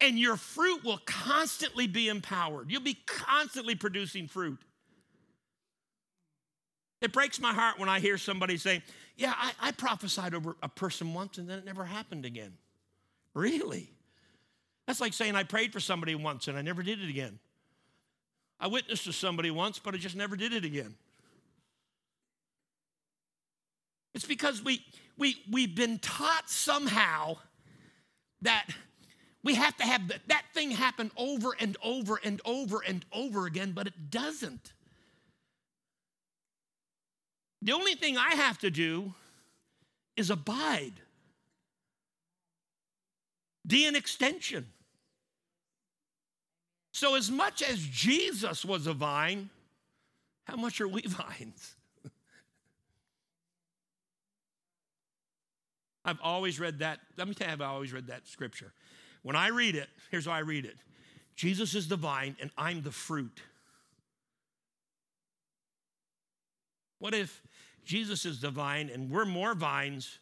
And 0.00 0.18
your 0.18 0.36
fruit 0.36 0.82
will 0.84 0.98
constantly 1.06 1.86
be 1.86 2.08
empowered. 2.08 2.70
You'll 2.70 2.80
be 2.80 2.98
constantly 3.06 3.76
producing 3.76 4.26
fruit. 4.26 4.58
It 7.00 7.12
breaks 7.12 7.40
my 7.40 7.52
heart 7.52 7.78
when 7.78 7.88
I 7.88 8.00
hear 8.00 8.18
somebody 8.18 8.56
say, 8.56 8.82
Yeah, 9.16 9.32
I, 9.36 9.52
I 9.60 9.70
prophesied 9.72 10.34
over 10.34 10.56
a 10.62 10.68
person 10.68 11.14
once 11.14 11.38
and 11.38 11.48
then 11.48 11.58
it 11.58 11.64
never 11.64 11.84
happened 11.84 12.24
again. 12.24 12.52
Really? 13.34 13.90
That's 14.86 15.00
like 15.00 15.12
saying 15.12 15.34
I 15.34 15.44
prayed 15.44 15.72
for 15.72 15.80
somebody 15.80 16.14
once 16.14 16.48
and 16.48 16.56
I 16.56 16.62
never 16.62 16.82
did 16.82 17.00
it 17.00 17.08
again. 17.08 17.38
I 18.58 18.68
witnessed 18.68 19.04
to 19.04 19.12
somebody 19.12 19.50
once, 19.50 19.78
but 19.78 19.94
I 19.94 19.98
just 19.98 20.16
never 20.16 20.36
did 20.36 20.52
it 20.52 20.64
again. 20.64 20.94
It's 24.14 24.24
because 24.24 24.62
we, 24.62 24.84
we, 25.16 25.36
we've 25.50 25.74
been 25.74 25.98
taught 25.98 26.48
somehow 26.50 27.36
that 28.42 28.66
we 29.44 29.54
have 29.54 29.76
to 29.78 29.84
have 29.84 30.08
that, 30.08 30.20
that 30.28 30.44
thing 30.54 30.70
happen 30.70 31.10
over 31.16 31.50
and 31.58 31.76
over 31.82 32.20
and 32.22 32.40
over 32.44 32.80
and 32.86 33.04
over 33.12 33.46
again, 33.46 33.72
but 33.72 33.86
it 33.86 34.10
doesn't. 34.10 34.72
The 37.60 37.72
only 37.72 37.94
thing 37.94 38.16
I 38.16 38.34
have 38.34 38.58
to 38.58 38.70
do 38.70 39.14
is 40.16 40.30
abide. 40.30 40.94
Be 43.66 43.86
an 43.86 43.94
extension. 43.94 44.66
So, 46.92 47.14
as 47.14 47.30
much 47.30 47.62
as 47.62 47.78
Jesus 47.78 48.64
was 48.64 48.86
a 48.86 48.92
vine, 48.92 49.48
how 50.44 50.56
much 50.56 50.80
are 50.80 50.88
we 50.88 51.02
vines? 51.06 51.76
I've 56.04 56.20
always 56.22 56.58
read 56.58 56.80
that. 56.80 57.00
Let 57.16 57.28
me 57.28 57.34
tell 57.34 57.46
you, 57.46 57.52
I've 57.52 57.60
always 57.60 57.92
read 57.92 58.08
that 58.08 58.26
scripture. 58.26 58.72
When 59.22 59.36
I 59.36 59.48
read 59.48 59.76
it, 59.76 59.88
here's 60.10 60.26
how 60.26 60.32
I 60.32 60.40
read 60.40 60.64
it 60.64 60.76
Jesus 61.36 61.74
is 61.74 61.88
the 61.88 61.96
vine, 61.96 62.36
and 62.40 62.50
I'm 62.56 62.82
the 62.82 62.92
fruit. 62.92 63.40
What 66.98 67.14
if 67.14 67.42
Jesus 67.84 68.24
is 68.24 68.40
the 68.40 68.50
vine 68.50 68.88
and 68.92 69.10
we're 69.10 69.24
more 69.24 69.54
vines, 69.54 70.18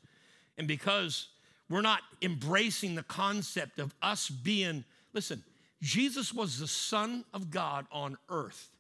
and 0.57 0.67
because 0.67 1.29
we're 1.69 1.83
not 1.83 2.01
embracing 2.23 2.95
the 2.95 3.03
concept 3.03 3.79
of 3.79 3.95
us 4.03 4.29
being, 4.29 4.85
listen, 5.13 5.45
Jesus 5.83 6.33
was 6.33 6.59
the 6.59 6.67
Son 6.67 7.25
of 7.33 7.51
God 7.51 7.87
on 7.93 8.19
earth. 8.29 8.71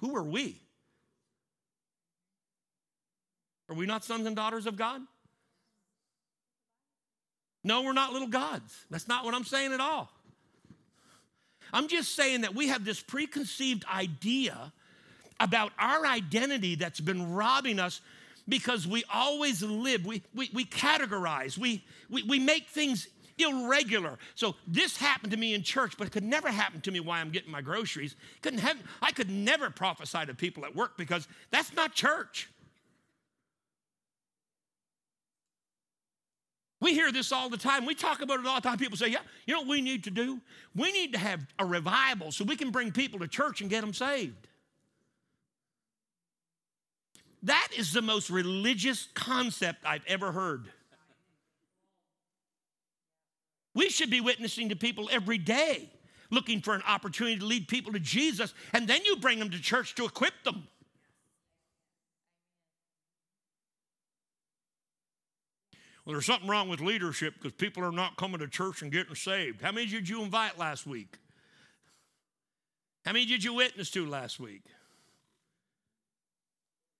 Who 0.00 0.16
are 0.16 0.24
we? 0.24 0.60
Are 3.68 3.74
we 3.74 3.86
not 3.86 4.04
sons 4.04 4.26
and 4.26 4.34
daughters 4.34 4.66
of 4.66 4.76
God? 4.76 5.00
No, 7.64 7.82
we're 7.82 7.92
not 7.92 8.12
little 8.12 8.28
gods. 8.28 8.74
That's 8.90 9.08
not 9.08 9.24
what 9.24 9.34
I'm 9.34 9.44
saying 9.44 9.72
at 9.72 9.80
all. 9.80 10.10
I'm 11.72 11.88
just 11.88 12.14
saying 12.14 12.42
that 12.42 12.54
we 12.54 12.68
have 12.68 12.84
this 12.84 13.00
preconceived 13.00 13.84
idea 13.92 14.72
about 15.40 15.72
our 15.78 16.06
identity 16.06 16.74
that's 16.74 17.00
been 17.00 17.32
robbing 17.32 17.78
us 17.78 18.00
because 18.48 18.86
we 18.86 19.04
always 19.12 19.62
live, 19.62 20.04
we, 20.04 20.22
we, 20.34 20.50
we 20.52 20.64
categorize, 20.64 21.56
we, 21.56 21.84
we, 22.10 22.22
we 22.24 22.38
make 22.38 22.68
things 22.68 23.08
irregular. 23.38 24.18
So 24.34 24.56
this 24.66 24.96
happened 24.96 25.32
to 25.32 25.38
me 25.38 25.54
in 25.54 25.62
church, 25.62 25.94
but 25.96 26.06
it 26.06 26.10
could 26.10 26.24
never 26.24 26.48
happen 26.50 26.80
to 26.82 26.90
me 26.90 27.00
while 27.00 27.20
I'm 27.20 27.30
getting 27.30 27.50
my 27.50 27.62
groceries. 27.62 28.14
Couldn't 28.42 28.60
have, 28.60 28.76
I 29.00 29.12
could 29.12 29.30
never 29.30 29.70
prophesy 29.70 30.26
to 30.26 30.34
people 30.34 30.64
at 30.64 30.74
work 30.76 30.96
because 30.96 31.26
that's 31.50 31.72
not 31.74 31.94
church. 31.94 32.48
We 36.82 36.94
hear 36.94 37.12
this 37.12 37.30
all 37.30 37.48
the 37.48 37.56
time. 37.56 37.86
We 37.86 37.94
talk 37.94 38.22
about 38.22 38.40
it 38.40 38.46
all 38.46 38.56
the 38.56 38.68
time. 38.68 38.76
People 38.76 38.96
say, 38.96 39.06
Yeah, 39.06 39.20
you 39.46 39.54
know 39.54 39.60
what 39.60 39.68
we 39.68 39.80
need 39.80 40.02
to 40.04 40.10
do? 40.10 40.40
We 40.74 40.90
need 40.90 41.12
to 41.12 41.18
have 41.18 41.40
a 41.60 41.64
revival 41.64 42.32
so 42.32 42.44
we 42.44 42.56
can 42.56 42.72
bring 42.72 42.90
people 42.90 43.20
to 43.20 43.28
church 43.28 43.60
and 43.60 43.70
get 43.70 43.82
them 43.82 43.94
saved. 43.94 44.48
That 47.44 47.68
is 47.78 47.92
the 47.92 48.02
most 48.02 48.30
religious 48.30 49.06
concept 49.14 49.86
I've 49.86 50.04
ever 50.08 50.32
heard. 50.32 50.72
We 53.74 53.88
should 53.88 54.10
be 54.10 54.20
witnessing 54.20 54.70
to 54.70 54.76
people 54.76 55.08
every 55.12 55.38
day, 55.38 55.88
looking 56.30 56.60
for 56.60 56.74
an 56.74 56.82
opportunity 56.84 57.38
to 57.38 57.46
lead 57.46 57.68
people 57.68 57.92
to 57.92 58.00
Jesus, 58.00 58.54
and 58.72 58.88
then 58.88 59.04
you 59.04 59.16
bring 59.18 59.38
them 59.38 59.50
to 59.50 59.62
church 59.62 59.94
to 59.94 60.04
equip 60.04 60.34
them. 60.42 60.66
Well, 66.04 66.14
there's 66.14 66.26
something 66.26 66.48
wrong 66.48 66.68
with 66.68 66.80
leadership 66.80 67.34
because 67.34 67.52
people 67.52 67.84
are 67.84 67.92
not 67.92 68.16
coming 68.16 68.40
to 68.40 68.48
church 68.48 68.82
and 68.82 68.90
getting 68.90 69.14
saved. 69.14 69.62
How 69.62 69.70
many 69.70 69.86
did 69.86 70.08
you 70.08 70.22
invite 70.22 70.58
last 70.58 70.86
week? 70.86 71.18
How 73.04 73.12
many 73.12 73.24
did 73.24 73.44
you 73.44 73.54
witness 73.54 73.90
to 73.92 74.06
last 74.06 74.40
week? 74.40 74.64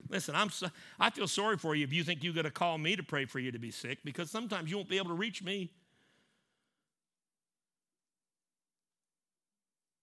Listen, 0.08 0.34
I'm 0.34 0.50
so, 0.50 0.68
I 1.00 1.10
feel 1.10 1.26
sorry 1.26 1.56
for 1.56 1.74
you 1.74 1.84
if 1.84 1.92
you 1.92 2.04
think 2.04 2.22
you're 2.22 2.34
going 2.34 2.44
to 2.44 2.50
call 2.50 2.76
me 2.76 2.96
to 2.96 3.02
pray 3.02 3.24
for 3.24 3.38
you 3.38 3.50
to 3.50 3.58
be 3.58 3.70
sick 3.70 3.98
because 4.04 4.30
sometimes 4.30 4.70
you 4.70 4.76
won't 4.76 4.88
be 4.88 4.98
able 4.98 5.08
to 5.08 5.14
reach 5.14 5.42
me. 5.42 5.70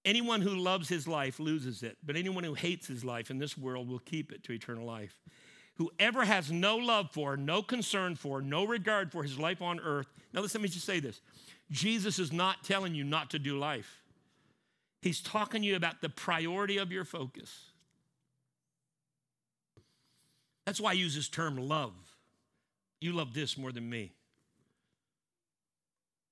Anyone 0.06 0.41
who 0.41 0.56
loves 0.56 0.89
his 0.89 1.08
life 1.08 1.39
loses 1.39 1.84
it, 1.84 1.97
but 2.04 2.16
anyone 2.16 2.43
who 2.43 2.54
hates 2.54 2.88
his 2.88 3.06
life 3.06 3.30
in 3.30 3.38
this 3.38 3.58
world 3.58 3.89
will 3.89 4.00
keep 4.00 4.32
it 4.32 4.43
to 4.45 4.54
eternal 4.54 4.86
life. 4.86 5.20
Whoever 5.80 6.26
has 6.26 6.52
no 6.52 6.76
love 6.76 7.10
for, 7.12 7.38
no 7.38 7.62
concern 7.62 8.16
for, 8.16 8.42
no 8.42 8.66
regard 8.66 9.14
for 9.14 9.24
his 9.24 9.40
life 9.40 9.62
on 9.62 9.80
earth. 9.80 10.08
Now, 10.34 10.42
listen, 10.42 10.60
let 10.60 10.64
me 10.64 10.70
just 10.74 10.86
say 10.86 11.00
this 11.00 11.22
Jesus 11.72 12.20
is 12.20 12.34
not 12.34 12.66
telling 12.66 12.94
you 12.94 13.06
not 13.06 13.30
to 13.32 13.40
do 13.40 13.58
life, 13.58 14.02
he's 15.02 15.22
talking 15.22 15.62
to 15.62 15.68
you 15.68 15.78
about 15.78 16.02
the 16.02 16.10
priority 16.10 16.78
of 16.78 16.92
your 16.92 17.06
focus. 17.06 17.72
That's 20.66 20.82
why 20.82 20.92
I 20.92 20.94
use 20.94 21.16
this 21.16 21.30
term 21.30 21.56
love. 21.56 21.94
You 23.00 23.14
love 23.14 23.34
this 23.34 23.58
more 23.58 23.72
than 23.72 23.90
me. 23.90 24.12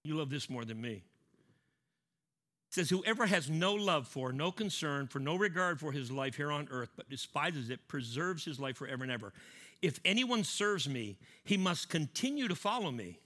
You 0.03 0.15
love 0.15 0.29
this 0.29 0.49
more 0.49 0.65
than 0.65 0.81
me. 0.81 1.03
Says, 2.69 2.89
Whoever 2.89 3.25
has 3.25 3.49
no 3.49 3.73
love 3.73 4.07
for, 4.07 4.31
no 4.31 4.51
concern 4.51 5.07
for, 5.07 5.19
no 5.19 5.35
regard 5.35 5.79
for 5.79 5.91
his 5.91 6.11
life 6.11 6.35
here 6.35 6.51
on 6.51 6.67
earth, 6.71 6.89
but 6.95 7.09
despises 7.09 7.69
it, 7.69 7.87
preserves 7.87 8.43
his 8.45 8.59
life 8.59 8.77
forever 8.77 9.03
and 9.03 9.11
ever. 9.11 9.33
If 9.81 9.99
anyone 10.03 10.43
serves 10.43 10.87
me, 10.87 11.17
he 11.43 11.57
must 11.57 11.89
continue 11.89 12.47
to 12.47 12.55
follow 12.55 12.91
me, 12.91 13.19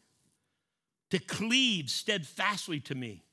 to 1.10 1.20
cleave 1.20 1.90
steadfastly 1.90 2.80
to 2.82 2.96
me, 2.96 3.24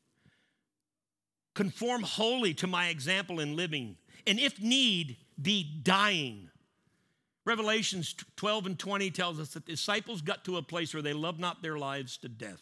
conform 1.54 2.02
wholly 2.02 2.54
to 2.54 2.66
my 2.66 2.88
example 2.88 3.40
in 3.40 3.56
living, 3.56 3.96
and 4.26 4.38
if 4.38 4.60
need, 4.60 5.16
be 5.40 5.80
dying 5.82 6.48
Revelations 7.48 8.14
12 8.36 8.66
and 8.66 8.78
20 8.78 9.10
tells 9.10 9.40
us 9.40 9.54
that 9.54 9.64
disciples 9.64 10.20
got 10.20 10.44
to 10.44 10.58
a 10.58 10.62
place 10.62 10.92
where 10.92 11.02
they 11.02 11.14
loved 11.14 11.40
not 11.40 11.62
their 11.62 11.78
lives 11.78 12.18
to 12.18 12.28
death. 12.28 12.60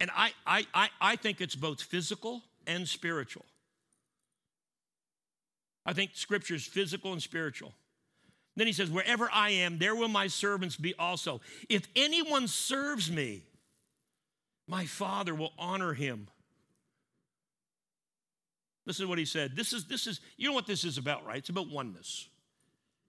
And 0.00 0.10
I, 0.14 0.32
I, 0.46 0.66
I, 0.74 0.88
I 1.00 1.16
think 1.16 1.40
it's 1.40 1.56
both 1.56 1.80
physical 1.80 2.42
and 2.66 2.86
spiritual. 2.86 3.44
I 5.84 5.92
think 5.92 6.10
scripture 6.14 6.54
is 6.54 6.66
physical 6.66 7.12
and 7.12 7.22
spiritual. 7.22 7.72
Then 8.56 8.66
he 8.66 8.72
says, 8.72 8.90
Wherever 8.90 9.30
I 9.32 9.50
am, 9.50 9.78
there 9.78 9.94
will 9.94 10.08
my 10.08 10.26
servants 10.26 10.76
be 10.76 10.94
also. 10.98 11.40
If 11.68 11.86
anyone 11.94 12.48
serves 12.48 13.10
me, 13.10 13.44
my 14.66 14.84
Father 14.86 15.34
will 15.34 15.52
honor 15.58 15.92
him. 15.92 16.28
This 18.84 19.00
is 19.00 19.06
what 19.06 19.18
he 19.18 19.24
said. 19.24 19.56
This 19.56 19.72
is, 19.72 19.86
this 19.86 20.06
is, 20.06 20.20
you 20.36 20.48
know 20.48 20.54
what 20.54 20.66
this 20.66 20.84
is 20.84 20.96
about, 20.96 21.24
right? 21.26 21.38
It's 21.38 21.48
about 21.48 21.68
oneness. 21.68 22.28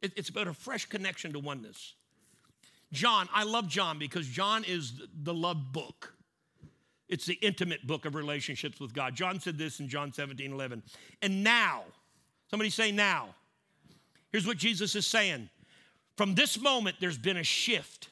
It's 0.02 0.30
about 0.30 0.48
a 0.48 0.54
fresh 0.54 0.86
connection 0.86 1.34
to 1.34 1.40
oneness. 1.40 1.94
John, 2.92 3.28
I 3.34 3.44
love 3.44 3.68
John 3.68 4.00
because 4.00 4.28
John 4.28 4.64
is 4.64 4.94
the 5.24 5.34
love 5.34 5.72
book. 5.72 6.14
It's 7.10 7.26
the 7.26 7.36
intimate 7.36 7.88
book 7.88 8.06
of 8.06 8.16
relationships 8.16 8.80
with 8.80 8.94
God. 8.94 9.16
John 9.16 9.40
said 9.40 9.58
this 9.58 9.80
in 9.80 9.88
John 9.88 10.12
17, 10.12 10.52
11. 10.52 10.84
And 11.22 11.44
now, 11.44 11.84
somebody 12.50 12.70
say 12.70 12.92
now. 12.92 13.30
Here's 14.32 14.46
what 14.46 14.58
Jesus 14.58 14.96
is 14.96 15.08
saying. 15.08 15.50
From 16.18 16.36
this 16.36 16.60
moment, 16.60 16.98
there's 17.00 17.18
been 17.18 17.38
a 17.38 17.44
shift. 17.44 18.10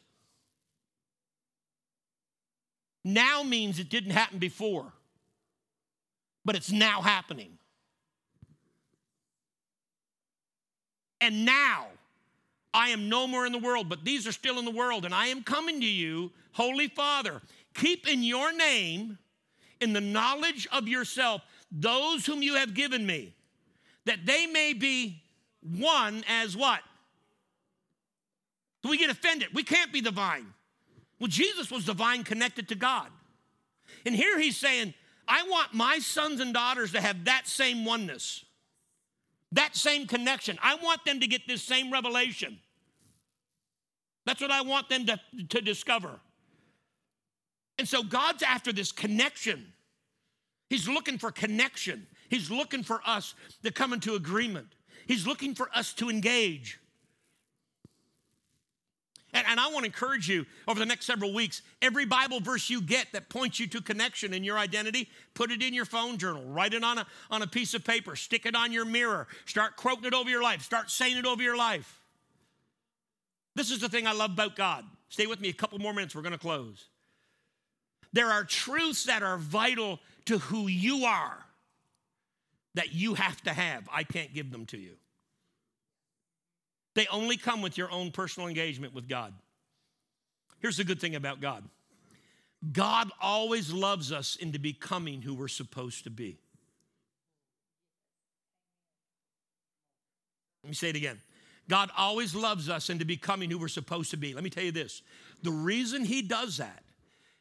Now 3.04 3.44
means 3.44 3.80
it 3.80 3.90
didn't 3.90 4.12
happen 4.12 4.40
before, 4.40 4.92
but 6.44 6.56
it's 6.56 6.72
now 6.72 7.02
happening. 7.02 7.58
And 11.22 11.46
now 11.46 11.88
I 12.74 12.90
am 12.90 13.10
no 13.10 13.28
more 13.28 13.46
in 13.46 13.52
the 13.52 13.60
world, 13.60 13.90
but 13.90 14.04
these 14.04 14.28
are 14.28 14.32
still 14.32 14.60
in 14.60 14.66
the 14.66 14.72
world, 14.72 15.06
and 15.06 15.14
I 15.14 15.28
am 15.28 15.44
coming 15.44 15.80
to 15.80 15.86
you, 15.86 16.32
Holy 16.52 16.88
Father. 16.88 17.42
Keep 17.76 18.08
in 18.08 18.24
your 18.24 18.56
name, 18.56 19.18
in 19.82 19.94
the 19.94 20.02
knowledge 20.02 20.68
of 20.72 20.88
yourself, 20.88 21.42
those 21.72 22.26
whom 22.26 22.42
you 22.42 22.56
have 22.56 22.74
given 22.74 23.06
me, 23.06 23.34
that 24.06 24.26
they 24.26 24.48
may 24.48 24.74
be 24.74 25.22
one 25.62 26.24
as 26.28 26.56
what? 26.56 26.80
So 28.84 28.90
we 28.90 28.98
get 28.98 29.10
offended. 29.10 29.50
We 29.54 29.64
can't 29.64 29.92
be 29.92 30.02
the 30.02 30.12
vine. 30.12 30.54
Well, 31.20 31.28
Jesus 31.28 31.72
was 31.72 31.86
the 31.86 31.94
vine 31.94 32.24
connected 32.24 32.70
to 32.70 32.76
God. 32.76 33.08
And 34.06 34.16
here 34.16 34.40
he's 34.40 34.58
saying, 34.58 34.94
I 35.28 35.44
want 35.50 35.74
my 35.74 36.00
sons 36.00 36.40
and 36.40 36.54
daughters 36.54 36.92
to 36.92 37.02
have 37.02 37.26
that 37.26 37.48
same 37.48 37.84
oneness, 37.84 38.46
that 39.52 39.76
same 39.76 40.08
connection. 40.08 40.60
I 40.62 40.76
want 40.76 41.04
them 41.04 41.20
to 41.20 41.28
get 41.28 41.48
this 41.48 41.64
same 41.64 41.92
revelation. 41.92 42.60
That's 44.26 44.42
what 44.42 44.52
I 44.52 44.62
want 44.62 44.88
them 44.90 45.06
to, 45.08 45.20
to 45.50 45.62
discover. 45.62 46.20
And 47.78 47.88
so 47.88 48.04
God's 48.04 48.44
after 48.44 48.72
this 48.72 48.92
connection. 48.92 49.74
He's 50.70 50.88
looking 50.88 51.18
for 51.18 51.32
connection. 51.32 52.08
He's 52.30 52.50
looking 52.50 52.84
for 52.84 53.02
us 53.06 53.36
to 53.64 53.72
come 53.72 53.94
into 53.94 54.16
agreement. 54.16 54.68
He's 55.08 55.28
looking 55.28 55.54
for 55.54 55.70
us 55.74 55.94
to 55.94 56.10
engage. 56.10 56.80
And, 59.36 59.46
and 59.50 59.60
I 59.60 59.68
want 59.68 59.80
to 59.80 59.86
encourage 59.86 60.30
you 60.30 60.46
over 60.66 60.80
the 60.80 60.86
next 60.86 61.06
several 61.06 61.34
weeks 61.34 61.62
every 61.82 62.06
Bible 62.06 62.40
verse 62.40 62.70
you 62.70 62.82
get 62.82 63.08
that 63.12 63.30
points 63.30 63.60
you 63.60 63.68
to 63.68 63.82
connection 63.82 64.34
in 64.34 64.46
your 64.46 64.58
identity, 64.58 65.10
put 65.34 65.52
it 65.52 65.62
in 65.62 65.74
your 65.74 65.86
phone 65.86 66.18
journal, 66.18 66.44
write 66.46 66.74
it 66.74 66.84
on 66.84 66.98
a, 67.00 67.06
on 67.30 67.42
a 67.42 67.48
piece 67.48 67.74
of 67.74 67.84
paper, 67.84 68.16
stick 68.16 68.46
it 68.46 68.56
on 68.56 68.72
your 68.72 68.86
mirror, 68.86 69.28
start 69.46 69.76
quoting 69.76 70.06
it 70.06 70.14
over 70.14 70.30
your 70.30 70.42
life, 70.42 70.62
start 70.62 70.90
saying 70.90 71.18
it 71.18 71.26
over 71.26 71.44
your 71.44 71.58
life. 71.58 72.02
This 73.56 73.72
is 73.72 73.80
the 73.80 73.90
thing 73.90 74.08
I 74.08 74.14
love 74.14 74.32
about 74.32 74.56
God. 74.56 74.86
Stay 75.10 75.28
with 75.28 75.42
me 75.42 75.50
a 75.50 75.54
couple 75.54 75.80
more 75.80 75.94
minutes, 75.94 76.16
we're 76.16 76.22
going 76.22 76.32
to 76.32 76.38
close. 76.38 76.86
There 78.16 78.32
are 78.32 78.46
truths 78.46 79.04
that 79.04 79.24
are 79.24 79.38
vital 79.38 80.00
to 80.28 80.38
who 80.38 80.68
you 80.68 81.04
are 81.04 81.46
that 82.76 82.94
you 82.94 83.14
have 83.16 83.42
to 83.42 83.52
have. 83.52 83.90
I 83.92 84.06
can't 84.06 84.34
give 84.34 84.52
them 84.52 84.66
to 84.68 84.78
you. 84.78 84.94
They 86.94 87.08
only 87.08 87.36
come 87.36 87.62
with 87.62 87.78
your 87.78 87.92
own 87.92 88.12
personal 88.12 88.48
engagement 88.48 88.94
with 88.94 89.10
God. 89.10 89.34
Here's 90.60 90.78
the 90.78 90.86
good 90.86 91.02
thing 91.02 91.16
about 91.16 91.42
God 91.42 91.66
God 92.72 93.12
always 93.22 93.74
loves 93.74 94.14
us 94.14 94.38
into 94.38 94.60
becoming 94.60 95.22
who 95.22 95.36
we're 95.36 95.50
supposed 95.50 96.06
to 96.06 96.10
be. 96.10 96.38
Let 100.64 100.70
me 100.70 100.76
say 100.76 100.88
it 100.88 100.96
again. 100.96 101.20
God 101.68 101.90
always 101.98 102.34
loves 102.34 102.70
us 102.70 102.90
into 102.90 103.04
becoming 103.04 103.52
who 103.52 103.58
we're 103.58 103.68
supposed 103.68 104.12
to 104.12 104.18
be. 104.18 104.34
Let 104.34 104.46
me 104.46 104.50
tell 104.50 104.64
you 104.64 104.72
this 104.72 105.02
the 105.44 105.52
reason 105.52 106.06
He 106.06 106.22
does 106.22 106.56
that 106.58 106.85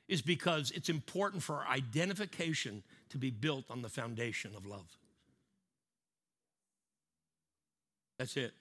is 0.08 0.22
because 0.22 0.70
it's 0.72 0.88
important 0.88 1.42
for 1.42 1.56
our 1.56 1.66
identification 1.68 2.82
to 3.10 3.18
be 3.18 3.30
built 3.30 3.64
on 3.70 3.82
the 3.82 3.88
foundation 3.88 4.52
of 4.56 4.66
love. 4.66 4.98
That's 8.18 8.36
it. 8.36 8.52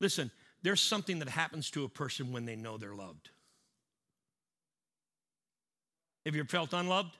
Listen, 0.00 0.30
there's 0.62 0.80
something 0.80 1.20
that 1.20 1.28
happens 1.28 1.70
to 1.70 1.84
a 1.84 1.88
person 1.88 2.32
when 2.32 2.44
they 2.44 2.56
know 2.56 2.76
they're 2.76 2.94
loved. 2.94 3.30
Have 6.26 6.34
you 6.34 6.40
ever 6.40 6.48
felt 6.48 6.72
unloved? 6.72 7.16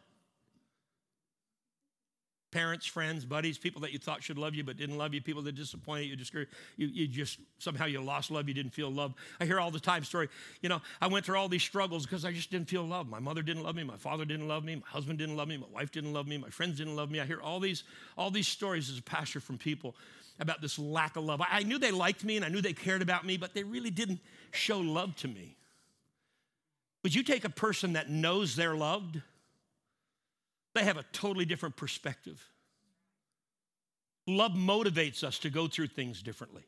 Parents, 2.54 2.86
friends, 2.86 3.24
buddies, 3.24 3.58
people 3.58 3.80
that 3.80 3.92
you 3.92 3.98
thought 3.98 4.22
should 4.22 4.38
love 4.38 4.54
you 4.54 4.62
but 4.62 4.76
didn't 4.76 4.96
love 4.96 5.12
you, 5.12 5.20
people 5.20 5.42
that 5.42 5.56
disappointed 5.56 6.04
you, 6.04 6.14
discouraged 6.14 6.52
you, 6.76 6.86
you 6.86 7.08
just 7.08 7.40
somehow 7.58 7.86
you 7.86 8.00
lost 8.00 8.30
love, 8.30 8.46
you 8.46 8.54
didn't 8.54 8.72
feel 8.72 8.88
love. 8.88 9.12
I 9.40 9.44
hear 9.44 9.58
all 9.58 9.72
the 9.72 9.80
time 9.80 10.04
story. 10.04 10.28
You 10.62 10.68
know, 10.68 10.80
I 11.00 11.08
went 11.08 11.26
through 11.26 11.36
all 11.36 11.48
these 11.48 11.64
struggles 11.64 12.06
because 12.06 12.24
I 12.24 12.30
just 12.30 12.52
didn't 12.52 12.68
feel 12.68 12.84
love. 12.84 13.08
My 13.08 13.18
mother 13.18 13.42
didn't 13.42 13.64
love 13.64 13.74
me, 13.74 13.82
my 13.82 13.96
father 13.96 14.24
didn't 14.24 14.46
love 14.46 14.62
me, 14.62 14.76
my 14.76 14.86
husband 14.86 15.18
didn't 15.18 15.36
love 15.36 15.48
me, 15.48 15.56
my 15.56 15.66
wife 15.74 15.90
didn't 15.90 16.12
love 16.12 16.28
me, 16.28 16.38
my 16.38 16.48
friends 16.48 16.78
didn't 16.78 16.94
love 16.94 17.10
me. 17.10 17.18
I 17.18 17.26
hear 17.26 17.40
all 17.40 17.58
these 17.58 17.82
all 18.16 18.30
these 18.30 18.46
stories 18.46 18.88
as 18.88 18.98
a 18.98 19.02
pastor 19.02 19.40
from 19.40 19.58
people 19.58 19.96
about 20.38 20.60
this 20.60 20.78
lack 20.78 21.16
of 21.16 21.24
love. 21.24 21.42
I 21.42 21.64
knew 21.64 21.80
they 21.80 21.90
liked 21.90 22.22
me 22.22 22.36
and 22.36 22.44
I 22.44 22.50
knew 22.50 22.60
they 22.60 22.72
cared 22.72 23.02
about 23.02 23.26
me, 23.26 23.36
but 23.36 23.52
they 23.52 23.64
really 23.64 23.90
didn't 23.90 24.20
show 24.52 24.78
love 24.78 25.16
to 25.16 25.28
me. 25.28 25.56
Would 27.02 27.16
you 27.16 27.24
take 27.24 27.44
a 27.44 27.50
person 27.50 27.94
that 27.94 28.10
knows 28.10 28.54
they're 28.54 28.76
loved? 28.76 29.20
They 30.74 30.84
have 30.84 30.96
a 30.96 31.04
totally 31.12 31.44
different 31.44 31.76
perspective. 31.76 32.42
Love 34.26 34.52
motivates 34.52 35.22
us 35.22 35.38
to 35.40 35.50
go 35.50 35.68
through 35.68 35.88
things 35.88 36.22
differently. 36.22 36.62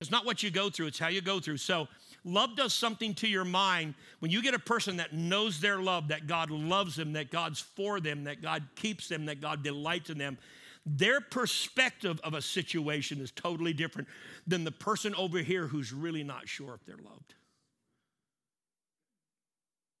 It's 0.00 0.10
not 0.10 0.26
what 0.26 0.42
you 0.42 0.50
go 0.50 0.70
through, 0.70 0.86
it's 0.86 0.98
how 0.98 1.08
you 1.08 1.20
go 1.20 1.40
through. 1.40 1.56
So, 1.58 1.88
love 2.24 2.56
does 2.56 2.74
something 2.74 3.14
to 3.14 3.28
your 3.28 3.44
mind 3.44 3.94
when 4.18 4.30
you 4.30 4.42
get 4.42 4.54
a 4.54 4.58
person 4.58 4.98
that 4.98 5.12
knows 5.12 5.60
their 5.60 5.78
love, 5.78 6.08
that 6.08 6.26
God 6.26 6.50
loves 6.50 6.96
them, 6.96 7.12
that 7.14 7.30
God's 7.30 7.60
for 7.60 8.00
them, 8.00 8.24
that 8.24 8.42
God 8.42 8.64
keeps 8.76 9.08
them, 9.08 9.26
that 9.26 9.40
God 9.40 9.62
delights 9.62 10.10
in 10.10 10.18
them 10.18 10.38
their 10.86 11.20
perspective 11.20 12.20
of 12.22 12.34
a 12.34 12.42
situation 12.42 13.20
is 13.20 13.30
totally 13.30 13.72
different 13.72 14.08
than 14.46 14.64
the 14.64 14.72
person 14.72 15.14
over 15.14 15.38
here 15.38 15.66
who's 15.66 15.92
really 15.92 16.22
not 16.22 16.48
sure 16.48 16.74
if 16.74 16.84
they're 16.84 16.96
loved. 16.96 17.34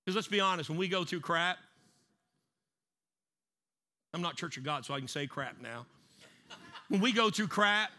Because 0.04 0.16
let's 0.16 0.28
be 0.28 0.40
honest, 0.40 0.68
when 0.68 0.78
we 0.78 0.88
go 0.88 1.04
through 1.04 1.20
crap, 1.20 1.56
I'm 4.12 4.22
not 4.22 4.36
Church 4.36 4.56
of 4.56 4.64
God, 4.64 4.84
so 4.84 4.94
I 4.94 4.98
can 4.98 5.08
say 5.08 5.26
crap 5.26 5.60
now. 5.60 5.86
When 6.88 7.00
we 7.00 7.12
go 7.12 7.30
through 7.30 7.48
crap, 7.48 7.90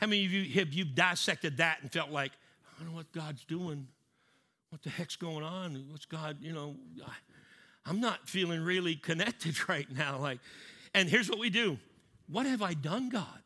how 0.00 0.06
many 0.06 0.26
of 0.26 0.32
you 0.32 0.60
have 0.60 0.72
you 0.72 0.84
dissected 0.84 1.58
that 1.58 1.78
and 1.82 1.90
felt 1.90 2.10
like, 2.10 2.32
I 2.64 2.82
don't 2.82 2.90
know 2.90 2.96
what 2.96 3.10
God's 3.12 3.44
doing? 3.44 3.86
What 4.70 4.82
the 4.82 4.90
heck's 4.90 5.16
going 5.16 5.44
on? 5.44 5.86
What's 5.90 6.04
God, 6.04 6.38
you 6.40 6.52
know? 6.52 6.74
I'm 7.86 8.00
not 8.00 8.28
feeling 8.28 8.62
really 8.62 8.96
connected 8.96 9.68
right 9.68 9.86
now. 9.90 10.18
Like, 10.18 10.40
and 10.92 11.08
here's 11.08 11.30
what 11.30 11.38
we 11.38 11.50
do 11.50 11.78
What 12.28 12.46
have 12.46 12.62
I 12.62 12.74
done, 12.74 13.08
God? 13.08 13.42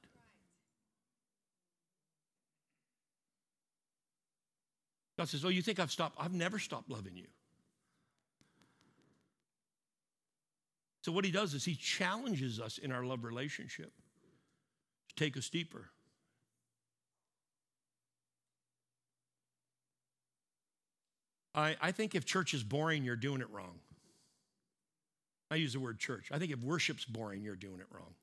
God 5.20 5.28
says, 5.28 5.44
Oh, 5.44 5.50
you 5.50 5.60
think 5.60 5.78
I've 5.78 5.92
stopped? 5.92 6.16
I've 6.18 6.32
never 6.32 6.58
stopped 6.58 6.88
loving 6.88 7.14
you. 7.14 7.26
So, 11.02 11.12
what 11.12 11.26
he 11.26 11.30
does 11.30 11.52
is 11.52 11.62
he 11.62 11.74
challenges 11.74 12.58
us 12.58 12.78
in 12.78 12.90
our 12.90 13.04
love 13.04 13.22
relationship 13.22 13.92
to 15.10 15.14
take 15.22 15.36
us 15.36 15.50
deeper. 15.50 15.90
I, 21.54 21.76
I 21.82 21.92
think 21.92 22.14
if 22.14 22.24
church 22.24 22.54
is 22.54 22.62
boring, 22.62 23.04
you're 23.04 23.14
doing 23.14 23.42
it 23.42 23.50
wrong. 23.50 23.78
I 25.50 25.56
use 25.56 25.74
the 25.74 25.80
word 25.80 25.98
church. 25.98 26.30
I 26.32 26.38
think 26.38 26.50
if 26.50 26.60
worship's 26.60 27.04
boring, 27.04 27.42
you're 27.42 27.56
doing 27.56 27.80
it 27.80 27.88
wrong. 27.92 28.14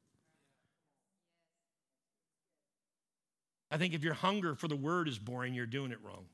I 3.69 3.77
think 3.77 3.93
if 3.93 4.03
your 4.03 4.15
hunger 4.15 4.55
for 4.55 4.67
the 4.67 4.75
word 4.75 5.07
is 5.07 5.19
boring, 5.19 5.53
you're 5.53 5.67
doing 5.67 5.91
it 5.91 5.99
wrong. 6.03 6.25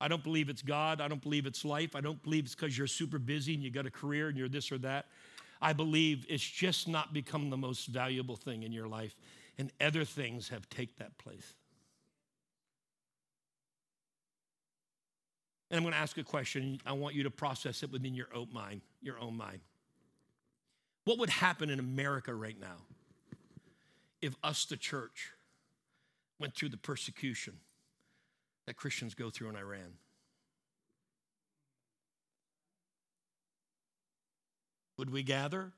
I 0.00 0.08
don't 0.08 0.24
believe 0.24 0.48
it's 0.48 0.62
God. 0.62 1.00
I 1.00 1.08
don't 1.08 1.20
believe 1.20 1.46
it's 1.46 1.64
life. 1.64 1.94
I 1.94 2.00
don't 2.00 2.22
believe 2.22 2.46
it's 2.46 2.54
because 2.54 2.76
you're 2.76 2.86
super 2.86 3.18
busy 3.18 3.54
and 3.54 3.62
you 3.62 3.70
got 3.70 3.86
a 3.86 3.90
career 3.90 4.28
and 4.28 4.38
you're 4.38 4.48
this 4.48 4.72
or 4.72 4.78
that. 4.78 5.06
I 5.60 5.74
believe 5.74 6.24
it's 6.28 6.48
just 6.48 6.88
not 6.88 7.12
become 7.12 7.50
the 7.50 7.56
most 7.56 7.88
valuable 7.88 8.36
thing 8.36 8.62
in 8.62 8.72
your 8.72 8.88
life, 8.88 9.14
and 9.58 9.70
other 9.78 10.06
things 10.06 10.48
have 10.48 10.68
take 10.70 10.96
that 10.96 11.18
place. 11.18 11.52
And 15.70 15.76
I'm 15.76 15.84
going 15.84 15.92
to 15.92 16.00
ask 16.00 16.16
a 16.16 16.24
question. 16.24 16.80
I 16.86 16.92
want 16.92 17.14
you 17.14 17.24
to 17.24 17.30
process 17.30 17.82
it 17.82 17.92
within 17.92 18.14
your 18.14 18.28
own 18.34 18.48
mind, 18.52 18.80
your 19.02 19.20
own 19.20 19.36
mind. 19.36 19.60
What 21.04 21.18
would 21.18 21.30
happen 21.30 21.70
in 21.70 21.78
America 21.78 22.34
right 22.34 22.58
now 22.58 22.76
if 24.22 24.34
us, 24.42 24.64
the 24.64 24.76
church, 24.76 25.32
went 26.38 26.54
through 26.54 26.70
the 26.70 26.76
persecution 26.76 27.54
that 28.70 28.76
Christians 28.76 29.14
go 29.14 29.30
through 29.30 29.48
in 29.48 29.56
Iran? 29.56 29.94
Would 34.96 35.10
we 35.10 35.24
gather? 35.24 35.72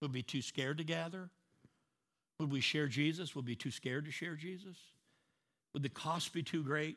Would 0.00 0.12
we 0.12 0.20
be 0.20 0.22
too 0.22 0.40
scared 0.40 0.78
to 0.78 0.84
gather? 0.84 1.28
Would 2.38 2.52
we 2.52 2.60
share 2.60 2.86
Jesus? 2.86 3.34
Would 3.34 3.44
we 3.44 3.54
be 3.54 3.56
too 3.56 3.72
scared 3.72 4.04
to 4.04 4.12
share 4.12 4.36
Jesus? 4.36 4.76
Would 5.74 5.82
the 5.82 5.88
cost 5.88 6.32
be 6.32 6.44
too 6.44 6.62
great? 6.62 6.96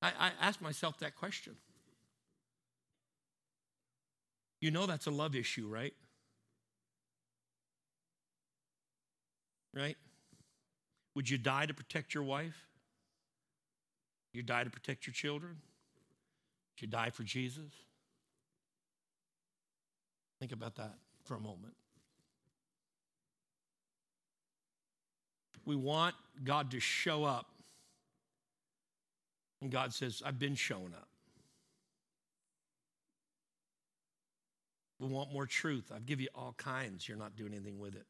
I, 0.00 0.12
I 0.18 0.30
ask 0.40 0.62
myself 0.62 0.96
that 1.00 1.16
question. 1.16 1.54
You 4.62 4.70
know 4.70 4.86
that's 4.86 5.06
a 5.06 5.10
love 5.10 5.36
issue, 5.36 5.68
right? 5.68 5.92
Right? 9.74 9.98
Would 11.16 11.30
you 11.30 11.38
die 11.38 11.64
to 11.64 11.72
protect 11.72 12.12
your 12.12 12.24
wife? 12.24 12.68
You 14.34 14.42
die 14.42 14.64
to 14.64 14.70
protect 14.70 15.06
your 15.06 15.14
children? 15.14 15.56
Would 16.74 16.82
you 16.82 16.88
die 16.88 17.08
for 17.08 17.22
Jesus? 17.22 17.72
Think 20.38 20.52
about 20.52 20.76
that 20.76 20.92
for 21.24 21.34
a 21.36 21.40
moment. 21.40 21.72
We 25.64 25.74
want 25.74 26.14
God 26.44 26.70
to 26.72 26.80
show 26.80 27.24
up. 27.24 27.46
And 29.62 29.70
God 29.70 29.94
says, 29.94 30.22
I've 30.24 30.38
been 30.38 30.54
showing 30.54 30.92
up. 30.92 31.08
We 35.00 35.08
want 35.08 35.32
more 35.32 35.46
truth. 35.46 35.90
I've 35.94 36.04
given 36.04 36.24
you 36.24 36.28
all 36.34 36.54
kinds. 36.58 37.08
You're 37.08 37.16
not 37.16 37.36
doing 37.36 37.54
anything 37.54 37.78
with 37.78 37.94
it. 37.94 38.04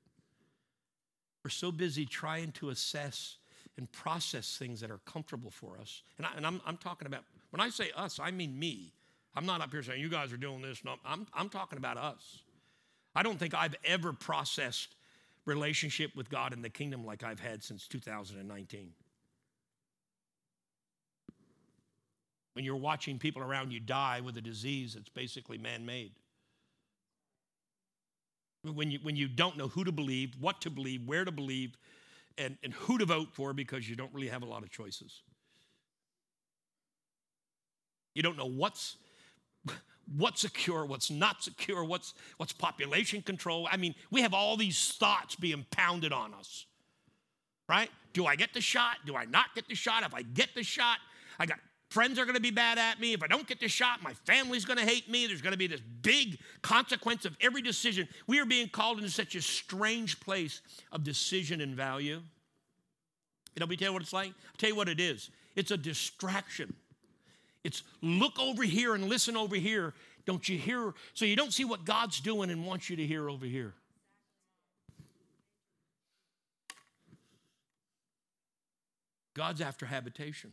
We're 1.47 1.51
so 1.51 1.71
busy 1.71 2.05
trying 2.05 2.51
to 2.55 2.71
assess 2.71 3.37
and 3.77 3.93
process 3.93 4.57
things 4.59 4.81
that 4.81 4.91
are 4.91 4.99
comfortable 5.07 5.53
for 5.53 5.79
us. 5.81 6.03
And, 6.19 6.27
I, 6.27 6.45
am 6.45 6.61
I'm 6.67 6.77
talking 6.77 7.07
about, 7.07 7.23
when 7.51 7.61
I 7.61 7.69
say 7.69 7.93
us, 7.97 8.19
I 8.19 8.33
mean 8.33 8.59
me. 8.59 8.93
I'm 9.37 9.47
not 9.47 9.61
up 9.61 9.71
here 9.71 9.81
saying, 9.85 10.01
you 10.01 10.09
guys 10.09 10.33
are 10.33 10.37
doing 10.37 10.61
this. 10.61 10.85
No, 10.85 10.97
I'm, 11.05 11.25
I'm 11.33 11.49
talking 11.49 11.79
about 11.79 11.99
us. 11.99 12.41
I 13.15 13.23
don't 13.23 13.39
think 13.39 13.55
I've 13.55 13.77
ever 13.85 14.13
processed 14.13 14.97
relationship 15.45 16.17
with 16.17 16.29
God 16.29 16.53
in 16.53 16.63
the 16.63 16.69
kingdom 16.69 17.07
like 17.07 17.23
I've 17.23 17.39
had 17.39 17.63
since 17.63 17.87
2019. 17.87 18.91
When 22.55 22.65
you're 22.65 22.75
watching 22.75 23.21
people 23.21 23.41
around 23.41 23.73
you 23.73 23.79
die 23.79 24.21
with 24.21 24.37
a 24.37 24.43
disease 24.43 24.95
that's 24.95 25.11
basically 25.11 25.59
man 25.59 25.87
made 25.87 26.11
when 28.75 28.91
you, 28.91 28.99
when 29.03 29.17
you 29.17 29.29
don't 29.29 29.57
know 29.57 29.69
who 29.69 29.85
to 29.85 29.93
believe, 29.93 30.35
what 30.41 30.61
to 30.63 30.71
believe, 30.71 31.07
where 31.07 31.25
to 31.25 31.33
believe, 31.33 31.77
and, 32.39 32.57
and 32.63 32.73
who 32.73 32.99
to 32.99 33.05
vote 33.05 33.29
for 33.33 33.53
because 33.53 33.89
you 33.89 33.97
don't 33.97 34.13
really 34.13 34.29
have 34.29 34.43
a 34.43 34.47
lot 34.47 34.63
of 34.63 34.71
choices. 34.71 35.23
You 38.15 38.23
don't 38.23 38.37
know 38.37 38.49
what's 38.49 38.97
what's 40.17 40.41
secure, 40.41 40.87
what's 40.87 41.11
not 41.11 41.43
secure, 41.43 41.85
what's 41.85 42.15
what's 42.39 42.53
population 42.53 43.23
control. 43.23 43.69
I 43.71 43.77
mean, 43.77 43.95
we 44.11 44.23
have 44.23 44.35
all 44.35 44.57
these 44.57 44.93
thoughts 44.93 45.37
being 45.37 45.67
pounded 45.71 46.13
on 46.13 46.35
us. 46.35 46.67
Right? 47.69 47.91
Do 48.13 48.27
I 48.27 48.37
get 48.37 48.55
the 48.55 48.61
shot? 48.61 48.99
Do 49.05 49.17
I 49.17 49.25
not 49.25 49.55
get 49.55 49.69
the 49.69 49.75
shot? 49.75 50.05
If 50.05 50.15
I 50.15 50.23
get 50.23 50.55
the 50.55 50.63
shot, 50.63 50.99
I 51.39 51.47
got 51.47 51.59
friends 51.89 52.19
are 52.19 52.25
going 52.25 52.35
to 52.35 52.41
be 52.41 52.51
bad 52.51 52.79
at 52.79 53.01
me. 53.01 53.13
If 53.13 53.23
I 53.23 53.27
don't 53.27 53.47
get 53.47 53.61
the 53.61 53.69
shot, 53.69 54.03
my 54.03 54.13
family's 54.25 54.65
going 54.65 54.79
to 54.79 54.85
hate 54.85 55.11
me. 55.11 55.27
There's 55.27 55.43
going 55.43 55.53
to 55.53 55.59
be 55.59 55.67
this 55.67 55.81
big 56.03 56.39
consequence 56.63 57.25
of 57.25 57.37
every 57.41 57.63
decision. 57.63 58.09
We 58.27 58.41
are 58.41 58.47
being 58.47 58.69
called 58.69 58.99
into 58.99 59.11
such 59.11 59.35
a 59.35 59.43
strange 59.43 60.21
place 60.21 60.61
of 60.93 61.05
decision 61.05 61.61
and 61.61 61.75
value. 61.75 62.23
Let 63.59 63.69
me 63.69 63.77
tell 63.77 63.89
you 63.89 63.93
what 63.95 64.03
it's 64.03 64.13
like. 64.13 64.29
I'll 64.29 64.57
tell 64.59 64.71
you 64.71 64.77
what 64.77 64.89
it 64.89 65.01
is. 65.01 65.31
It's 65.55 65.71
a 65.71 65.77
distraction. 65.77 66.75
It's 67.65 67.83
look 68.03 68.39
over 68.39 68.63
here 68.63 68.95
and 68.95 69.09
listen 69.09 69.37
over 69.37 69.57
here. 69.57 69.95
Don't 70.27 70.47
you 70.49 70.59
hear? 70.59 70.93
So 71.15 71.25
you 71.25 71.37
don't 71.37 71.53
see 71.53 71.65
what 71.65 71.85
God's 71.85 72.21
doing 72.21 72.51
and 72.51 72.67
wants 72.67 72.91
you 72.91 72.97
to 72.97 73.07
hear 73.07 73.31
over 73.31 73.47
here. 73.47 73.73
God's 79.35 79.61
after 79.61 79.87
habitation. 79.87 80.53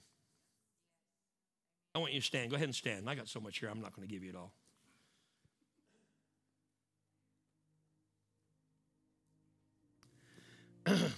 I 1.96 2.00
want 2.00 2.14
you 2.14 2.20
to 2.20 2.26
stand. 2.26 2.50
Go 2.50 2.56
ahead 2.56 2.68
and 2.68 2.76
stand. 2.76 3.08
I 3.08 3.14
got 3.16 3.28
so 3.28 3.39
much 3.39 3.60
here, 3.60 3.70
I'm 3.70 3.80
not 3.80 3.96
going 3.96 4.08
to 4.08 4.14
give 4.14 4.24
you 4.24 4.32
it 4.32 4.36
all. 4.36 4.52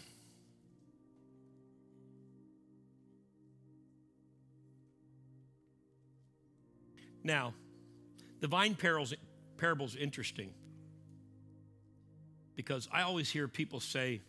now, 7.24 7.54
the 8.42 8.48
vine 8.48 8.76
parable 8.76 9.86
is 9.86 9.96
interesting 9.96 10.54
because 12.56 12.90
I 12.92 13.04
always 13.04 13.32
hear 13.32 13.48
people 13.48 13.80
say, 13.80 14.22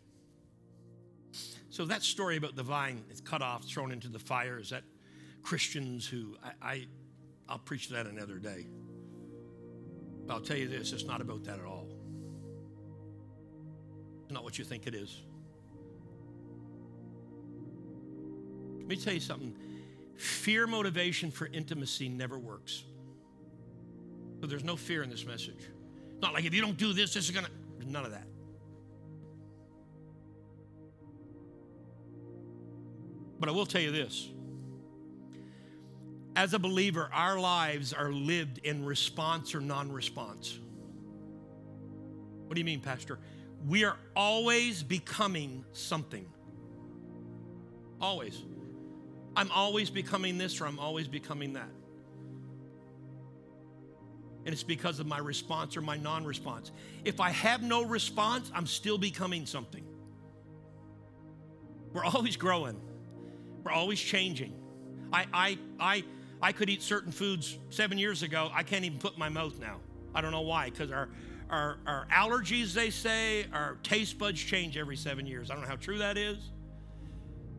so 1.70 1.84
that 1.86 2.02
story 2.02 2.36
about 2.36 2.54
the 2.56 2.62
vine 2.62 3.02
is 3.10 3.20
cut 3.20 3.42
off, 3.42 3.64
thrown 3.64 3.90
into 3.92 4.08
the 4.08 4.18
fire, 4.18 4.58
is 4.58 4.70
that 4.70 4.84
Christians 5.46 6.04
who 6.08 6.36
I, 6.42 6.70
I 6.72 6.86
I'll 7.48 7.60
preach 7.60 7.88
that 7.90 8.06
another 8.06 8.34
day. 8.34 8.66
But 10.26 10.34
I'll 10.34 10.40
tell 10.40 10.56
you 10.56 10.66
this, 10.66 10.92
it's 10.92 11.04
not 11.04 11.20
about 11.20 11.44
that 11.44 11.60
at 11.60 11.64
all. 11.64 11.86
It's 14.24 14.32
not 14.32 14.42
what 14.42 14.58
you 14.58 14.64
think 14.64 14.88
it 14.88 14.94
is. 14.96 15.22
Let 18.78 18.88
me 18.88 18.96
tell 18.96 19.14
you 19.14 19.20
something. 19.20 19.54
Fear 20.16 20.66
motivation 20.66 21.30
for 21.30 21.46
intimacy 21.46 22.08
never 22.08 22.40
works. 22.40 22.82
So 24.40 24.48
there's 24.48 24.64
no 24.64 24.74
fear 24.74 25.04
in 25.04 25.10
this 25.10 25.24
message. 25.24 25.70
Not 26.20 26.34
like 26.34 26.44
if 26.44 26.54
you 26.54 26.60
don't 26.60 26.76
do 26.76 26.92
this, 26.92 27.14
this 27.14 27.24
is 27.26 27.30
gonna 27.30 27.50
none 27.86 28.04
of 28.04 28.10
that. 28.10 28.26
But 33.38 33.48
I 33.48 33.52
will 33.52 33.66
tell 33.66 33.80
you 33.80 33.92
this 33.92 34.30
as 36.36 36.52
a 36.52 36.58
believer, 36.58 37.08
our 37.12 37.40
lives 37.40 37.94
are 37.94 38.12
lived 38.12 38.58
in 38.58 38.84
response 38.84 39.54
or 39.54 39.60
non 39.60 39.90
response. 39.90 40.58
What 42.46 42.54
do 42.54 42.60
you 42.60 42.64
mean, 42.64 42.80
Pastor? 42.80 43.18
We 43.66 43.84
are 43.84 43.96
always 44.14 44.82
becoming 44.82 45.64
something. 45.72 46.26
Always. 48.00 48.42
I'm 49.34 49.50
always 49.50 49.90
becoming 49.90 50.36
this 50.38 50.60
or 50.60 50.66
I'm 50.66 50.78
always 50.78 51.08
becoming 51.08 51.54
that. 51.54 51.70
And 54.44 54.52
it's 54.52 54.62
because 54.62 55.00
of 55.00 55.06
my 55.06 55.18
response 55.18 55.76
or 55.76 55.80
my 55.80 55.96
non 55.96 56.24
response. 56.24 56.70
If 57.04 57.18
I 57.18 57.30
have 57.30 57.62
no 57.62 57.82
response, 57.82 58.50
I'm 58.54 58.66
still 58.66 58.98
becoming 58.98 59.46
something. 59.46 59.84
We're 61.94 62.04
always 62.04 62.36
growing, 62.36 62.78
we're 63.64 63.72
always 63.72 63.98
changing. 63.98 64.52
I, 65.12 65.26
I, 65.32 65.58
I, 65.78 66.04
I 66.42 66.52
could 66.52 66.68
eat 66.68 66.82
certain 66.82 67.12
foods 67.12 67.58
seven 67.70 67.98
years 67.98 68.22
ago. 68.22 68.50
I 68.52 68.62
can't 68.62 68.84
even 68.84 68.98
put 68.98 69.16
my 69.16 69.28
mouth 69.28 69.58
now. 69.58 69.80
I 70.14 70.20
don't 70.20 70.32
know 70.32 70.42
why, 70.42 70.70
because 70.70 70.90
our, 70.90 71.08
our, 71.50 71.78
our 71.86 72.06
allergies, 72.12 72.72
they 72.72 72.90
say, 72.90 73.46
our 73.52 73.76
taste 73.82 74.18
buds 74.18 74.40
change 74.40 74.76
every 74.76 74.96
seven 74.96 75.26
years. 75.26 75.50
I 75.50 75.54
don't 75.54 75.62
know 75.62 75.68
how 75.68 75.76
true 75.76 75.98
that 75.98 76.16
is. 76.16 76.38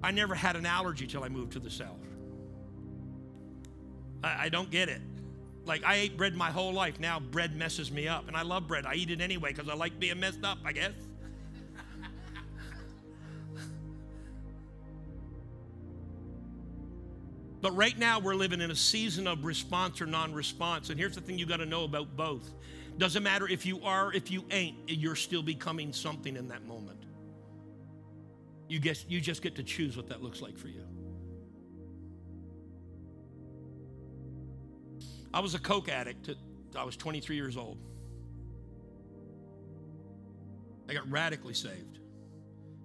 I 0.03 0.11
never 0.11 0.35
had 0.35 0.55
an 0.55 0.65
allergy 0.65 1.07
till 1.07 1.23
I 1.23 1.29
moved 1.29 1.53
to 1.53 1.59
the 1.59 1.69
South. 1.69 1.97
I, 4.23 4.45
I 4.45 4.49
don't 4.49 4.69
get 4.69 4.89
it. 4.89 5.01
Like, 5.65 5.83
I 5.83 5.95
ate 5.95 6.17
bread 6.17 6.35
my 6.35 6.49
whole 6.49 6.71
life. 6.71 6.99
Now 6.99 7.19
bread 7.19 7.55
messes 7.55 7.91
me 7.91 8.07
up. 8.07 8.27
And 8.27 8.37
I 8.37 8.43
love 8.43 8.67
bread. 8.67 8.85
I 8.85 8.93
eat 8.93 9.09
it 9.09 9.21
anyway 9.21 9.53
because 9.53 9.69
I 9.69 9.75
like 9.75 9.99
being 9.99 10.19
messed 10.19 10.43
up, 10.43 10.59
I 10.63 10.71
guess. 10.71 10.93
But 17.61 17.75
right 17.75 17.97
now, 17.97 18.19
we're 18.19 18.35
living 18.35 18.61
in 18.61 18.69
a 18.69 18.75
season 18.75 19.27
of 19.27 19.43
response 19.43 19.99
or 20.01 20.05
non 20.05 20.33
response. 20.33 20.89
And 20.89 20.99
here's 20.99 21.15
the 21.15 21.21
thing 21.21 21.37
you 21.37 21.45
got 21.45 21.57
to 21.57 21.65
know 21.65 21.83
about 21.83 22.15
both. 22.15 22.53
Doesn't 22.97 23.23
matter 23.23 23.47
if 23.47 23.65
you 23.65 23.81
are, 23.83 24.13
if 24.13 24.31
you 24.31 24.43
ain't, 24.51 24.77
you're 24.87 25.15
still 25.15 25.43
becoming 25.43 25.93
something 25.93 26.35
in 26.35 26.47
that 26.47 26.65
moment. 26.65 27.03
You, 28.67 28.79
guess, 28.79 29.05
you 29.07 29.21
just 29.21 29.41
get 29.41 29.55
to 29.55 29.63
choose 29.63 29.95
what 29.95 30.07
that 30.09 30.21
looks 30.21 30.41
like 30.41 30.57
for 30.57 30.67
you. 30.67 30.83
I 35.33 35.39
was 35.39 35.53
a 35.53 35.59
coke 35.59 35.89
addict. 35.89 36.29
I 36.75 36.83
was 36.83 36.97
23 36.97 37.35
years 37.35 37.57
old. 37.57 37.77
I 40.89 40.93
got 40.93 41.09
radically 41.09 41.53
saved. 41.53 41.99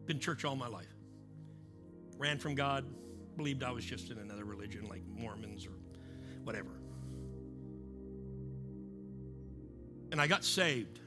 Been 0.07 0.19
church 0.19 0.45
all 0.45 0.57
my 0.57 0.69
life. 0.69 0.87
Ran 2.19 2.39
from 2.39 2.55
God, 2.55 2.85
believed 3.37 3.63
I 3.63 3.71
was 3.71 3.85
just 3.85 4.11
in 4.11 4.19
another 4.19 4.45
religion 4.45 4.87
like 4.89 5.03
Mormons 5.17 5.67
or 5.67 5.73
whatever. 6.45 6.71
And 10.11 10.21
I 10.21 10.27
got 10.27 10.45
saved. 10.45 11.01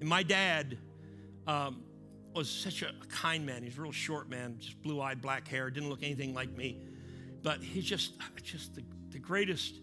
And 0.00 0.08
my 0.08 0.22
dad 0.22 0.78
um, 1.46 1.82
was 2.34 2.50
such 2.50 2.82
a 2.82 2.92
kind 3.08 3.46
man. 3.46 3.62
He's 3.62 3.78
a 3.78 3.82
real 3.82 3.92
short 3.92 4.28
man, 4.28 4.56
just 4.58 4.82
blue 4.82 5.00
eyed, 5.00 5.22
black 5.22 5.46
hair, 5.48 5.70
didn't 5.70 5.88
look 5.88 6.02
anything 6.02 6.34
like 6.34 6.54
me. 6.56 6.80
But 7.42 7.62
he's 7.62 7.84
just, 7.84 8.14
just 8.42 8.74
the, 8.74 8.82
the 9.10 9.18
greatest 9.18 9.80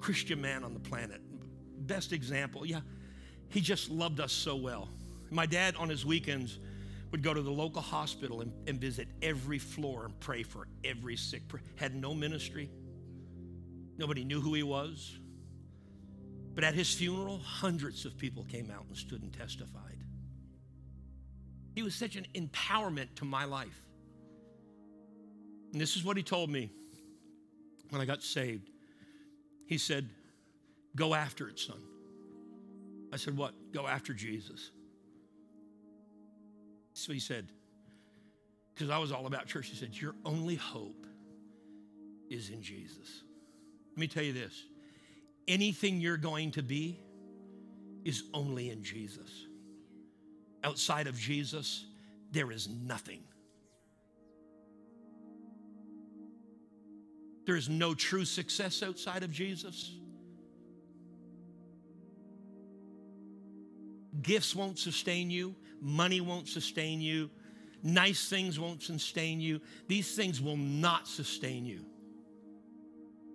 Christian 0.00 0.40
man 0.40 0.64
on 0.64 0.74
the 0.74 0.80
planet. 0.80 1.20
Best 1.86 2.12
example. 2.12 2.64
Yeah, 2.64 2.80
he 3.48 3.60
just 3.60 3.90
loved 3.90 4.20
us 4.20 4.32
so 4.32 4.56
well. 4.56 4.88
My 5.30 5.46
dad, 5.46 5.76
on 5.76 5.88
his 5.88 6.04
weekends, 6.04 6.58
would 7.12 7.22
go 7.22 7.34
to 7.34 7.42
the 7.42 7.50
local 7.50 7.82
hospital 7.82 8.40
and, 8.40 8.52
and 8.66 8.80
visit 8.80 9.06
every 9.20 9.58
floor 9.58 10.06
and 10.06 10.18
pray 10.18 10.42
for 10.42 10.66
every 10.82 11.14
sick. 11.14 11.42
Had 11.76 11.94
no 11.94 12.14
ministry. 12.14 12.70
Nobody 13.98 14.24
knew 14.24 14.40
who 14.40 14.54
he 14.54 14.62
was. 14.62 15.18
But 16.54 16.64
at 16.64 16.74
his 16.74 16.92
funeral, 16.92 17.38
hundreds 17.38 18.04
of 18.06 18.16
people 18.16 18.44
came 18.44 18.70
out 18.70 18.86
and 18.88 18.96
stood 18.96 19.22
and 19.22 19.32
testified. 19.32 19.98
He 21.74 21.82
was 21.82 21.94
such 21.94 22.16
an 22.16 22.26
empowerment 22.34 23.14
to 23.16 23.24
my 23.24 23.44
life. 23.44 23.82
And 25.72 25.80
this 25.80 25.96
is 25.96 26.04
what 26.04 26.16
he 26.16 26.22
told 26.22 26.50
me 26.50 26.70
when 27.90 28.00
I 28.00 28.04
got 28.04 28.22
saved. 28.22 28.68
He 29.66 29.78
said, 29.78 30.08
Go 30.96 31.14
after 31.14 31.48
it, 31.48 31.58
son. 31.58 31.80
I 33.12 33.16
said, 33.16 33.36
What? 33.36 33.54
Go 33.72 33.86
after 33.86 34.12
Jesus. 34.12 34.70
So 36.94 37.12
he 37.12 37.20
said, 37.20 37.48
because 38.74 38.90
I 38.90 38.98
was 38.98 39.12
all 39.12 39.26
about 39.26 39.46
church, 39.46 39.68
he 39.68 39.76
said, 39.76 39.90
Your 39.94 40.14
only 40.24 40.56
hope 40.56 41.06
is 42.30 42.50
in 42.50 42.62
Jesus. 42.62 43.22
Let 43.90 43.98
me 43.98 44.06
tell 44.08 44.22
you 44.22 44.32
this 44.32 44.64
anything 45.48 46.00
you're 46.00 46.16
going 46.16 46.52
to 46.52 46.62
be 46.62 47.00
is 48.04 48.24
only 48.32 48.70
in 48.70 48.82
Jesus. 48.82 49.46
Outside 50.64 51.06
of 51.06 51.18
Jesus, 51.18 51.86
there 52.30 52.50
is 52.52 52.68
nothing. 52.68 53.22
There 57.44 57.56
is 57.56 57.68
no 57.68 57.94
true 57.94 58.24
success 58.24 58.82
outside 58.82 59.24
of 59.24 59.32
Jesus. 59.32 59.92
Gifts 64.20 64.54
won't 64.54 64.78
sustain 64.78 65.30
you, 65.30 65.54
money 65.80 66.20
won't 66.20 66.48
sustain 66.48 67.00
you, 67.00 67.30
nice 67.82 68.28
things 68.28 68.60
won't 68.60 68.82
sustain 68.82 69.40
you. 69.40 69.60
These 69.88 70.14
things 70.14 70.40
will 70.40 70.56
not 70.56 71.08
sustain 71.08 71.64
you. 71.64 71.86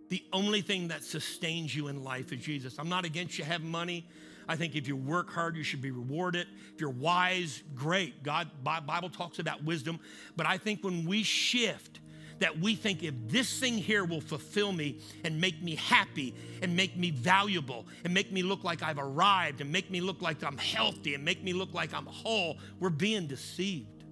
The 0.10 0.24
only 0.32 0.62
thing 0.62 0.88
that 0.90 1.04
sustains 1.04 1.76
you 1.76 1.88
in 1.88 2.04
life 2.04 2.32
is 2.32 2.40
Jesus. 2.40 2.78
I'm 2.80 2.90
not 2.90 3.06
against 3.06 3.38
you 3.38 3.44
have 3.44 3.62
money. 3.62 4.08
I 4.48 4.56
think 4.56 4.76
if 4.76 4.88
you 4.88 4.96
work 4.96 5.30
hard, 5.30 5.58
you 5.58 5.64
should 5.64 5.82
be 5.82 5.92
rewarded. 5.92 6.48
If 6.74 6.80
you're 6.80 6.90
wise, 6.90 7.64
great. 7.76 8.24
God 8.24 8.50
Bible 8.64 9.10
talks 9.10 9.40
about 9.40 9.64
wisdom, 9.64 10.00
but 10.38 10.46
I 10.46 10.58
think 10.58 10.84
when 10.84 11.06
we 11.06 11.24
shift 11.24 12.00
that 12.40 12.60
we 12.60 12.76
think 12.76 13.04
if 13.04 13.14
this 13.28 13.60
thing 13.60 13.78
here 13.78 14.06
will 14.06 14.22
fulfill 14.22 14.72
me 14.72 15.00
and 15.24 15.40
make 15.40 15.62
me 15.62 15.76
happy 15.76 16.36
and 16.62 16.76
make 16.76 16.96
me 16.96 17.12
valuable 17.12 17.86
and 18.04 18.14
make 18.14 18.32
me 18.32 18.44
look 18.44 18.64
like 18.64 18.84
I've 18.84 19.00
arrived 19.00 19.62
and 19.62 19.72
make 19.72 19.90
me 19.90 20.02
look 20.02 20.22
like 20.22 20.44
I'm 20.44 20.58
healthy 20.58 21.16
and 21.16 21.24
make 21.24 21.44
me 21.44 21.54
look 21.54 21.74
like 21.74 21.94
I'm 21.94 22.06
whole, 22.06 22.58
we're 22.80 22.90
being 22.90 23.28
deceived. 23.28 24.04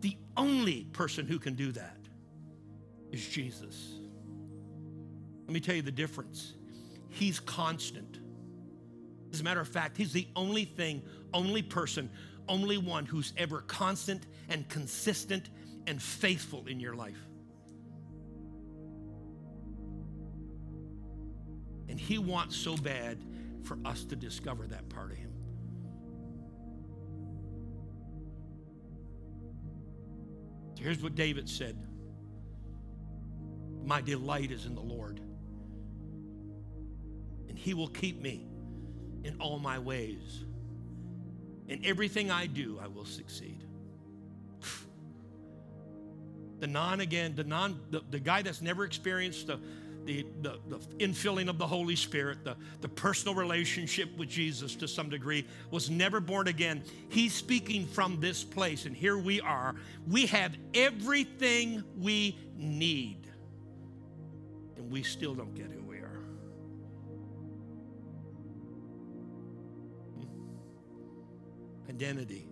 The 0.00 0.16
only 0.36 0.84
person 0.92 1.26
who 1.26 1.38
can 1.38 1.54
do 1.54 1.72
that 1.72 1.98
is 3.10 3.26
Jesus. 3.26 3.94
Let 5.46 5.52
me 5.52 5.60
tell 5.60 5.74
you 5.74 5.82
the 5.82 5.90
difference. 5.90 6.54
He's 7.08 7.40
constant. 7.40 8.18
As 9.32 9.40
a 9.40 9.44
matter 9.44 9.60
of 9.60 9.68
fact, 9.68 9.96
he's 9.96 10.12
the 10.12 10.28
only 10.36 10.64
thing, 10.64 11.02
only 11.34 11.62
person, 11.62 12.10
only 12.48 12.78
one 12.78 13.04
who's 13.06 13.32
ever 13.36 13.62
constant 13.62 14.26
and 14.48 14.68
consistent 14.68 15.50
and 15.86 16.00
faithful 16.00 16.66
in 16.66 16.80
your 16.80 16.94
life. 16.94 17.27
And 21.88 21.98
He 21.98 22.18
wants 22.18 22.56
so 22.56 22.76
bad 22.76 23.18
for 23.62 23.78
us 23.84 24.04
to 24.04 24.16
discover 24.16 24.66
that 24.66 24.88
part 24.88 25.10
of 25.10 25.16
Him. 25.16 25.32
Here's 30.78 31.02
what 31.02 31.14
David 31.14 31.48
said 31.48 31.76
My 33.84 34.00
delight 34.00 34.50
is 34.50 34.64
in 34.64 34.74
the 34.74 34.80
Lord, 34.80 35.20
and 37.48 37.58
He 37.58 37.74
will 37.74 37.88
keep 37.88 38.20
me 38.20 38.46
in 39.24 39.36
all 39.40 39.58
my 39.58 39.78
ways. 39.78 40.44
In 41.66 41.84
everything 41.84 42.30
I 42.30 42.46
do, 42.46 42.78
I 42.82 42.86
will 42.86 43.04
succeed. 43.04 43.64
The 46.60 46.66
non 46.66 46.98
again, 46.98 47.36
the 47.36 47.44
non, 47.44 47.78
the, 47.90 48.02
the 48.10 48.18
guy 48.18 48.42
that's 48.42 48.60
never 48.60 48.84
experienced 48.84 49.46
the 49.46 49.60
the, 50.08 50.24
the, 50.40 50.58
the 50.68 50.78
infilling 51.04 51.50
of 51.50 51.58
the 51.58 51.66
Holy 51.66 51.94
Spirit, 51.94 52.42
the, 52.42 52.56
the 52.80 52.88
personal 52.88 53.34
relationship 53.34 54.08
with 54.16 54.30
Jesus 54.30 54.74
to 54.76 54.88
some 54.88 55.10
degree, 55.10 55.46
was 55.70 55.90
never 55.90 56.18
born 56.18 56.48
again. 56.48 56.82
He's 57.10 57.34
speaking 57.34 57.86
from 57.86 58.18
this 58.18 58.42
place, 58.42 58.86
and 58.86 58.96
here 58.96 59.18
we 59.18 59.42
are. 59.42 59.74
We 60.08 60.24
have 60.26 60.56
everything 60.72 61.84
we 61.98 62.38
need, 62.56 63.18
and 64.78 64.90
we 64.90 65.02
still 65.02 65.34
don't 65.34 65.54
get 65.54 65.66
who 65.70 65.82
we 65.82 65.98
are. 65.98 66.20
Hmm. 70.16 71.90
Identity. 71.90 72.48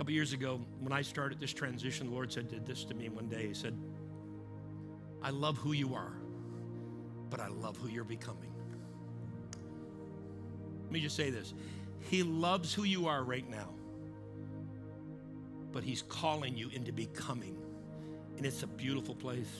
Couple 0.00 0.14
years 0.14 0.32
ago, 0.32 0.58
when 0.78 0.94
I 0.94 1.02
started 1.02 1.38
this 1.38 1.52
transition, 1.52 2.06
the 2.06 2.14
Lord 2.14 2.32
said 2.32 2.48
did 2.48 2.64
this 2.64 2.84
to 2.84 2.94
me 2.94 3.10
one 3.10 3.28
day. 3.28 3.48
He 3.48 3.52
said, 3.52 3.76
I 5.22 5.28
love 5.28 5.58
who 5.58 5.72
you 5.72 5.94
are, 5.94 6.14
but 7.28 7.38
I 7.38 7.48
love 7.48 7.76
who 7.76 7.86
you're 7.86 8.02
becoming. 8.02 8.50
Let 10.84 10.90
me 10.90 11.00
just 11.00 11.16
say 11.16 11.28
this. 11.28 11.52
He 12.08 12.22
loves 12.22 12.72
who 12.72 12.84
you 12.84 13.08
are 13.08 13.22
right 13.22 13.46
now, 13.46 13.68
but 15.70 15.84
He's 15.84 16.00
calling 16.00 16.56
you 16.56 16.70
into 16.72 16.92
becoming. 16.92 17.58
And 18.38 18.46
it's 18.46 18.62
a 18.62 18.68
beautiful 18.68 19.14
place. 19.14 19.52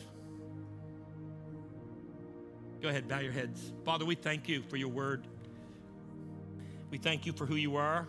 Go 2.80 2.88
ahead, 2.88 3.06
bow 3.08 3.18
your 3.18 3.32
heads. 3.32 3.74
Father, 3.84 4.06
we 4.06 4.14
thank 4.14 4.48
you 4.48 4.62
for 4.70 4.78
your 4.78 4.88
word. 4.88 5.26
We 6.90 6.96
thank 6.96 7.26
you 7.26 7.34
for 7.34 7.44
who 7.44 7.56
you 7.56 7.76
are. 7.76 8.08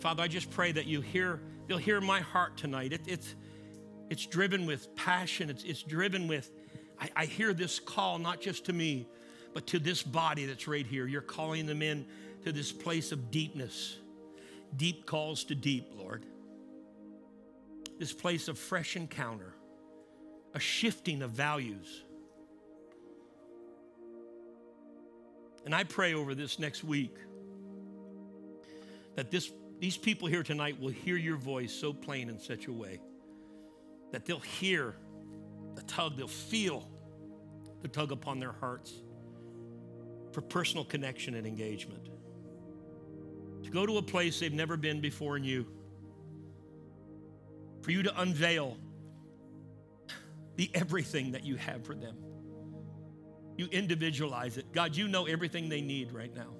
Father, 0.00 0.22
I 0.22 0.28
just 0.28 0.50
pray 0.50 0.72
that 0.72 0.86
you 0.86 1.02
hear, 1.02 1.42
you'll 1.68 1.76
hear 1.76 2.00
my 2.00 2.20
heart 2.20 2.56
tonight. 2.56 2.94
It, 2.94 3.02
it's, 3.06 3.34
it's 4.08 4.24
driven 4.24 4.64
with 4.64 4.94
passion. 4.96 5.50
It's, 5.50 5.62
it's 5.62 5.82
driven 5.82 6.26
with, 6.26 6.50
I, 6.98 7.10
I 7.14 7.24
hear 7.26 7.52
this 7.52 7.78
call 7.78 8.18
not 8.18 8.40
just 8.40 8.64
to 8.66 8.72
me, 8.72 9.06
but 9.52 9.66
to 9.68 9.78
this 9.78 10.02
body 10.02 10.46
that's 10.46 10.66
right 10.66 10.86
here. 10.86 11.06
You're 11.06 11.20
calling 11.20 11.66
them 11.66 11.82
in 11.82 12.06
to 12.44 12.52
this 12.52 12.72
place 12.72 13.12
of 13.12 13.30
deepness. 13.30 13.98
Deep 14.74 15.04
calls 15.04 15.44
to 15.44 15.54
deep, 15.54 15.92
Lord. 15.94 16.24
This 17.98 18.14
place 18.14 18.48
of 18.48 18.58
fresh 18.58 18.96
encounter, 18.96 19.52
a 20.54 20.60
shifting 20.60 21.20
of 21.20 21.32
values. 21.32 22.04
And 25.66 25.74
I 25.74 25.84
pray 25.84 26.14
over 26.14 26.34
this 26.34 26.58
next 26.58 26.82
week 26.82 27.14
that 29.16 29.30
this 29.30 29.52
these 29.80 29.96
people 29.96 30.28
here 30.28 30.42
tonight 30.42 30.78
will 30.78 30.90
hear 30.90 31.16
your 31.16 31.38
voice 31.38 31.72
so 31.72 31.92
plain 31.92 32.28
in 32.28 32.38
such 32.38 32.66
a 32.66 32.72
way 32.72 33.00
that 34.12 34.26
they'll 34.26 34.38
hear 34.38 34.94
the 35.74 35.82
tug, 35.82 36.16
they'll 36.16 36.28
feel 36.28 36.86
the 37.80 37.88
tug 37.88 38.12
upon 38.12 38.38
their 38.38 38.52
hearts 38.52 38.92
for 40.32 40.42
personal 40.42 40.84
connection 40.84 41.34
and 41.34 41.46
engagement. 41.46 42.10
To 43.64 43.70
go 43.70 43.86
to 43.86 43.96
a 43.96 44.02
place 44.02 44.40
they've 44.40 44.52
never 44.52 44.76
been 44.76 45.00
before 45.00 45.36
in 45.36 45.44
you, 45.44 45.66
for 47.80 47.90
you 47.90 48.02
to 48.02 48.20
unveil 48.20 48.76
the 50.56 50.70
everything 50.74 51.32
that 51.32 51.44
you 51.44 51.56
have 51.56 51.86
for 51.86 51.94
them. 51.94 52.16
You 53.56 53.66
individualize 53.66 54.58
it. 54.58 54.72
God, 54.72 54.94
you 54.94 55.08
know 55.08 55.24
everything 55.26 55.68
they 55.68 55.80
need 55.80 56.12
right 56.12 56.34
now. 56.34 56.54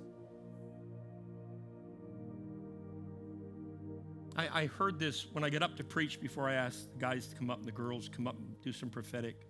I, 4.40 4.62
I 4.62 4.66
heard 4.66 4.98
this 4.98 5.26
when 5.32 5.44
I 5.44 5.50
get 5.50 5.62
up 5.62 5.76
to 5.76 5.84
preach 5.84 6.18
before 6.18 6.48
I 6.48 6.54
ask 6.54 6.90
the 6.92 6.98
guys 6.98 7.26
to 7.26 7.36
come 7.36 7.50
up 7.50 7.58
and 7.58 7.66
the 7.66 7.72
girls 7.72 8.08
come 8.08 8.26
up 8.26 8.38
and 8.38 8.60
do 8.62 8.72
some 8.72 8.88
prophetic. 8.88 9.46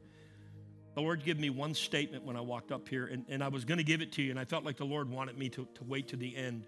The 0.97 1.01
Lord 1.01 1.25
gave 1.25 1.39
me 1.39 1.49
one 1.49 1.75
statement 1.75 2.25
when 2.25 2.37
I 2.37 2.41
walked 2.41 2.73
up 2.73 2.89
here, 2.89 3.07
and, 3.07 3.25
and 3.29 3.45
I 3.45 3.49
was 3.49 3.65
going 3.65 3.79
to 3.79 3.85
give 3.85 4.03
it 4.03 4.11
to 4.13 4.23
you, 4.23 4.31
and 4.31 4.41
I 4.41 4.45
felt 4.45 4.65
like 4.65 4.77
the 4.77 4.85
Lord 4.85 5.09
wanted 5.09 5.39
me 5.39 5.49
to, 5.51 5.69
to 5.75 5.85
wait 5.85 6.09
to 6.09 6.17
the 6.17 6.35
end. 6.37 6.67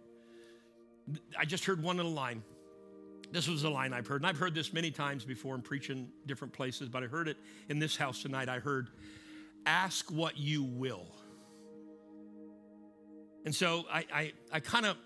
I 1.36 1.44
just 1.44 1.64
heard 1.64 1.82
one 1.82 1.96
little 1.96 2.12
line. 2.12 2.44
This 3.32 3.48
was 3.48 3.64
a 3.64 3.68
line 3.68 3.92
I've 3.92 4.06
heard, 4.06 4.20
and 4.20 4.28
I've 4.28 4.38
heard 4.38 4.54
this 4.54 4.72
many 4.72 4.92
times 4.92 5.24
before 5.24 5.56
in 5.56 5.62
preaching 5.62 6.08
different 6.24 6.52
places, 6.52 6.88
but 6.88 7.02
I 7.02 7.06
heard 7.08 7.26
it 7.26 7.38
in 7.68 7.80
this 7.80 7.96
house 7.96 8.22
tonight. 8.22 8.48
I 8.48 8.60
heard, 8.60 8.90
Ask 9.66 10.10
what 10.10 10.38
you 10.38 10.64
will. 10.64 11.06
And 13.44 13.54
so 13.54 13.84
I, 13.92 14.04
I, 14.12 14.32
I 14.52 14.60
kind 14.60 14.86
of 14.86 14.96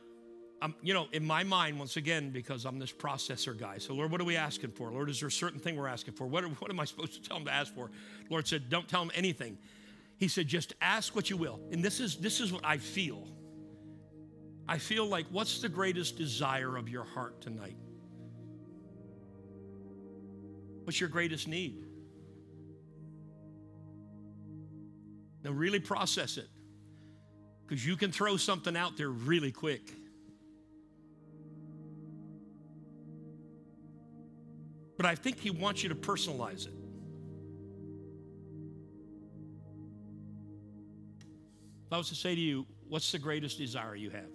I'm, 0.66 0.74
you 0.82 0.94
know, 0.94 1.06
in 1.12 1.24
my 1.24 1.44
mind, 1.44 1.78
once 1.78 1.96
again, 1.96 2.30
because 2.30 2.64
I'm 2.64 2.80
this 2.80 2.90
processor 2.90 3.56
guy. 3.56 3.78
So, 3.78 3.94
Lord, 3.94 4.10
what 4.10 4.20
are 4.20 4.24
we 4.24 4.34
asking 4.34 4.72
for? 4.72 4.90
Lord, 4.90 5.08
is 5.08 5.20
there 5.20 5.28
a 5.28 5.32
certain 5.32 5.60
thing 5.60 5.76
we're 5.76 5.86
asking 5.86 6.14
for? 6.14 6.26
What, 6.26 6.42
are, 6.42 6.48
what 6.48 6.72
am 6.72 6.80
I 6.80 6.84
supposed 6.84 7.22
to 7.22 7.28
tell 7.28 7.36
him 7.36 7.44
to 7.44 7.52
ask 7.52 7.72
for? 7.72 7.88
Lord 8.30 8.48
said, 8.48 8.68
don't 8.68 8.88
tell 8.88 9.00
him 9.00 9.12
anything. 9.14 9.58
He 10.16 10.26
said, 10.26 10.48
just 10.48 10.74
ask 10.80 11.14
what 11.14 11.30
you 11.30 11.36
will. 11.36 11.60
And 11.70 11.84
this 11.84 12.00
is 12.00 12.16
this 12.16 12.40
is 12.40 12.52
what 12.52 12.64
I 12.64 12.78
feel. 12.78 13.28
I 14.68 14.78
feel 14.78 15.06
like 15.06 15.26
what's 15.30 15.60
the 15.60 15.68
greatest 15.68 16.18
desire 16.18 16.76
of 16.76 16.88
your 16.88 17.04
heart 17.04 17.40
tonight? 17.40 17.76
What's 20.82 20.98
your 20.98 21.10
greatest 21.10 21.46
need? 21.46 21.84
Now, 25.44 25.52
really 25.52 25.78
process 25.78 26.38
it 26.38 26.48
because 27.68 27.86
you 27.86 27.94
can 27.94 28.10
throw 28.10 28.36
something 28.36 28.76
out 28.76 28.96
there 28.96 29.10
really 29.10 29.52
quick. 29.52 29.92
But 34.96 35.06
I 35.06 35.14
think 35.14 35.38
he 35.38 35.50
wants 35.50 35.82
you 35.82 35.88
to 35.90 35.94
personalize 35.94 36.66
it. 36.66 36.72
If 41.86 41.92
I 41.92 41.98
was 41.98 42.08
to 42.08 42.14
say 42.14 42.34
to 42.34 42.40
you, 42.40 42.66
what's 42.88 43.12
the 43.12 43.18
greatest 43.18 43.58
desire 43.58 43.94
you 43.94 44.10
have? 44.10 44.30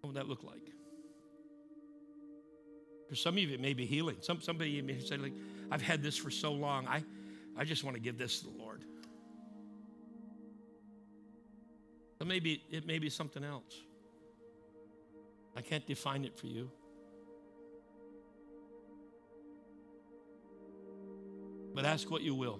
What 0.00 0.08
would 0.08 0.16
that 0.16 0.28
look 0.28 0.44
like? 0.44 0.72
For 3.08 3.14
some 3.14 3.34
of 3.34 3.40
you, 3.40 3.54
it 3.54 3.60
may 3.60 3.72
be 3.72 3.86
healing. 3.86 4.16
Some, 4.20 4.42
somebody 4.42 4.82
may 4.82 4.98
say, 5.00 5.16
like, 5.16 5.32
I've 5.70 5.80
had 5.80 6.02
this 6.02 6.16
for 6.16 6.30
so 6.30 6.52
long. 6.52 6.86
I, 6.86 7.02
I 7.56 7.64
just 7.64 7.84
want 7.84 7.96
to 7.96 8.02
give 8.02 8.18
this 8.18 8.40
to 8.40 8.46
the 8.46 8.58
Lord. 8.58 8.84
But 12.18 12.26
maybe 12.26 12.62
it 12.70 12.86
may 12.86 12.98
be 12.98 13.08
something 13.08 13.42
else. 13.42 13.74
I 15.56 15.62
can't 15.62 15.86
define 15.86 16.24
it 16.24 16.38
for 16.38 16.48
you. 16.48 16.70
But 21.78 21.86
ask 21.86 22.10
what 22.10 22.22
you 22.22 22.34
will. 22.34 22.58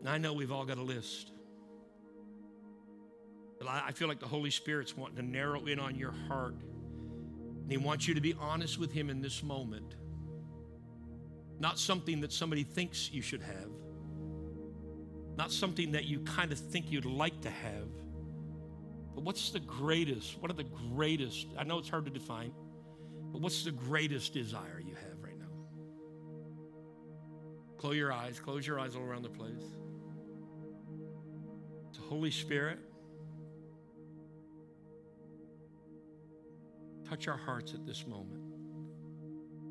And 0.00 0.08
I 0.08 0.18
know 0.18 0.32
we've 0.32 0.50
all 0.50 0.64
got 0.64 0.78
a 0.78 0.82
list. 0.82 1.30
But 3.60 3.68
I 3.68 3.92
feel 3.92 4.08
like 4.08 4.18
the 4.18 4.26
Holy 4.26 4.50
Spirit's 4.50 4.96
wanting 4.96 5.14
to 5.18 5.22
narrow 5.22 5.64
in 5.66 5.78
on 5.78 5.94
your 5.94 6.10
heart. 6.26 6.56
And 7.62 7.70
He 7.70 7.76
wants 7.76 8.08
you 8.08 8.14
to 8.14 8.20
be 8.20 8.34
honest 8.34 8.80
with 8.80 8.90
Him 8.90 9.10
in 9.10 9.22
this 9.22 9.44
moment. 9.44 9.94
Not 11.60 11.78
something 11.78 12.22
that 12.22 12.32
somebody 12.32 12.64
thinks 12.64 13.12
you 13.12 13.22
should 13.22 13.42
have, 13.42 13.70
not 15.36 15.52
something 15.52 15.92
that 15.92 16.06
you 16.06 16.18
kind 16.18 16.50
of 16.50 16.58
think 16.58 16.90
you'd 16.90 17.04
like 17.04 17.42
to 17.42 17.50
have. 17.50 17.86
But 19.14 19.22
what's 19.22 19.50
the 19.50 19.60
greatest? 19.60 20.36
What 20.42 20.50
are 20.50 20.54
the 20.54 20.64
greatest? 20.64 21.46
I 21.56 21.62
know 21.62 21.78
it's 21.78 21.88
hard 21.88 22.06
to 22.06 22.10
define, 22.10 22.50
but 23.30 23.40
what's 23.40 23.62
the 23.62 23.70
greatest 23.70 24.34
desire 24.34 24.82
you 24.84 24.96
have? 24.96 25.11
Close 27.82 27.96
your 27.96 28.12
eyes, 28.12 28.38
close 28.38 28.64
your 28.64 28.78
eyes 28.78 28.94
all 28.94 29.02
around 29.02 29.22
the 29.22 29.28
place. 29.28 29.64
The 31.94 32.00
Holy 32.02 32.30
Spirit, 32.30 32.78
touch 37.08 37.26
our 37.26 37.36
hearts 37.36 37.74
at 37.74 37.84
this 37.84 38.06
moment. 38.06 38.40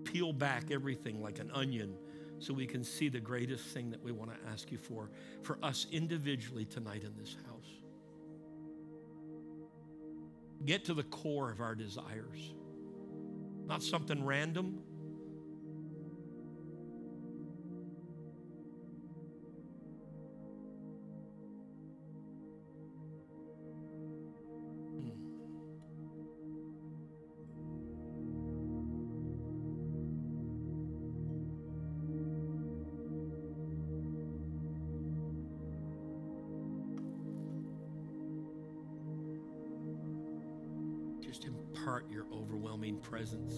Peel 0.04 0.34
back 0.34 0.72
everything 0.72 1.22
like 1.22 1.40
an 1.40 1.52
onion 1.52 1.96
so 2.40 2.54
we 2.54 2.68
can 2.68 2.84
see 2.84 3.08
the 3.08 3.22
greatest 3.22 3.68
thing 3.68 3.90
that 3.92 4.04
we 4.04 4.12
want 4.12 4.30
to 4.30 4.52
ask 4.52 4.74
you 4.74 4.78
for, 4.78 5.10
for 5.42 5.58
us 5.64 5.88
individually 5.94 6.66
tonight 6.66 7.06
in 7.06 7.14
this 7.18 7.38
house. 7.48 7.70
Get 10.66 10.84
to 10.84 10.94
the 10.94 11.04
core 11.04 11.50
of 11.50 11.62
our 11.62 11.76
desires, 11.76 12.56
not 13.68 13.82
something 13.82 14.26
random 14.26 14.84
presence 43.22 43.54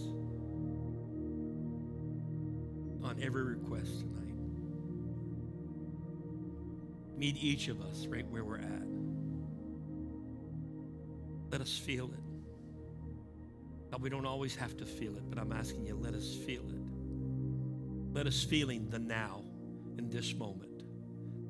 on 3.01 3.18
every 3.24 3.43
request 3.43 4.01
tonight. 4.01 4.36
Meet 7.18 7.38
each 7.38 7.70
of 7.70 7.80
us 7.80 8.05
right 8.07 8.30
where 8.30 8.43
we're 8.43 8.57
at. 8.57 8.84
Let 11.49 11.61
us 11.61 11.78
feel 11.78 12.11
it. 12.11 12.20
God, 13.89 14.01
we 14.01 14.09
don't 14.09 14.26
always 14.26 14.53
have 14.53 14.76
to 14.76 14.86
feel 14.86 15.16
it, 15.16 15.30
but 15.30 15.39
I'm 15.39 15.53
asking 15.53 15.86
you, 15.86 15.95
let 15.95 16.14
us 16.14 16.36
feel 16.45 16.70
it. 16.70 18.14
Let 18.14 18.28
us 18.28 18.43
feeling 18.43 18.89
the 18.89 18.99
now 18.99 19.45
in 19.97 20.09
this 20.09 20.34
moment, 20.34 20.84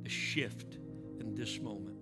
the 0.03 0.09
shift 0.09 0.77
in 1.19 1.33
this 1.33 1.59
moment. 1.59 1.92